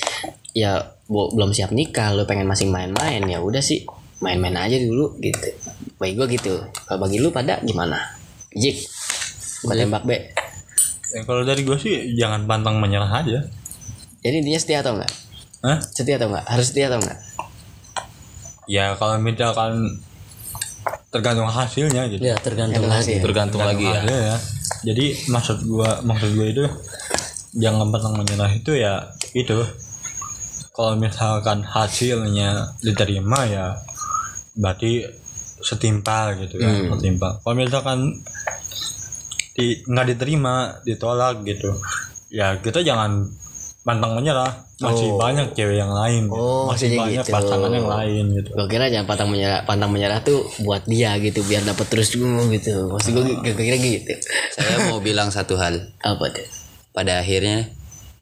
ya 0.58 0.82
bu- 1.06 1.30
belum 1.38 1.54
siap 1.54 1.69
nikah 1.78 2.17
lu 2.17 2.26
pengen 2.26 2.50
masih 2.50 2.74
main-main 2.74 3.21
ya 3.30 3.38
udah 3.38 3.62
sih 3.62 3.86
main-main 4.17 4.58
aja 4.58 4.82
dulu 4.82 5.13
gitu. 5.21 5.54
Bagi 6.02 6.17
gua 6.17 6.26
gitu. 6.26 6.58
Kalau 6.89 6.97
bagi 7.06 7.21
lu 7.21 7.30
pada 7.30 7.62
gimana? 7.62 8.02
Jik 8.50 8.82
gua 9.69 9.78
tembak 9.78 10.04
B 10.10 10.40
Ya, 11.12 11.21
kalau 11.28 11.43
dari 11.43 11.62
gue 11.62 11.76
sih 11.76 12.15
jangan 12.15 12.47
pantang 12.47 12.80
menyerah 12.80 13.12
aja. 13.12 13.43
jadi 14.21 14.36
intinya 14.39 14.60
setia 14.60 14.80
atau 14.80 14.95
enggak 14.95 15.12
Hah? 15.62 15.78
setia 15.84 16.15
atau 16.15 16.28
enggak 16.32 16.45
harus 16.47 16.65
setia 16.69 16.88
atau 16.88 17.00
enggak 17.04 17.19
Ya 18.69 18.95
kalau 18.95 19.19
misalkan 19.19 20.00
tergantung 21.12 21.50
hasilnya 21.50 22.08
gitu. 22.08 22.24
ya 22.24 22.39
tergantung 22.39 22.88
lagi 22.88 23.19
Tergantung 23.19 23.60
lagi 23.60 23.84
ya. 23.84 24.00
Ya. 24.08 24.36
Jadi 24.88 25.28
maksud 25.28 25.67
gua 25.67 26.00
maksud 26.02 26.32
gua 26.34 26.47
itu 26.47 26.63
jangan 27.52 27.91
pantang 27.91 28.15
menyerah 28.15 28.47
itu 28.47 28.71
ya 28.71 29.12
itu. 29.36 29.60
Kalau 30.71 30.95
misalkan 30.95 31.67
hasilnya 31.67 32.80
diterima 32.80 33.43
ya 33.43 33.76
berarti 34.56 35.04
setimpal 35.60 36.39
gitu 36.39 36.56
kan, 36.58 36.95
setimpal. 36.95 37.43
Kalau 37.43 37.56
misalkan 37.60 38.00
di 39.52 39.82
nggak 39.82 40.06
diterima, 40.10 40.54
ditolak 40.82 41.44
gitu. 41.44 41.76
Ya 42.28 42.56
kita 42.56 42.80
jangan 42.82 43.28
pantang 43.82 44.14
menyerah. 44.14 44.70
Masih 44.78 45.14
banyak 45.14 45.54
cewek 45.54 45.78
yang 45.78 45.90
lain. 45.90 46.26
Oh, 46.28 46.66
masih 46.66 46.94
banyak 46.94 47.22
gitu. 47.22 47.30
pasangan 47.30 47.70
yang 47.70 47.86
lain 47.86 48.34
gitu. 48.34 48.50
gue 48.52 48.68
kira 48.68 48.88
jangan 48.88 49.06
pantang 49.06 49.30
menyerah 49.30 49.62
pantang 49.62 49.90
menyerah 49.90 50.20
tuh 50.22 50.42
buat 50.60 50.82
dia 50.86 51.14
gitu 51.18 51.42
biar 51.42 51.62
dapat 51.62 51.86
terus 51.86 52.10
dulu 52.12 52.50
gitu 52.50 52.90
maksud 52.90 53.10
gue 53.12 53.24
gue 53.42 53.54
kira 53.56 53.78
gitu 53.78 54.14
Saya 54.52 54.90
mau 54.90 54.98
bilang 55.06 55.30
satu 55.30 55.54
hal. 55.56 55.94
apa 56.00 56.26
tuh 56.30 56.46
Pada 56.92 57.20
akhirnya 57.20 57.70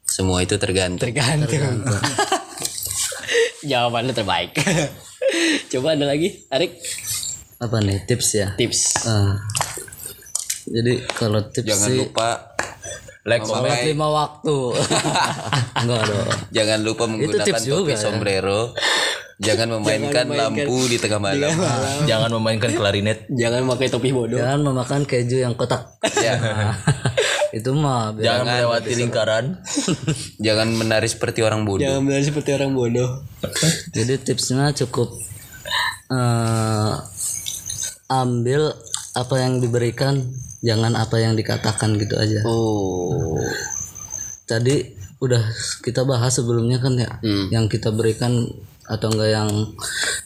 semua 0.02 0.40
itu 0.40 0.56
tergantung. 0.56 1.00
tergantung 1.00 1.80
jawaban 3.62 4.04
lu 4.04 4.12
terbaik 4.12 4.52
coba 5.72 5.92
ada 5.92 6.04
lagi 6.06 6.44
Arik 6.48 6.76
apa 7.56 7.76
nih 7.78 8.04
tips 8.04 8.28
ya 8.34 8.48
tips 8.56 8.80
Ah. 9.04 9.36
Jadi 10.70 10.92
kalau 11.10 11.40
tips 11.50 11.66
Jangan 11.66 11.88
sih 11.90 11.98
lupa 11.98 12.28
Like, 13.20 13.44
sholat 13.44 13.68
memakai, 13.68 13.92
lima 13.92 14.06
waktu 14.08 14.58
enggak 15.84 16.02
dong 16.08 16.28
jangan 16.56 16.78
lupa 16.80 17.04
menggunakan 17.04 17.46
tips 17.52 17.62
juga 17.68 17.76
topi 17.76 17.92
ya. 17.92 18.00
sombrero. 18.00 18.60
Jangan 19.40 19.68
memainkan 19.76 20.28
lampu 20.28 20.84
di 20.88 20.96
tengah 21.00 21.20
malam. 21.20 21.52
jangan 22.10 22.28
memainkan 22.32 22.72
klarinet. 22.72 23.28
jangan 23.28 23.68
pakai 23.76 23.88
topi 23.92 24.12
bodoh 24.12 24.40
jangan 24.40 24.60
memakan 24.64 25.04
keju 25.04 25.44
yang 25.44 25.52
kotak 25.52 26.00
Ya. 26.16 26.36
itu 27.56 27.68
mah 27.76 28.16
Jangan 28.16 28.46
melewati 28.46 28.92
lingkaran. 28.96 29.44
Jangan 30.40 30.68
menari 30.72 31.08
seperti 31.10 31.44
orang 31.44 31.68
bodoh. 31.68 31.84
Jangan 31.84 32.00
benar 32.08 32.24
seperti 32.24 32.50
orang 32.56 32.72
bodoh. 32.72 33.20
jadi 33.92 34.16
tipsnya 34.16 34.72
cukup 34.72 35.12
eh, 36.08 36.92
ambil 38.08 38.72
apa 39.12 39.34
yang 39.38 39.58
diberikan 39.58 40.22
jangan 40.60 40.94
apa 40.94 41.18
yang 41.18 41.34
dikatakan 41.34 41.96
gitu 41.96 42.14
aja 42.14 42.40
Oh. 42.44 43.38
tadi 44.44 44.94
udah 45.18 45.40
kita 45.82 46.02
bahas 46.02 46.36
sebelumnya 46.36 46.80
kan 46.80 46.96
ya 46.96 47.10
yang 47.50 47.66
kita 47.66 47.92
berikan 47.92 48.48
atau 48.84 49.06
enggak 49.06 49.30
yang 49.30 49.50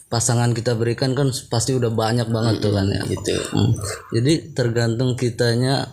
pasangan 0.07 0.55
kita 0.55 0.73
berikan 0.73 1.13
kan 1.13 1.29
pasti 1.47 1.75
udah 1.75 1.91
banyak 1.91 2.25
banget 2.27 2.63
tuh 2.63 2.73
kan 2.73 2.87
ya 2.87 3.01
Gitu. 3.05 3.35
Hmm. 3.51 3.75
jadi 4.09 4.53
tergantung 4.53 5.13
kitanya 5.13 5.85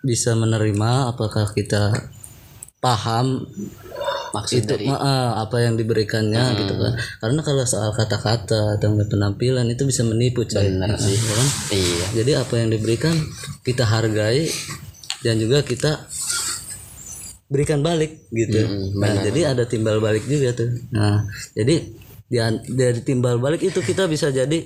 bisa 0.00 0.32
menerima 0.32 1.12
apakah 1.12 1.48
kita 1.50 1.92
paham 2.78 3.44
Maksud 4.34 4.56
itu 4.56 4.66
dari 4.68 4.84
ma- 4.84 4.98
ah, 4.98 5.30
apa 5.40 5.56
yang 5.60 5.74
diberikannya 5.74 6.34
gitu 6.56 6.74
kan. 6.74 6.92
Karena 7.20 7.40
kalau 7.40 7.62
soal 7.64 7.90
kata-kata 7.90 8.74
atau 8.74 8.88
penampilan 9.00 9.62
itu 9.66 9.84
bisa 9.84 10.02
menipu 10.02 10.42
coy. 10.44 10.66
Ya 10.66 11.38
kan? 11.38 11.48
Iya. 11.70 12.06
jadi 12.12 12.32
apa 12.36 12.54
yang 12.56 12.68
diberikan 12.68 13.14
kita 13.60 13.84
hargai 13.84 14.50
dan 15.20 15.38
juga 15.38 15.62
kita 15.62 16.02
berikan 17.46 17.80
balik 17.80 18.26
gitu. 18.28 18.58
Nah 18.96 19.22
jadi 19.22 19.40
ada 19.48 19.64
timbal 19.64 19.98
balik 19.98 20.24
juga 20.24 20.50
tuh. 20.52 20.68
Nah 20.90 21.22
jadi 21.52 21.74
di- 22.26 22.42
dari 22.68 23.00
timbal 23.00 23.38
balik 23.38 23.62
itu 23.62 23.78
kita 23.78 24.04
bisa 24.04 24.28
jadi 24.28 24.58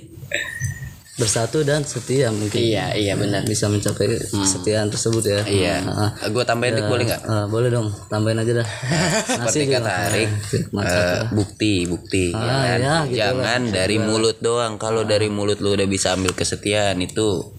bersatu 1.19 1.61
dan 1.61 1.83
setia 1.83 2.31
mungkin 2.31 2.55
Iya, 2.55 2.95
iya 2.95 3.13
benar. 3.13 3.43
bisa 3.43 3.67
mencapai 3.67 4.07
kesetiaan 4.23 4.87
tersebut 4.87 5.19
ya 5.21 5.39
Iya. 5.43 5.75
Ah, 5.85 6.11
Gue 6.25 6.41
tambahin 6.41 6.73
dik 6.73 6.87
boleh 6.87 7.03
nggak? 7.05 7.21
ah, 7.21 7.45
boleh 7.45 7.67
dong 7.67 7.91
tambahin 8.07 8.39
aja 8.39 8.63
dah 8.63 8.67
Seperti 9.35 9.67
kata 9.69 9.91
Arik, 10.07 10.29
eh, 10.87 11.21
bukti, 11.29 11.73
bukti. 11.85 12.31
ya 12.31 12.39
Ah, 12.39 12.63
kan? 12.63 12.79
ya, 12.79 12.95
gitu 13.03 13.17
Jangan 13.19 13.61
dari 13.67 13.97
mulut 13.99 14.39
doang. 14.39 14.75
Kalau 14.75 15.03
dari 15.03 15.27
mulut 15.27 15.59
lu 15.59 15.75
udah 15.75 15.85
bisa 15.85 16.11
ambil 16.11 16.31
kesetiaan 16.31 16.95
itu 16.97 17.51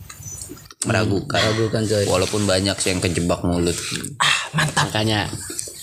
meragukan. 0.80 1.36
ragukan 1.36 1.84
coy 1.84 2.04
Walaupun 2.06 2.42
banyak 2.44 2.72
sih 2.74 2.90
yang 2.90 2.98
kejebak 2.98 3.44
mulut. 3.44 3.76
Makanya 4.74 5.28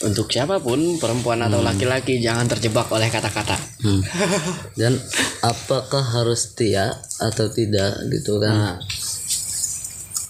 untuk 0.05 0.29
siapa 0.29 0.61
pun 0.61 1.01
perempuan 1.01 1.41
atau 1.41 1.65
laki-laki 1.65 2.21
jangan 2.21 2.45
terjebak 2.45 2.85
oleh 2.93 3.09
kata-kata. 3.09 3.57
Hmm. 3.81 4.01
Dan 4.79 4.93
apakah 5.41 6.05
harus 6.05 6.53
setia 6.53 6.93
atau 7.17 7.49
tidak 7.49 7.97
gitu 8.13 8.37
kan? 8.37 8.77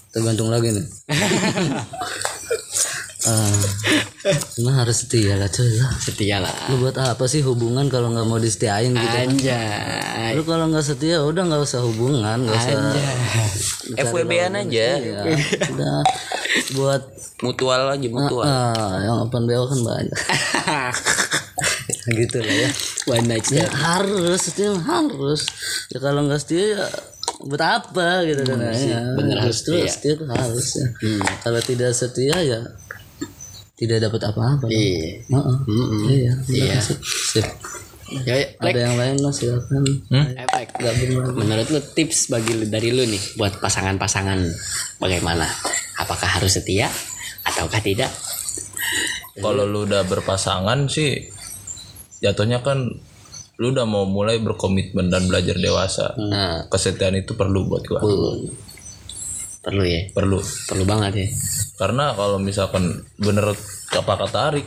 Tergantung 0.08 0.48
lagi 0.48 0.72
nih. 0.72 0.86
Ah, 3.26 3.50
cuma 4.54 4.78
harus 4.78 5.02
setia 5.02 5.34
lah 5.34 5.50
cuy 5.50 5.74
lah. 5.74 5.90
Setia 5.98 6.38
lah. 6.38 6.54
Lu 6.70 6.78
buat 6.86 6.94
apa 6.94 7.26
sih 7.26 7.42
hubungan 7.42 7.90
kalau 7.90 8.14
nggak 8.14 8.26
mau 8.30 8.38
disetiain 8.38 8.94
gitu? 8.94 9.16
Anjay. 9.18 10.38
Lu 10.38 10.46
kalau 10.46 10.70
nggak 10.70 10.86
setia 10.86 11.18
udah 11.26 11.42
nggak 11.50 11.62
usah 11.66 11.82
hubungan, 11.82 12.46
nggak 12.46 12.54
usah. 12.54 12.78
FWB-an 13.98 14.54
aja. 14.62 14.88
Ya, 15.02 15.20
udah 15.74 15.96
buat 16.78 17.02
Mutual 17.38 17.86
aja, 17.86 18.08
mutual. 18.10 18.42
ah, 18.42 18.98
yang 18.98 19.22
open 19.22 19.46
BO 19.46 19.62
kan 19.70 19.78
banyak. 19.82 20.20
gitu 22.18 22.38
lah 22.42 22.54
ya. 22.66 22.70
One 23.10 23.26
night 23.30 23.46
Ya 23.50 23.66
harus 23.70 24.42
setia 24.42 24.74
harus. 24.74 25.46
Ya 25.90 25.98
kalau 26.02 26.26
nggak 26.26 26.40
setia 26.42 26.78
ya 26.78 26.86
buat 27.38 27.62
apa 27.62 28.26
gitu 28.26 28.42
kan 28.42 28.58
ya. 28.58 29.14
bener 29.14 29.38
harus 29.38 29.62
setia 29.62 30.18
tuh 30.18 30.26
harus 30.26 30.66
ya. 30.82 30.86
Kalau 31.46 31.60
tidak 31.62 31.94
setia 31.94 32.36
ya 32.42 32.60
tidak 33.78 34.10
dapat 34.10 34.20
apa-apa. 34.34 34.66
Iya. 34.66 35.22
Heeh. 35.30 35.56
Iya. 36.10 36.32
Iya. 36.50 36.76
Sip. 36.82 36.98
Sip. 37.06 37.46
Ya, 38.24 38.34
ya. 38.40 38.46
Ada 38.56 38.80
yang 38.88 38.96
lain 38.96 39.14
mas 39.20 39.36
silakan. 39.36 39.84
Eh, 40.10 40.46
Plek. 40.48 40.68
Menurut 41.36 41.68
lu 41.68 41.80
tips 41.92 42.32
bagi 42.32 42.56
dari 42.66 42.88
lu 42.90 43.04
nih 43.04 43.36
buat 43.36 43.60
pasangan-pasangan 43.60 44.40
bagaimana? 44.96 45.44
Apakah 46.00 46.40
harus 46.40 46.56
setia 46.56 46.88
ataukah 47.44 47.78
tidak? 47.84 48.08
Kalau 49.38 49.68
lu 49.68 49.84
udah 49.86 50.02
berpasangan 50.08 50.88
sih 50.90 51.30
jatuhnya 52.18 52.64
kan 52.66 52.90
lu 53.58 53.66
udah 53.74 53.86
mau 53.86 54.06
mulai 54.08 54.40
berkomitmen 54.40 55.12
dan 55.12 55.28
belajar 55.28 55.54
dewasa. 55.58 56.14
Nah, 56.16 56.66
Kesetiaan 56.70 57.18
itu 57.18 57.34
perlu 57.36 57.66
buat 57.68 57.82
gua. 57.86 58.00
Perlu 59.68 59.84
ya. 59.84 60.00
Perlu. 60.16 60.40
Perlu 60.40 60.84
banget 60.88 61.12
ya. 61.20 61.28
Karena 61.76 62.16
kalau 62.16 62.40
misalkan 62.40 63.04
bener 63.20 63.52
apa 63.92 64.12
kata 64.24 64.38
Arik, 64.50 64.66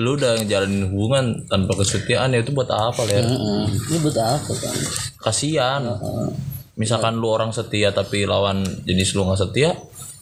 lu 0.00 0.16
udah 0.16 0.40
ngejalanin 0.40 0.88
hubungan 0.88 1.44
tanpa 1.46 1.76
kesetiaan 1.76 2.32
ya 2.32 2.40
itu 2.40 2.56
buat 2.56 2.72
apa 2.72 3.04
ya? 3.04 3.20
Ini 3.20 3.98
buat 4.00 4.16
apa 4.16 4.52
kan? 4.56 4.74
Kasian. 5.20 5.82
Misalkan 6.78 7.18
lu 7.18 7.28
orang 7.34 7.50
setia 7.50 7.90
tapi 7.90 8.22
lawan 8.22 8.62
jenis 8.86 9.18
lu 9.18 9.26
nggak 9.26 9.40
setia, 9.42 9.74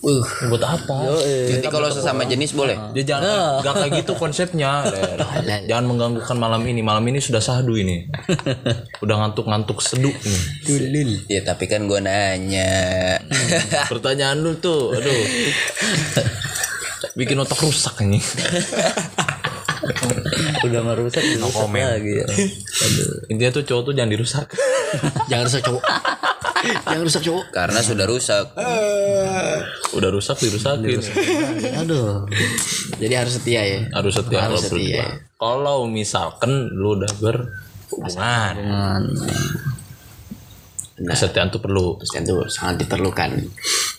Uh, 0.05 0.22
buat 0.53 0.61
apa? 0.61 1.09
Jadi 1.24 1.66
kalau 1.72 1.88
sesama 1.88 2.28
jenis 2.28 2.53
boleh. 2.53 2.76
Dia 2.92 3.16
jangan 3.16 3.64
nggak 3.64 3.74
kayak 3.74 3.92
gitu 4.05 4.12
konsepnya. 4.14 4.84
Jangan 5.70 5.84
mengganggukan 5.88 6.36
malam 6.36 6.62
ini. 6.68 6.84
Malam 6.84 7.03
ini 7.09 7.18
sudah 7.18 7.40
sahdu 7.40 7.74
ini. 7.74 8.05
Udah 9.05 9.16
ngantuk-ngantuk 9.24 9.80
seduh 9.80 10.12
nih. 10.12 10.42
Ya 11.26 11.40
tapi 11.42 11.64
kan 11.66 11.88
gue 11.88 11.99
nanya. 11.99 13.18
Pertanyaan 13.88 14.44
lu 14.44 14.61
tuh, 14.61 14.94
aduh. 14.94 15.24
Bikin 17.16 17.40
otak 17.40 17.59
rusak 17.64 17.97
ini. 18.05 18.20
Udah 20.66 20.82
merusak 20.82 21.22
rusak 21.22 21.72
lagi 21.72 22.12
ya. 22.20 22.26
Aduh. 22.26 23.12
Intinya 23.32 23.51
tuh 23.55 23.64
cowok 23.64 23.82
tuh 23.90 23.92
jangan 23.97 24.11
dirusak. 24.12 24.47
jangan 25.30 25.44
rusak 25.49 25.62
cowok. 25.64 25.82
jangan 26.84 27.03
rusak 27.05 27.22
cowok. 27.22 27.44
Karena 27.55 27.80
sudah 27.80 28.07
rusak. 28.09 28.44
Udah 29.97 30.12
rusak 30.12 30.36
dirusakin. 30.44 31.01
Aduh. 31.80 32.28
Jadi 33.01 33.14
harus 33.16 33.40
setia 33.40 33.64
ya. 33.64 33.80
Harus 33.97 34.12
setia 34.12 34.44
kalau 34.44 34.61
Harus 34.61 34.68
menurut 34.68 34.84
setia. 34.84 35.05
Kalau 35.36 35.88
misalkan 35.88 36.53
lu 36.76 37.01
udah 37.01 37.12
berhubungan, 37.16 38.57
kesetiaan 41.01 41.49
tuh 41.49 41.64
perlu. 41.64 41.97
Terus 42.01 42.12
itu 42.20 42.36
sangat 42.53 42.84
diperlukan. 42.84 43.40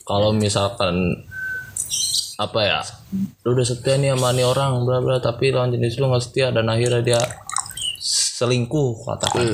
Kalau 0.05 0.29
misalkan 0.37 1.25
apa 2.37 2.59
ya, 2.61 2.79
lu 3.41 3.57
udah 3.57 3.65
setia 3.65 3.97
nih 3.97 4.13
sama 4.13 4.29
nih 4.37 4.45
orang, 4.45 4.85
bla 4.85 5.01
bla, 5.01 5.17
tapi 5.17 5.49
lawan 5.49 5.73
jenis 5.73 5.97
lu 5.97 6.13
nggak 6.13 6.21
setia 6.21 6.53
dan 6.53 6.69
akhirnya 6.69 7.01
dia 7.01 7.21
selingkuh 8.37 9.01
katakan. 9.01 9.49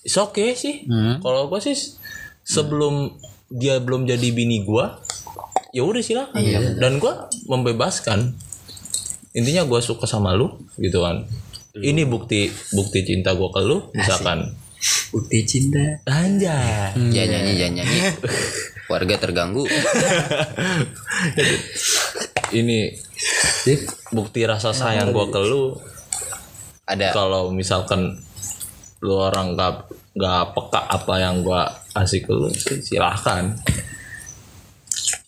It's 0.00 0.16
okay 0.16 0.56
sih. 0.56 0.88
Kalau 1.20 1.52
gua 1.52 1.60
sih 1.60 1.76
sebelum 2.46 3.12
dia 3.50 3.78
belum 3.78 4.06
jadi 4.06 4.28
bini 4.34 4.66
gua, 4.66 4.98
ya 5.70 5.86
udah 5.86 6.02
silakan. 6.02 6.42
Dan 6.78 6.98
gua 6.98 7.30
membebaskan. 7.46 8.34
Intinya 9.36 9.68
gua 9.68 9.84
suka 9.84 10.08
sama 10.08 10.32
lu 10.34 10.50
gitu 10.80 11.04
kan. 11.04 11.28
Ini 11.76 12.08
bukti 12.08 12.48
bukti 12.72 13.04
cinta 13.04 13.36
gua 13.36 13.52
ke 13.52 13.60
lu 13.60 13.92
misalkan. 13.92 14.56
Bukti 15.12 15.44
cinta. 15.44 16.00
Anjay. 16.08 16.96
Jangan 16.96 17.28
nyanyi, 17.30 17.52
jangan 17.60 17.74
nyanyi. 17.82 17.98
Warga 18.90 19.14
terganggu. 19.18 19.66
Ini 22.54 22.78
bukti 24.14 24.46
rasa 24.46 24.70
sayang 24.70 25.10
gua 25.12 25.28
ke 25.28 25.40
lu 25.42 25.74
Ada. 26.86 27.10
kalau 27.10 27.50
misalkan 27.50 28.14
lu 29.02 29.18
orang 29.18 29.58
gak 29.58 29.90
gak 30.16 30.54
peka 30.54 30.80
apa 30.86 31.14
yang 31.20 31.42
gua 31.42 31.66
kasih 31.96 32.20
ke 32.20 32.32
lu 32.36 32.52
sih, 32.52 32.84
silahkan. 32.84 33.56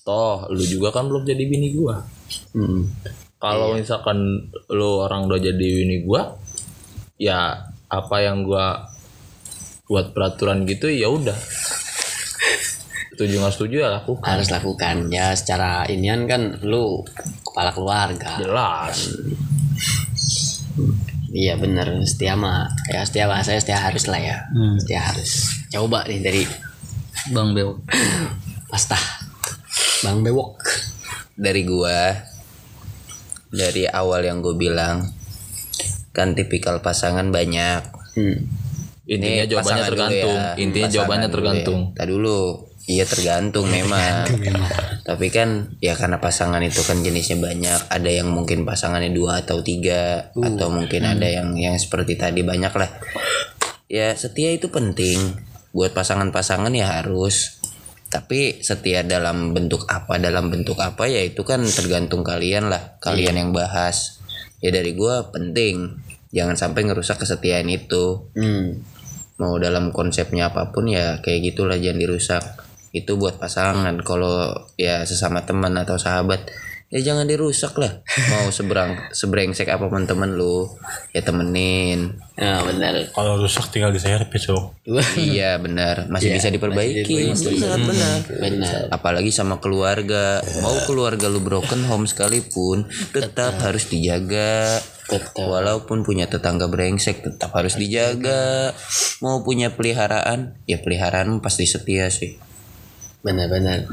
Toh 0.05 0.45
lu 0.53 0.65
juga 0.69 0.93
kan 0.93 1.09
belum 1.09 1.25
jadi 1.25 1.45
bini 1.49 1.73
gua. 1.73 2.05
Kalau 3.41 3.73
misalkan 3.73 4.49
lu 4.69 5.01
orang 5.01 5.25
udah 5.25 5.41
jadi 5.41 5.57
bini 5.85 6.05
gua 6.05 6.37
ya 7.17 7.65
apa 7.89 8.17
yang 8.21 8.45
gua 8.45 8.85
buat 9.89 10.13
peraturan 10.13 10.69
gitu 10.69 10.93
ya 10.93 11.09
udah. 11.09 11.37
Setuju 13.17 13.35
nggak 13.43 13.55
setuju 13.57 13.77
ya 13.83 13.89
lakukan. 13.99 14.29
Harus 14.31 14.49
lakukan. 14.55 15.11
Ya 15.11 15.35
secara 15.35 15.83
inian 15.91 16.31
kan 16.31 16.63
lu 16.63 17.03
kepala 17.43 17.75
keluarga. 17.75 18.39
jelas. 18.39 19.11
Iya 21.35 21.59
bener. 21.59 21.99
Setia 22.07 22.39
mah. 22.39 22.71
Ya 22.87 23.03
setia 23.03 23.27
bahasanya 23.27 23.59
setia 23.59 23.83
harus 23.83 24.07
lah 24.07 24.23
ya. 24.23 24.39
Setia 24.79 25.03
harus. 25.03 25.58
Coba 25.69 26.05
nih 26.09 26.21
dari 26.25 26.43
Bang 27.33 27.53
Beo. 27.53 27.81
Pastah. 28.69 29.01
Bang 30.05 30.23
Bewok. 30.23 30.63
dari 31.39 31.63
gua 31.63 32.19
dari 33.49 33.87
awal 33.87 34.27
yang 34.27 34.43
gue 34.43 34.59
bilang 34.59 35.07
kan 36.11 36.35
tipikal 36.35 36.83
pasangan 36.83 37.31
banyak 37.31 37.95
Hmm. 38.19 38.35
intinya 39.07 39.47
Ini 39.47 39.51
jawabannya 39.55 39.63
pasangan 39.63 39.87
dulu 39.87 39.95
tergantung 39.95 40.35
ya. 40.35 40.51
intinya 40.59 40.75
Pasangan 40.75 40.95
jawabannya 40.99 41.29
dulu 41.29 41.35
tergantung 41.39 41.81
ya. 41.81 41.95
Tadi 41.95 42.11
dulu 42.11 42.39
Iya 42.89 43.05
tergantung 43.05 43.69
memang. 43.69 44.25
Tapi 45.05 45.29
kan 45.29 45.77
ya 45.77 45.93
karena 45.93 46.25
pasangan 46.25 46.65
itu 46.65 46.81
kan 46.89 47.05
jenisnya 47.05 47.37
banyak. 47.37 47.85
Ada 47.93 48.11
yang 48.25 48.33
mungkin 48.33 48.65
pasangannya 48.65 49.13
dua 49.13 49.45
atau 49.45 49.61
tiga, 49.61 50.33
atau 50.33 50.73
mungkin 50.73 51.05
ada 51.05 51.29
yang 51.29 51.53
yang 51.53 51.77
seperti 51.77 52.17
tadi 52.17 52.41
banyak 52.41 52.73
lah. 52.73 52.89
Ya 53.93 54.17
setia 54.17 54.57
itu 54.57 54.73
penting 54.73 55.21
buat 55.73 55.93
pasangan-pasangan 55.93 56.73
ya 56.73 57.01
harus. 57.01 57.61
Tapi 58.09 58.65
setia 58.65 59.05
dalam 59.05 59.53
bentuk 59.53 59.85
apa 59.85 60.17
dalam 60.17 60.49
bentuk 60.49 60.81
apa 60.81 61.05
ya 61.05 61.21
itu 61.21 61.45
kan 61.45 61.61
tergantung 61.65 62.25
kalian 62.25 62.73
lah. 62.73 62.97
Kalian 63.05 63.37
yang 63.37 63.51
bahas. 63.53 64.21
Ya 64.65 64.73
dari 64.73 64.97
gua 64.97 65.29
penting. 65.29 66.01
Jangan 66.33 66.57
sampai 66.57 66.85
ngerusak 66.85 67.25
kesetiaan 67.25 67.69
itu 67.73 68.29
Hmm. 68.37 68.85
mau 69.39 69.55
dalam 69.57 69.95
konsepnya 69.95 70.51
apa 70.51 70.75
pun 70.75 70.91
ya 70.91 71.23
kayak 71.23 71.55
gitulah 71.55 71.79
jangan 71.79 72.03
dirusak 72.03 72.43
itu 72.91 73.15
buat 73.15 73.39
pasangan 73.39 73.95
kalau 74.03 74.67
ya 74.75 75.07
sesama 75.07 75.47
teman 75.47 75.79
atau 75.79 75.95
sahabat 75.95 76.49
ya 76.89 77.13
jangan 77.13 77.29
dirusak 77.29 77.77
lah. 77.77 78.01
Mau 78.33 78.49
seberang 78.49 79.13
sebrengsek 79.13 79.69
apa 79.69 79.93
pun 79.93 80.09
temen 80.09 80.37
lu 80.37 80.65
ya 81.13 81.21
temenin. 81.21 82.17
Nah, 82.41 82.65
benar. 82.65 83.13
Kalau 83.13 83.37
rusak 83.37 83.69
tinggal 83.69 83.93
diservis 83.93 84.45
so. 84.49 84.73
iya 85.21 85.61
benar. 85.61 86.09
Masih 86.09 86.33
bisa 86.33 86.49
diperbaiki. 86.49 87.33
itu 87.37 87.61
sangat 87.61 87.81
benar. 87.85 88.19
Benar. 88.25 88.81
apalagi 88.89 89.29
sama 89.29 89.61
keluarga. 89.61 90.41
Mau 90.65 90.77
keluarga 90.89 91.29
lu 91.29 91.45
broken 91.45 91.85
home 91.85 92.09
sekalipun 92.09 92.89
tetap 93.13 93.61
harus 93.61 93.89
dijaga. 93.93 94.81
Walaupun 95.37 96.05
punya 96.05 96.29
tetangga 96.29 96.69
brengsek 96.69 97.25
tetap 97.25 97.53
harus 97.57 97.77
dijaga. 97.77 98.73
Mau 99.21 99.45
punya 99.45 99.73
peliharaan 99.77 100.57
ya 100.65 100.81
peliharaan 100.81 101.41
pasti 101.45 101.65
setia 101.69 102.09
sih. 102.09 102.37
Benar-benar. 103.25 103.89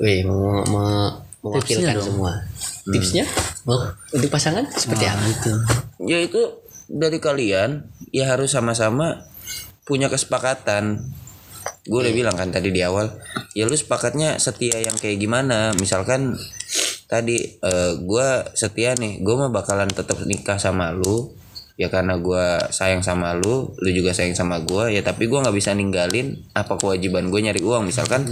Wih, 0.00 0.24
mau, 0.24 0.64
mau 0.68 1.31
mewakilkan 1.42 1.98
semua. 1.98 2.32
Tipsnya? 2.82 3.26
Oh, 3.66 3.82
untuk 4.10 4.30
pasangan 4.30 4.66
seperti 4.74 5.06
apa? 5.06 5.22
ya 6.02 6.18
itu 6.18 6.62
dari 6.90 7.22
kalian 7.22 7.86
ya 8.10 8.26
harus 8.34 8.54
sama-sama 8.54 9.22
punya 9.86 10.10
kesepakatan. 10.10 10.98
Gue 11.86 11.98
udah 12.02 12.14
bilang 12.14 12.34
kan 12.34 12.50
tadi 12.50 12.74
di 12.74 12.82
awal 12.82 13.10
ya 13.54 13.66
lu 13.66 13.74
sepakatnya 13.74 14.38
setia 14.38 14.78
yang 14.82 14.94
kayak 14.98 15.18
gimana. 15.18 15.74
Misalkan 15.78 16.34
tadi 17.06 17.38
eh, 17.38 17.92
gue 17.98 18.28
setia 18.54 18.94
nih 18.98 19.22
gue 19.22 19.34
mah 19.34 19.50
bakalan 19.50 19.90
tetap 19.90 20.18
nikah 20.26 20.58
sama 20.58 20.90
lu 20.90 21.34
ya 21.80 21.88
karena 21.88 22.20
gue 22.20 22.44
sayang 22.70 23.02
sama 23.02 23.34
lu 23.34 23.72
lu 23.78 23.90
juga 23.90 24.12
sayang 24.12 24.36
sama 24.36 24.60
gue 24.60 24.92
ya 24.94 25.00
tapi 25.00 25.26
gue 25.26 25.38
nggak 25.40 25.56
bisa 25.56 25.72
ninggalin 25.72 26.38
apa 26.54 26.78
kewajiban 26.78 27.30
gue 27.30 27.40
nyari 27.42 27.62
uang. 27.62 27.86
Misalkan 27.86 28.26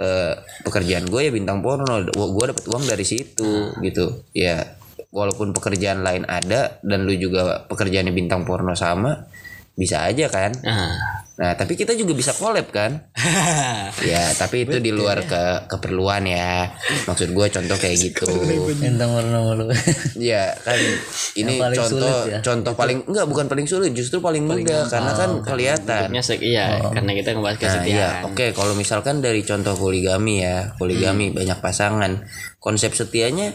eh, 0.00 0.34
pekerjaan 0.64 1.08
gue 1.08 1.20
ya 1.28 1.32
bintang 1.32 1.60
porno. 1.60 2.04
Gue 2.08 2.44
dapet 2.48 2.64
uang 2.68 2.84
dari 2.86 3.04
situ 3.04 3.74
gitu. 3.80 4.24
Ya 4.32 4.78
walaupun 5.12 5.52
pekerjaan 5.52 6.00
lain 6.00 6.24
ada 6.24 6.80
dan 6.80 7.04
lu 7.04 7.12
juga 7.16 7.68
pekerjaannya 7.68 8.16
bintang 8.16 8.48
porno 8.48 8.72
sama 8.72 9.28
bisa 9.76 10.04
aja 10.04 10.28
kan? 10.28 10.52
Nah, 10.64 11.21
nah 11.32 11.52
tapi 11.52 11.74
kita 11.74 11.92
juga 11.92 12.12
bisa 12.12 12.30
collab 12.30 12.68
kan 12.68 13.08
ya 14.04 14.32
tapi 14.32 14.62
itu 14.62 14.76
di 14.78 14.90
luar 14.90 15.24
ke 15.24 15.42
keperluan 15.66 16.22
ya 16.22 16.68
maksud 17.04 17.30
gue 17.30 17.46
contoh 17.48 17.74
kayak 17.74 17.96
gitu 18.04 18.28
Bintang 18.74 19.10
warna 19.10 19.40
mulu. 19.40 19.72
ya 20.14 20.52
kan 20.58 20.76
ini 21.40 21.56
paling 21.56 21.78
contoh 21.78 22.04
sulit 22.04 22.28
ya? 22.28 22.38
contoh 22.42 22.72
paling 22.72 22.98
enggak 23.06 23.26
bukan 23.26 23.46
paling 23.46 23.64
sulit 23.64 23.92
justru 23.92 24.20
paling 24.20 24.44
mudah 24.44 24.84
karena 24.86 25.12
kan 25.14 25.30
kelihatan 25.40 25.98
bentuknya 26.04 26.22
se- 26.22 26.42
iya, 26.42 26.66
karena 26.90 27.12
kita 27.14 27.28
ngebahas 27.32 27.50
Nah, 27.52 27.60
iya, 27.62 27.68
kesetiaan. 27.70 28.22
oke. 28.26 28.46
Kalau 28.52 28.74
misalkan 28.74 29.16
dari 29.18 29.40
contoh 29.42 29.72
poligami 29.72 30.42
ya, 30.42 30.74
poligami 30.74 31.30
banyak 31.30 31.58
pasangan, 31.58 32.26
konsep 32.58 32.92
setianya, 32.92 33.54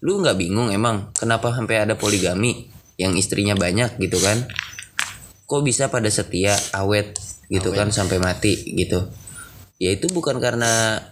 lu 0.00 0.18
nggak 0.18 0.36
bingung 0.36 0.68
emang 0.68 1.12
kenapa 1.12 1.48
sampai 1.50 1.80
ada 1.80 1.94
poligami 1.94 2.68
yang 2.96 3.14
istrinya 3.14 3.54
banyak 3.54 3.96
gitu 3.98 4.18
kan? 4.18 4.44
Kok 5.44 5.60
bisa 5.60 5.92
pada 5.92 6.08
setia, 6.08 6.56
awet 6.72 7.16
gitu 7.46 7.70
kan 7.70 7.92
sampai 7.92 8.16
mati 8.16 8.56
gitu? 8.72 9.04
Ya 9.76 9.92
itu 9.92 10.08
bukan 10.08 10.40
karena 10.40 11.02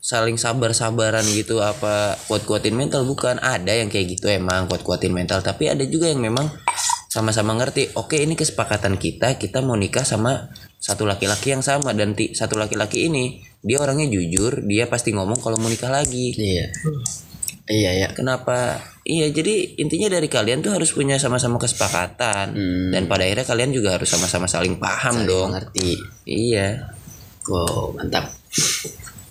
saling 0.00 0.36
sabar-sabaran 0.36 1.24
gitu 1.32 1.64
apa 1.64 2.20
kuat-kuatin 2.28 2.76
mental 2.76 3.08
bukan 3.08 3.40
ada 3.40 3.72
yang 3.72 3.88
kayak 3.88 4.16
gitu 4.16 4.28
emang 4.28 4.68
kuat-kuatin 4.68 5.16
mental 5.16 5.40
tapi 5.40 5.72
ada 5.72 5.80
juga 5.88 6.12
yang 6.12 6.20
memang 6.20 6.44
sama-sama 7.08 7.56
ngerti 7.56 7.96
oke 7.96 8.12
ini 8.12 8.36
kesepakatan 8.36 9.00
kita 9.00 9.40
kita 9.40 9.64
mau 9.64 9.80
nikah 9.80 10.04
sama 10.04 10.52
satu 10.76 11.08
laki-laki 11.08 11.56
yang 11.56 11.64
sama 11.64 11.96
dan 11.96 12.12
ti- 12.12 12.36
satu 12.36 12.60
laki-laki 12.60 13.08
ini 13.08 13.40
dia 13.64 13.80
orangnya 13.80 14.04
jujur 14.12 14.60
dia 14.68 14.92
pasti 14.92 15.16
ngomong 15.16 15.40
kalau 15.40 15.56
mau 15.56 15.72
nikah 15.72 15.88
lagi 15.88 16.36
Iya. 16.36 16.68
Iya, 17.64 17.90
ya. 18.04 18.08
kenapa 18.12 18.76
iya 19.04 19.28
jadi 19.30 19.78
intinya 19.78 20.08
dari 20.16 20.26
kalian 20.32 20.64
tuh 20.64 20.72
harus 20.72 20.90
punya 20.90 21.20
sama-sama 21.20 21.60
kesepakatan 21.60 22.56
dan 22.90 23.02
pada 23.04 23.28
akhirnya 23.28 23.44
kalian 23.44 23.70
juga 23.70 24.00
harus 24.00 24.08
sama-sama 24.08 24.48
saling 24.48 24.80
paham 24.80 25.28
dong 25.28 25.52
Mengerti. 25.52 26.00
iya 26.24 26.90
Wow, 27.44 27.92
mantap. 27.92 28.32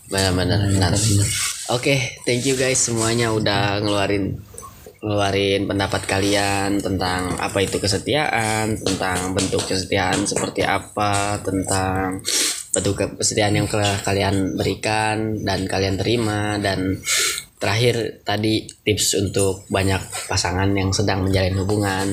Benar-benar 0.05 0.69
benar. 0.69 0.93
Oke, 1.73 2.21
thank 2.29 2.45
you 2.45 2.53
guys 2.53 2.77
semuanya 2.77 3.33
udah 3.33 3.81
ngeluarin 3.81 4.37
ngeluarin 5.01 5.65
pendapat 5.65 6.05
kalian 6.05 6.77
tentang 6.77 7.33
apa 7.41 7.57
itu 7.65 7.81
kesetiaan, 7.81 8.77
tentang 8.77 9.33
bentuk 9.33 9.65
kesetiaan 9.65 10.29
seperti 10.29 10.61
apa, 10.61 11.41
tentang 11.41 12.21
bentuk 12.69 13.17
kesetiaan 13.17 13.57
yang 13.57 13.67
kalian 14.05 14.53
berikan 14.53 15.41
dan 15.41 15.65
kalian 15.65 15.97
terima 15.97 16.61
dan 16.61 17.01
terakhir 17.63 18.19
tadi 18.27 18.67
tips 18.67 19.23
untuk 19.23 19.63
banyak 19.71 20.27
pasangan 20.27 20.67
yang 20.75 20.91
sedang 20.91 21.23
menjalin 21.23 21.55
hubungan. 21.63 22.11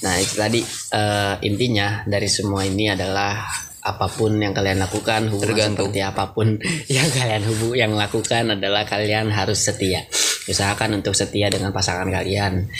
Nah, 0.00 0.14
itu 0.16 0.34
tadi 0.40 0.64
eh, 0.96 1.34
intinya 1.44 2.00
dari 2.08 2.24
semua 2.24 2.64
ini 2.64 2.88
adalah 2.88 3.36
apa 3.82 4.06
pun 4.08 4.38
yang 4.38 4.54
kalian 4.54 4.78
lakukan 4.78 5.26
hubungan 5.28 5.74
Tergantung. 5.74 5.90
seperti 5.90 6.00
apa 6.06 6.24
pun 6.30 6.54
yang 6.96 7.08
kalian 7.10 7.42
hubung 7.50 7.74
yang 7.74 7.92
lakukan 7.98 8.54
adalah 8.54 8.86
kalian 8.86 9.34
harus 9.34 9.58
setia 9.58 10.06
usahakan 10.46 11.02
untuk 11.02 11.18
setia 11.18 11.50
dengan 11.50 11.74
pasangan 11.74 12.06
kalian 12.06 12.70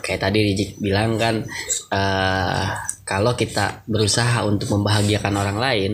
kayak 0.00 0.20
tadi 0.24 0.40
Rijik 0.40 0.70
bilang 0.80 1.20
kan 1.20 1.44
eh, 1.92 2.64
kalau 3.04 3.36
kita 3.36 3.84
berusaha 3.84 4.40
untuk 4.48 4.80
membahagiakan 4.80 5.34
orang 5.36 5.58
lain 5.60 5.90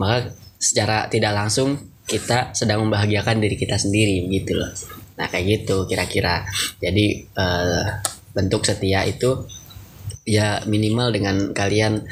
maka 0.00 0.32
secara 0.56 1.04
tidak 1.12 1.36
langsung 1.36 1.89
kita 2.10 2.50
sedang 2.58 2.82
membahagiakan 2.82 3.38
diri 3.38 3.54
kita 3.54 3.78
sendiri 3.78 4.26
begitu 4.26 4.58
loh. 4.58 4.70
Nah 5.14 5.30
kayak 5.30 5.62
gitu 5.62 5.86
kira-kira. 5.86 6.42
Jadi 6.82 7.22
eh, 7.22 7.86
bentuk 8.34 8.66
setia 8.66 9.06
itu 9.06 9.46
ya 10.26 10.62
minimal 10.66 11.14
dengan 11.14 11.54
kalian 11.54 12.02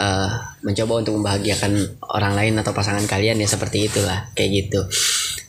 eh, 0.00 0.30
mencoba 0.64 1.04
untuk 1.04 1.20
membahagiakan 1.20 2.00
orang 2.16 2.32
lain 2.32 2.54
atau 2.56 2.72
pasangan 2.72 3.04
kalian 3.04 3.36
ya 3.36 3.48
seperti 3.48 3.92
itulah 3.92 4.32
kayak 4.32 4.50
gitu. 4.56 4.80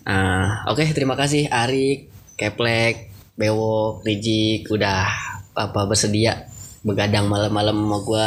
Eh, 0.03 0.47
oke 0.67 0.83
terima 0.91 1.15
kasih 1.15 1.47
Arik 1.47 2.11
Keplek 2.35 3.13
Bewo 3.39 4.03
Rijik 4.03 4.67
udah 4.67 5.07
apa 5.55 5.87
bersedia 5.87 6.49
begadang 6.83 7.31
malam-malam 7.31 7.77
sama 7.79 7.97
gua 8.03 8.25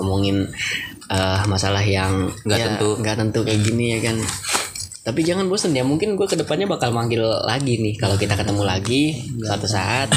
ngomongin 0.00 0.48
eh, 1.12 1.40
masalah 1.44 1.84
yang 1.84 2.32
Nggak 2.48 2.58
ya, 2.58 2.66
tentu. 2.72 2.88
nggak 3.04 3.16
tentu 3.20 3.40
kayak 3.44 3.60
gini 3.60 3.84
ya 3.92 4.00
kan 4.08 4.16
tapi 5.06 5.24
jangan 5.24 5.48
bosan 5.48 5.72
ya 5.72 5.86
mungkin 5.86 6.18
gue 6.18 6.26
ke 6.28 6.36
depannya 6.36 6.68
bakal 6.68 6.92
manggil 6.92 7.24
lagi 7.24 7.80
nih. 7.80 7.96
Kalau 7.96 8.18
kita 8.18 8.36
ketemu 8.36 8.62
lagi 8.66 9.16
suatu 9.40 9.64
saat 9.64 10.12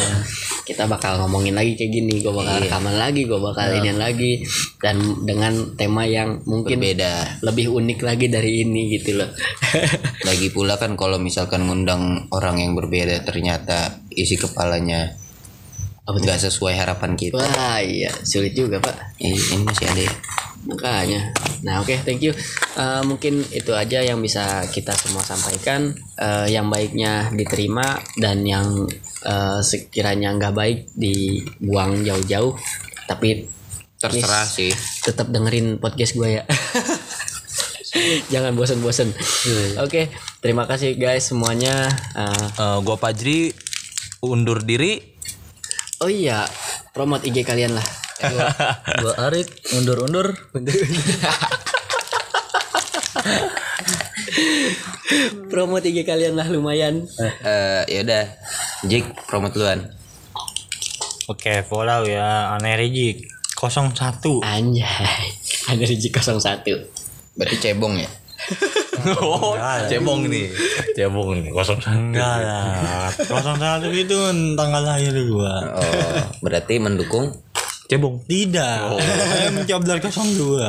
kita 0.67 0.85
bakal 0.85 1.21
ngomongin 1.25 1.57
lagi 1.57 1.73
kayak 1.75 1.91
gini 1.91 2.21
gue 2.21 2.33
bakal 2.33 2.61
rekaman 2.61 2.95
lagi 2.95 3.25
gue 3.25 3.39
bakal 3.39 3.71
inian 3.71 3.97
lagi 3.97 4.43
dan 4.83 5.25
dengan 5.25 5.75
tema 5.75 6.05
yang 6.05 6.43
mungkin 6.45 6.81
beda 6.81 7.43
lebih 7.45 7.71
unik 7.71 7.99
lagi 8.03 8.25
dari 8.27 8.67
ini 8.67 8.91
gitu 8.97 9.21
loh. 9.21 9.29
Lagi 10.27 10.53
pula 10.53 10.75
kan 10.77 10.93
kalau 10.99 11.17
misalkan 11.17 11.65
ngundang 11.65 12.27
orang 12.29 12.61
yang 12.61 12.77
berbeda 12.77 13.23
ternyata 13.25 14.03
isi 14.13 14.37
kepalanya 14.37 15.15
nggak 16.05 16.39
sesuai 16.51 16.75
harapan 16.75 17.15
kita. 17.15 17.39
Wah 17.39 17.79
iya. 17.79 18.11
Sulit 18.25 18.51
juga 18.51 18.83
pak. 18.83 19.15
Ini, 19.21 19.37
ini 19.55 19.63
masih 19.63 19.85
ada 19.87 20.01
ya. 20.03 20.13
Makanya 20.65 21.33
nah 21.61 21.77
oke 21.81 21.93
thank 22.05 22.21
you. 22.25 22.33
Eh, 22.71 23.03
mungkin 23.05 23.43
itu 23.53 23.69
aja 23.75 24.01
yang 24.01 24.17
bisa 24.17 24.65
kita 24.71 24.95
semua 24.97 25.21
sampaikan. 25.21 25.93
Eh, 26.17 26.47
yang 26.55 26.71
baiknya 26.73 27.29
diterima 27.29 28.01
dan 28.17 28.41
yang 28.41 28.89
eh, 29.21 29.59
sekiranya 29.61 30.33
nggak 30.37 30.55
baik 30.57 30.79
dibuang 30.97 32.01
jauh-jauh. 32.01 32.57
Tapi 33.05 33.45
terserah 34.01 34.47
please, 34.49 34.73
sih. 34.73 34.73
tetap 35.05 35.29
dengerin 35.29 35.77
podcast 35.77 36.17
gue 36.17 36.41
ya. 36.41 36.43
Jangan 38.33 38.55
bosan-bosan 38.55 39.11
oke 39.83 40.07
terima 40.39 40.63
kasih 40.65 40.95
guys 40.95 41.29
semuanya. 41.29 41.91
Eh, 42.15 42.45
Eh, 42.57 42.79
gua 42.81 42.97
Pajri 42.97 43.51
undur 44.23 44.63
diri. 44.63 45.01
Oh 46.01 46.09
iya 46.09 46.43
promote 46.91 47.29
IG 47.29 47.45
kalian 47.45 47.77
lah 47.77 47.85
Gua 49.01 49.17
Arik 49.17 49.49
undur-undur. 49.73 50.29
Promo 55.49 55.83
tiga 55.83 56.05
kalian 56.07 56.37
lah 56.37 56.47
lumayan. 56.47 57.03
Eh 57.43 57.83
ya 57.89 58.05
udah. 58.05 58.25
Jik 58.85 59.25
promote 59.25 59.57
duluan. 59.57 59.89
Oke, 61.27 61.65
follow 61.65 62.05
ya 62.05 62.53
Aneh 62.53 62.77
Rijik 62.77 63.25
01 63.57 64.41
Anjay. 64.41 65.25
Riji 65.89 66.09
01. 66.09 67.37
Berarti 67.37 67.57
cebong 67.61 67.95
ya. 68.01 68.09
Oh 69.21 69.55
cebong 69.87 70.27
nih 70.29 70.47
cebong 70.93 71.41
nih 71.41 71.51
kosong 71.51 71.79
Enggak 71.85 72.37
lah 72.41 73.09
01 73.17 73.87
itu 73.91 74.17
tanggal 74.55 74.81
lahir 74.83 75.15
gua 75.29 75.75
Oh, 75.75 76.21
berarti 76.41 76.77
mendukung 76.77 77.33
cebong 77.89 78.21
Tidak 78.25 78.97
Saya 79.01 79.49
mencoblos 79.53 79.99
02 80.05 80.61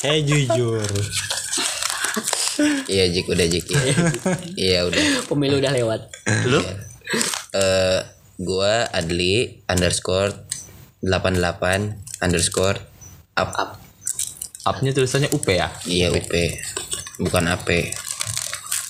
Saya 0.00 0.18
jujur 0.24 0.86
Iya 2.88 3.12
Jik 3.12 3.28
udah 3.28 3.46
Jik 3.46 3.66
ya. 3.68 3.80
Iya 4.56 4.78
udah. 4.88 5.28
Pemilu 5.28 5.60
udah 5.60 5.72
lewat. 5.76 6.00
Lu? 6.48 6.60
Eh 7.52 8.00
gua 8.40 8.88
Adli 8.96 9.60
underscore 9.68 10.32
88 11.04 12.24
underscore 12.24 12.80
up 13.36 13.52
up. 13.60 13.70
Upnya 14.66 14.90
tulisannya 14.90 15.30
up 15.30 15.46
ya 15.46 15.70
Iya 15.86 16.10
UP. 16.10 16.32
Bukan 17.22 17.44
AP. 17.46 17.68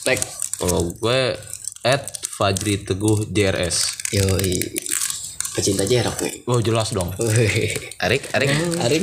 Like. 0.08 0.24
kalau 0.56 0.88
gue 0.96 1.36
at 1.84 2.16
Fajri 2.36 2.80
Teguh 2.82 3.28
JRS 3.28 3.76
Yoi. 4.16 4.56
Pecinta 5.52 5.84
jerok 5.88 6.20
nih. 6.20 6.44
oh 6.48 6.60
jelas 6.60 6.92
dong. 6.92 7.12
Arik, 8.04 8.22
Arik. 8.36 8.50
Arik. 8.76 9.00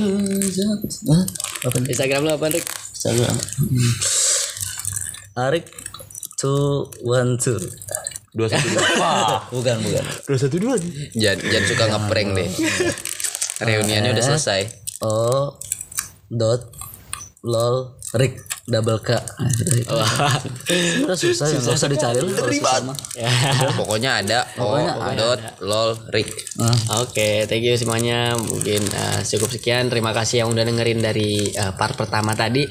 Apa? 1.66 1.78
Instagram 1.90 2.22
lo 2.26 2.38
apa 2.38 2.46
Arik? 2.50 2.66
Instagram. 2.66 3.36
Arik 5.34 5.66
two 6.38 6.86
one 7.02 7.42
two. 7.42 7.58
dua 8.34 8.50
satu 8.50 8.66
dua 8.70 8.86
Bukan 9.56 9.76
bukan. 9.82 10.06
dua 10.26 10.38
satu 10.38 10.58
dua 10.58 10.74
Jangan, 11.14 11.38
jangan 11.42 11.66
suka 11.70 11.84
ngeprank 11.90 12.30
deh. 12.38 12.50
Reuniannya 13.66 14.14
udah 14.14 14.26
selesai. 14.26 14.62
O 15.02 15.54
dot 16.34 16.74
lol 17.44 17.96
Rick 18.14 18.40
double 18.64 19.04
K. 19.04 19.20
Udah 21.04 21.18
susah 21.18 21.52
ya, 21.52 21.60
nggak 21.60 21.76
usah 21.76 21.90
dicari 21.92 22.24
lah 22.24 22.32
kalau 22.32 22.52
susah 22.54 22.80
mah. 22.88 22.98
Pokoknya 23.76 24.12
ada 24.24 24.40
o 24.62 24.80
dot 25.18 25.42
lol 25.60 25.98
rik. 26.14 26.32
Oke, 27.04 27.44
thank 27.50 27.66
you 27.66 27.76
semuanya. 27.76 28.38
Mungkin 28.40 28.82
eh, 28.86 29.20
cukup 29.28 29.52
sekian. 29.52 29.92
Terima 29.92 30.16
kasih 30.16 30.46
yang 30.46 30.54
udah 30.56 30.64
dengerin 30.64 31.04
dari 31.04 31.52
eh, 31.52 31.74
part 31.76 31.98
pertama 32.00 32.32
tadi. 32.38 32.64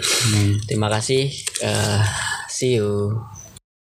Terima 0.65 0.89
kasih. 0.89 1.29
Eh, 1.61 2.01
see 2.49 2.81
you. 2.81 3.13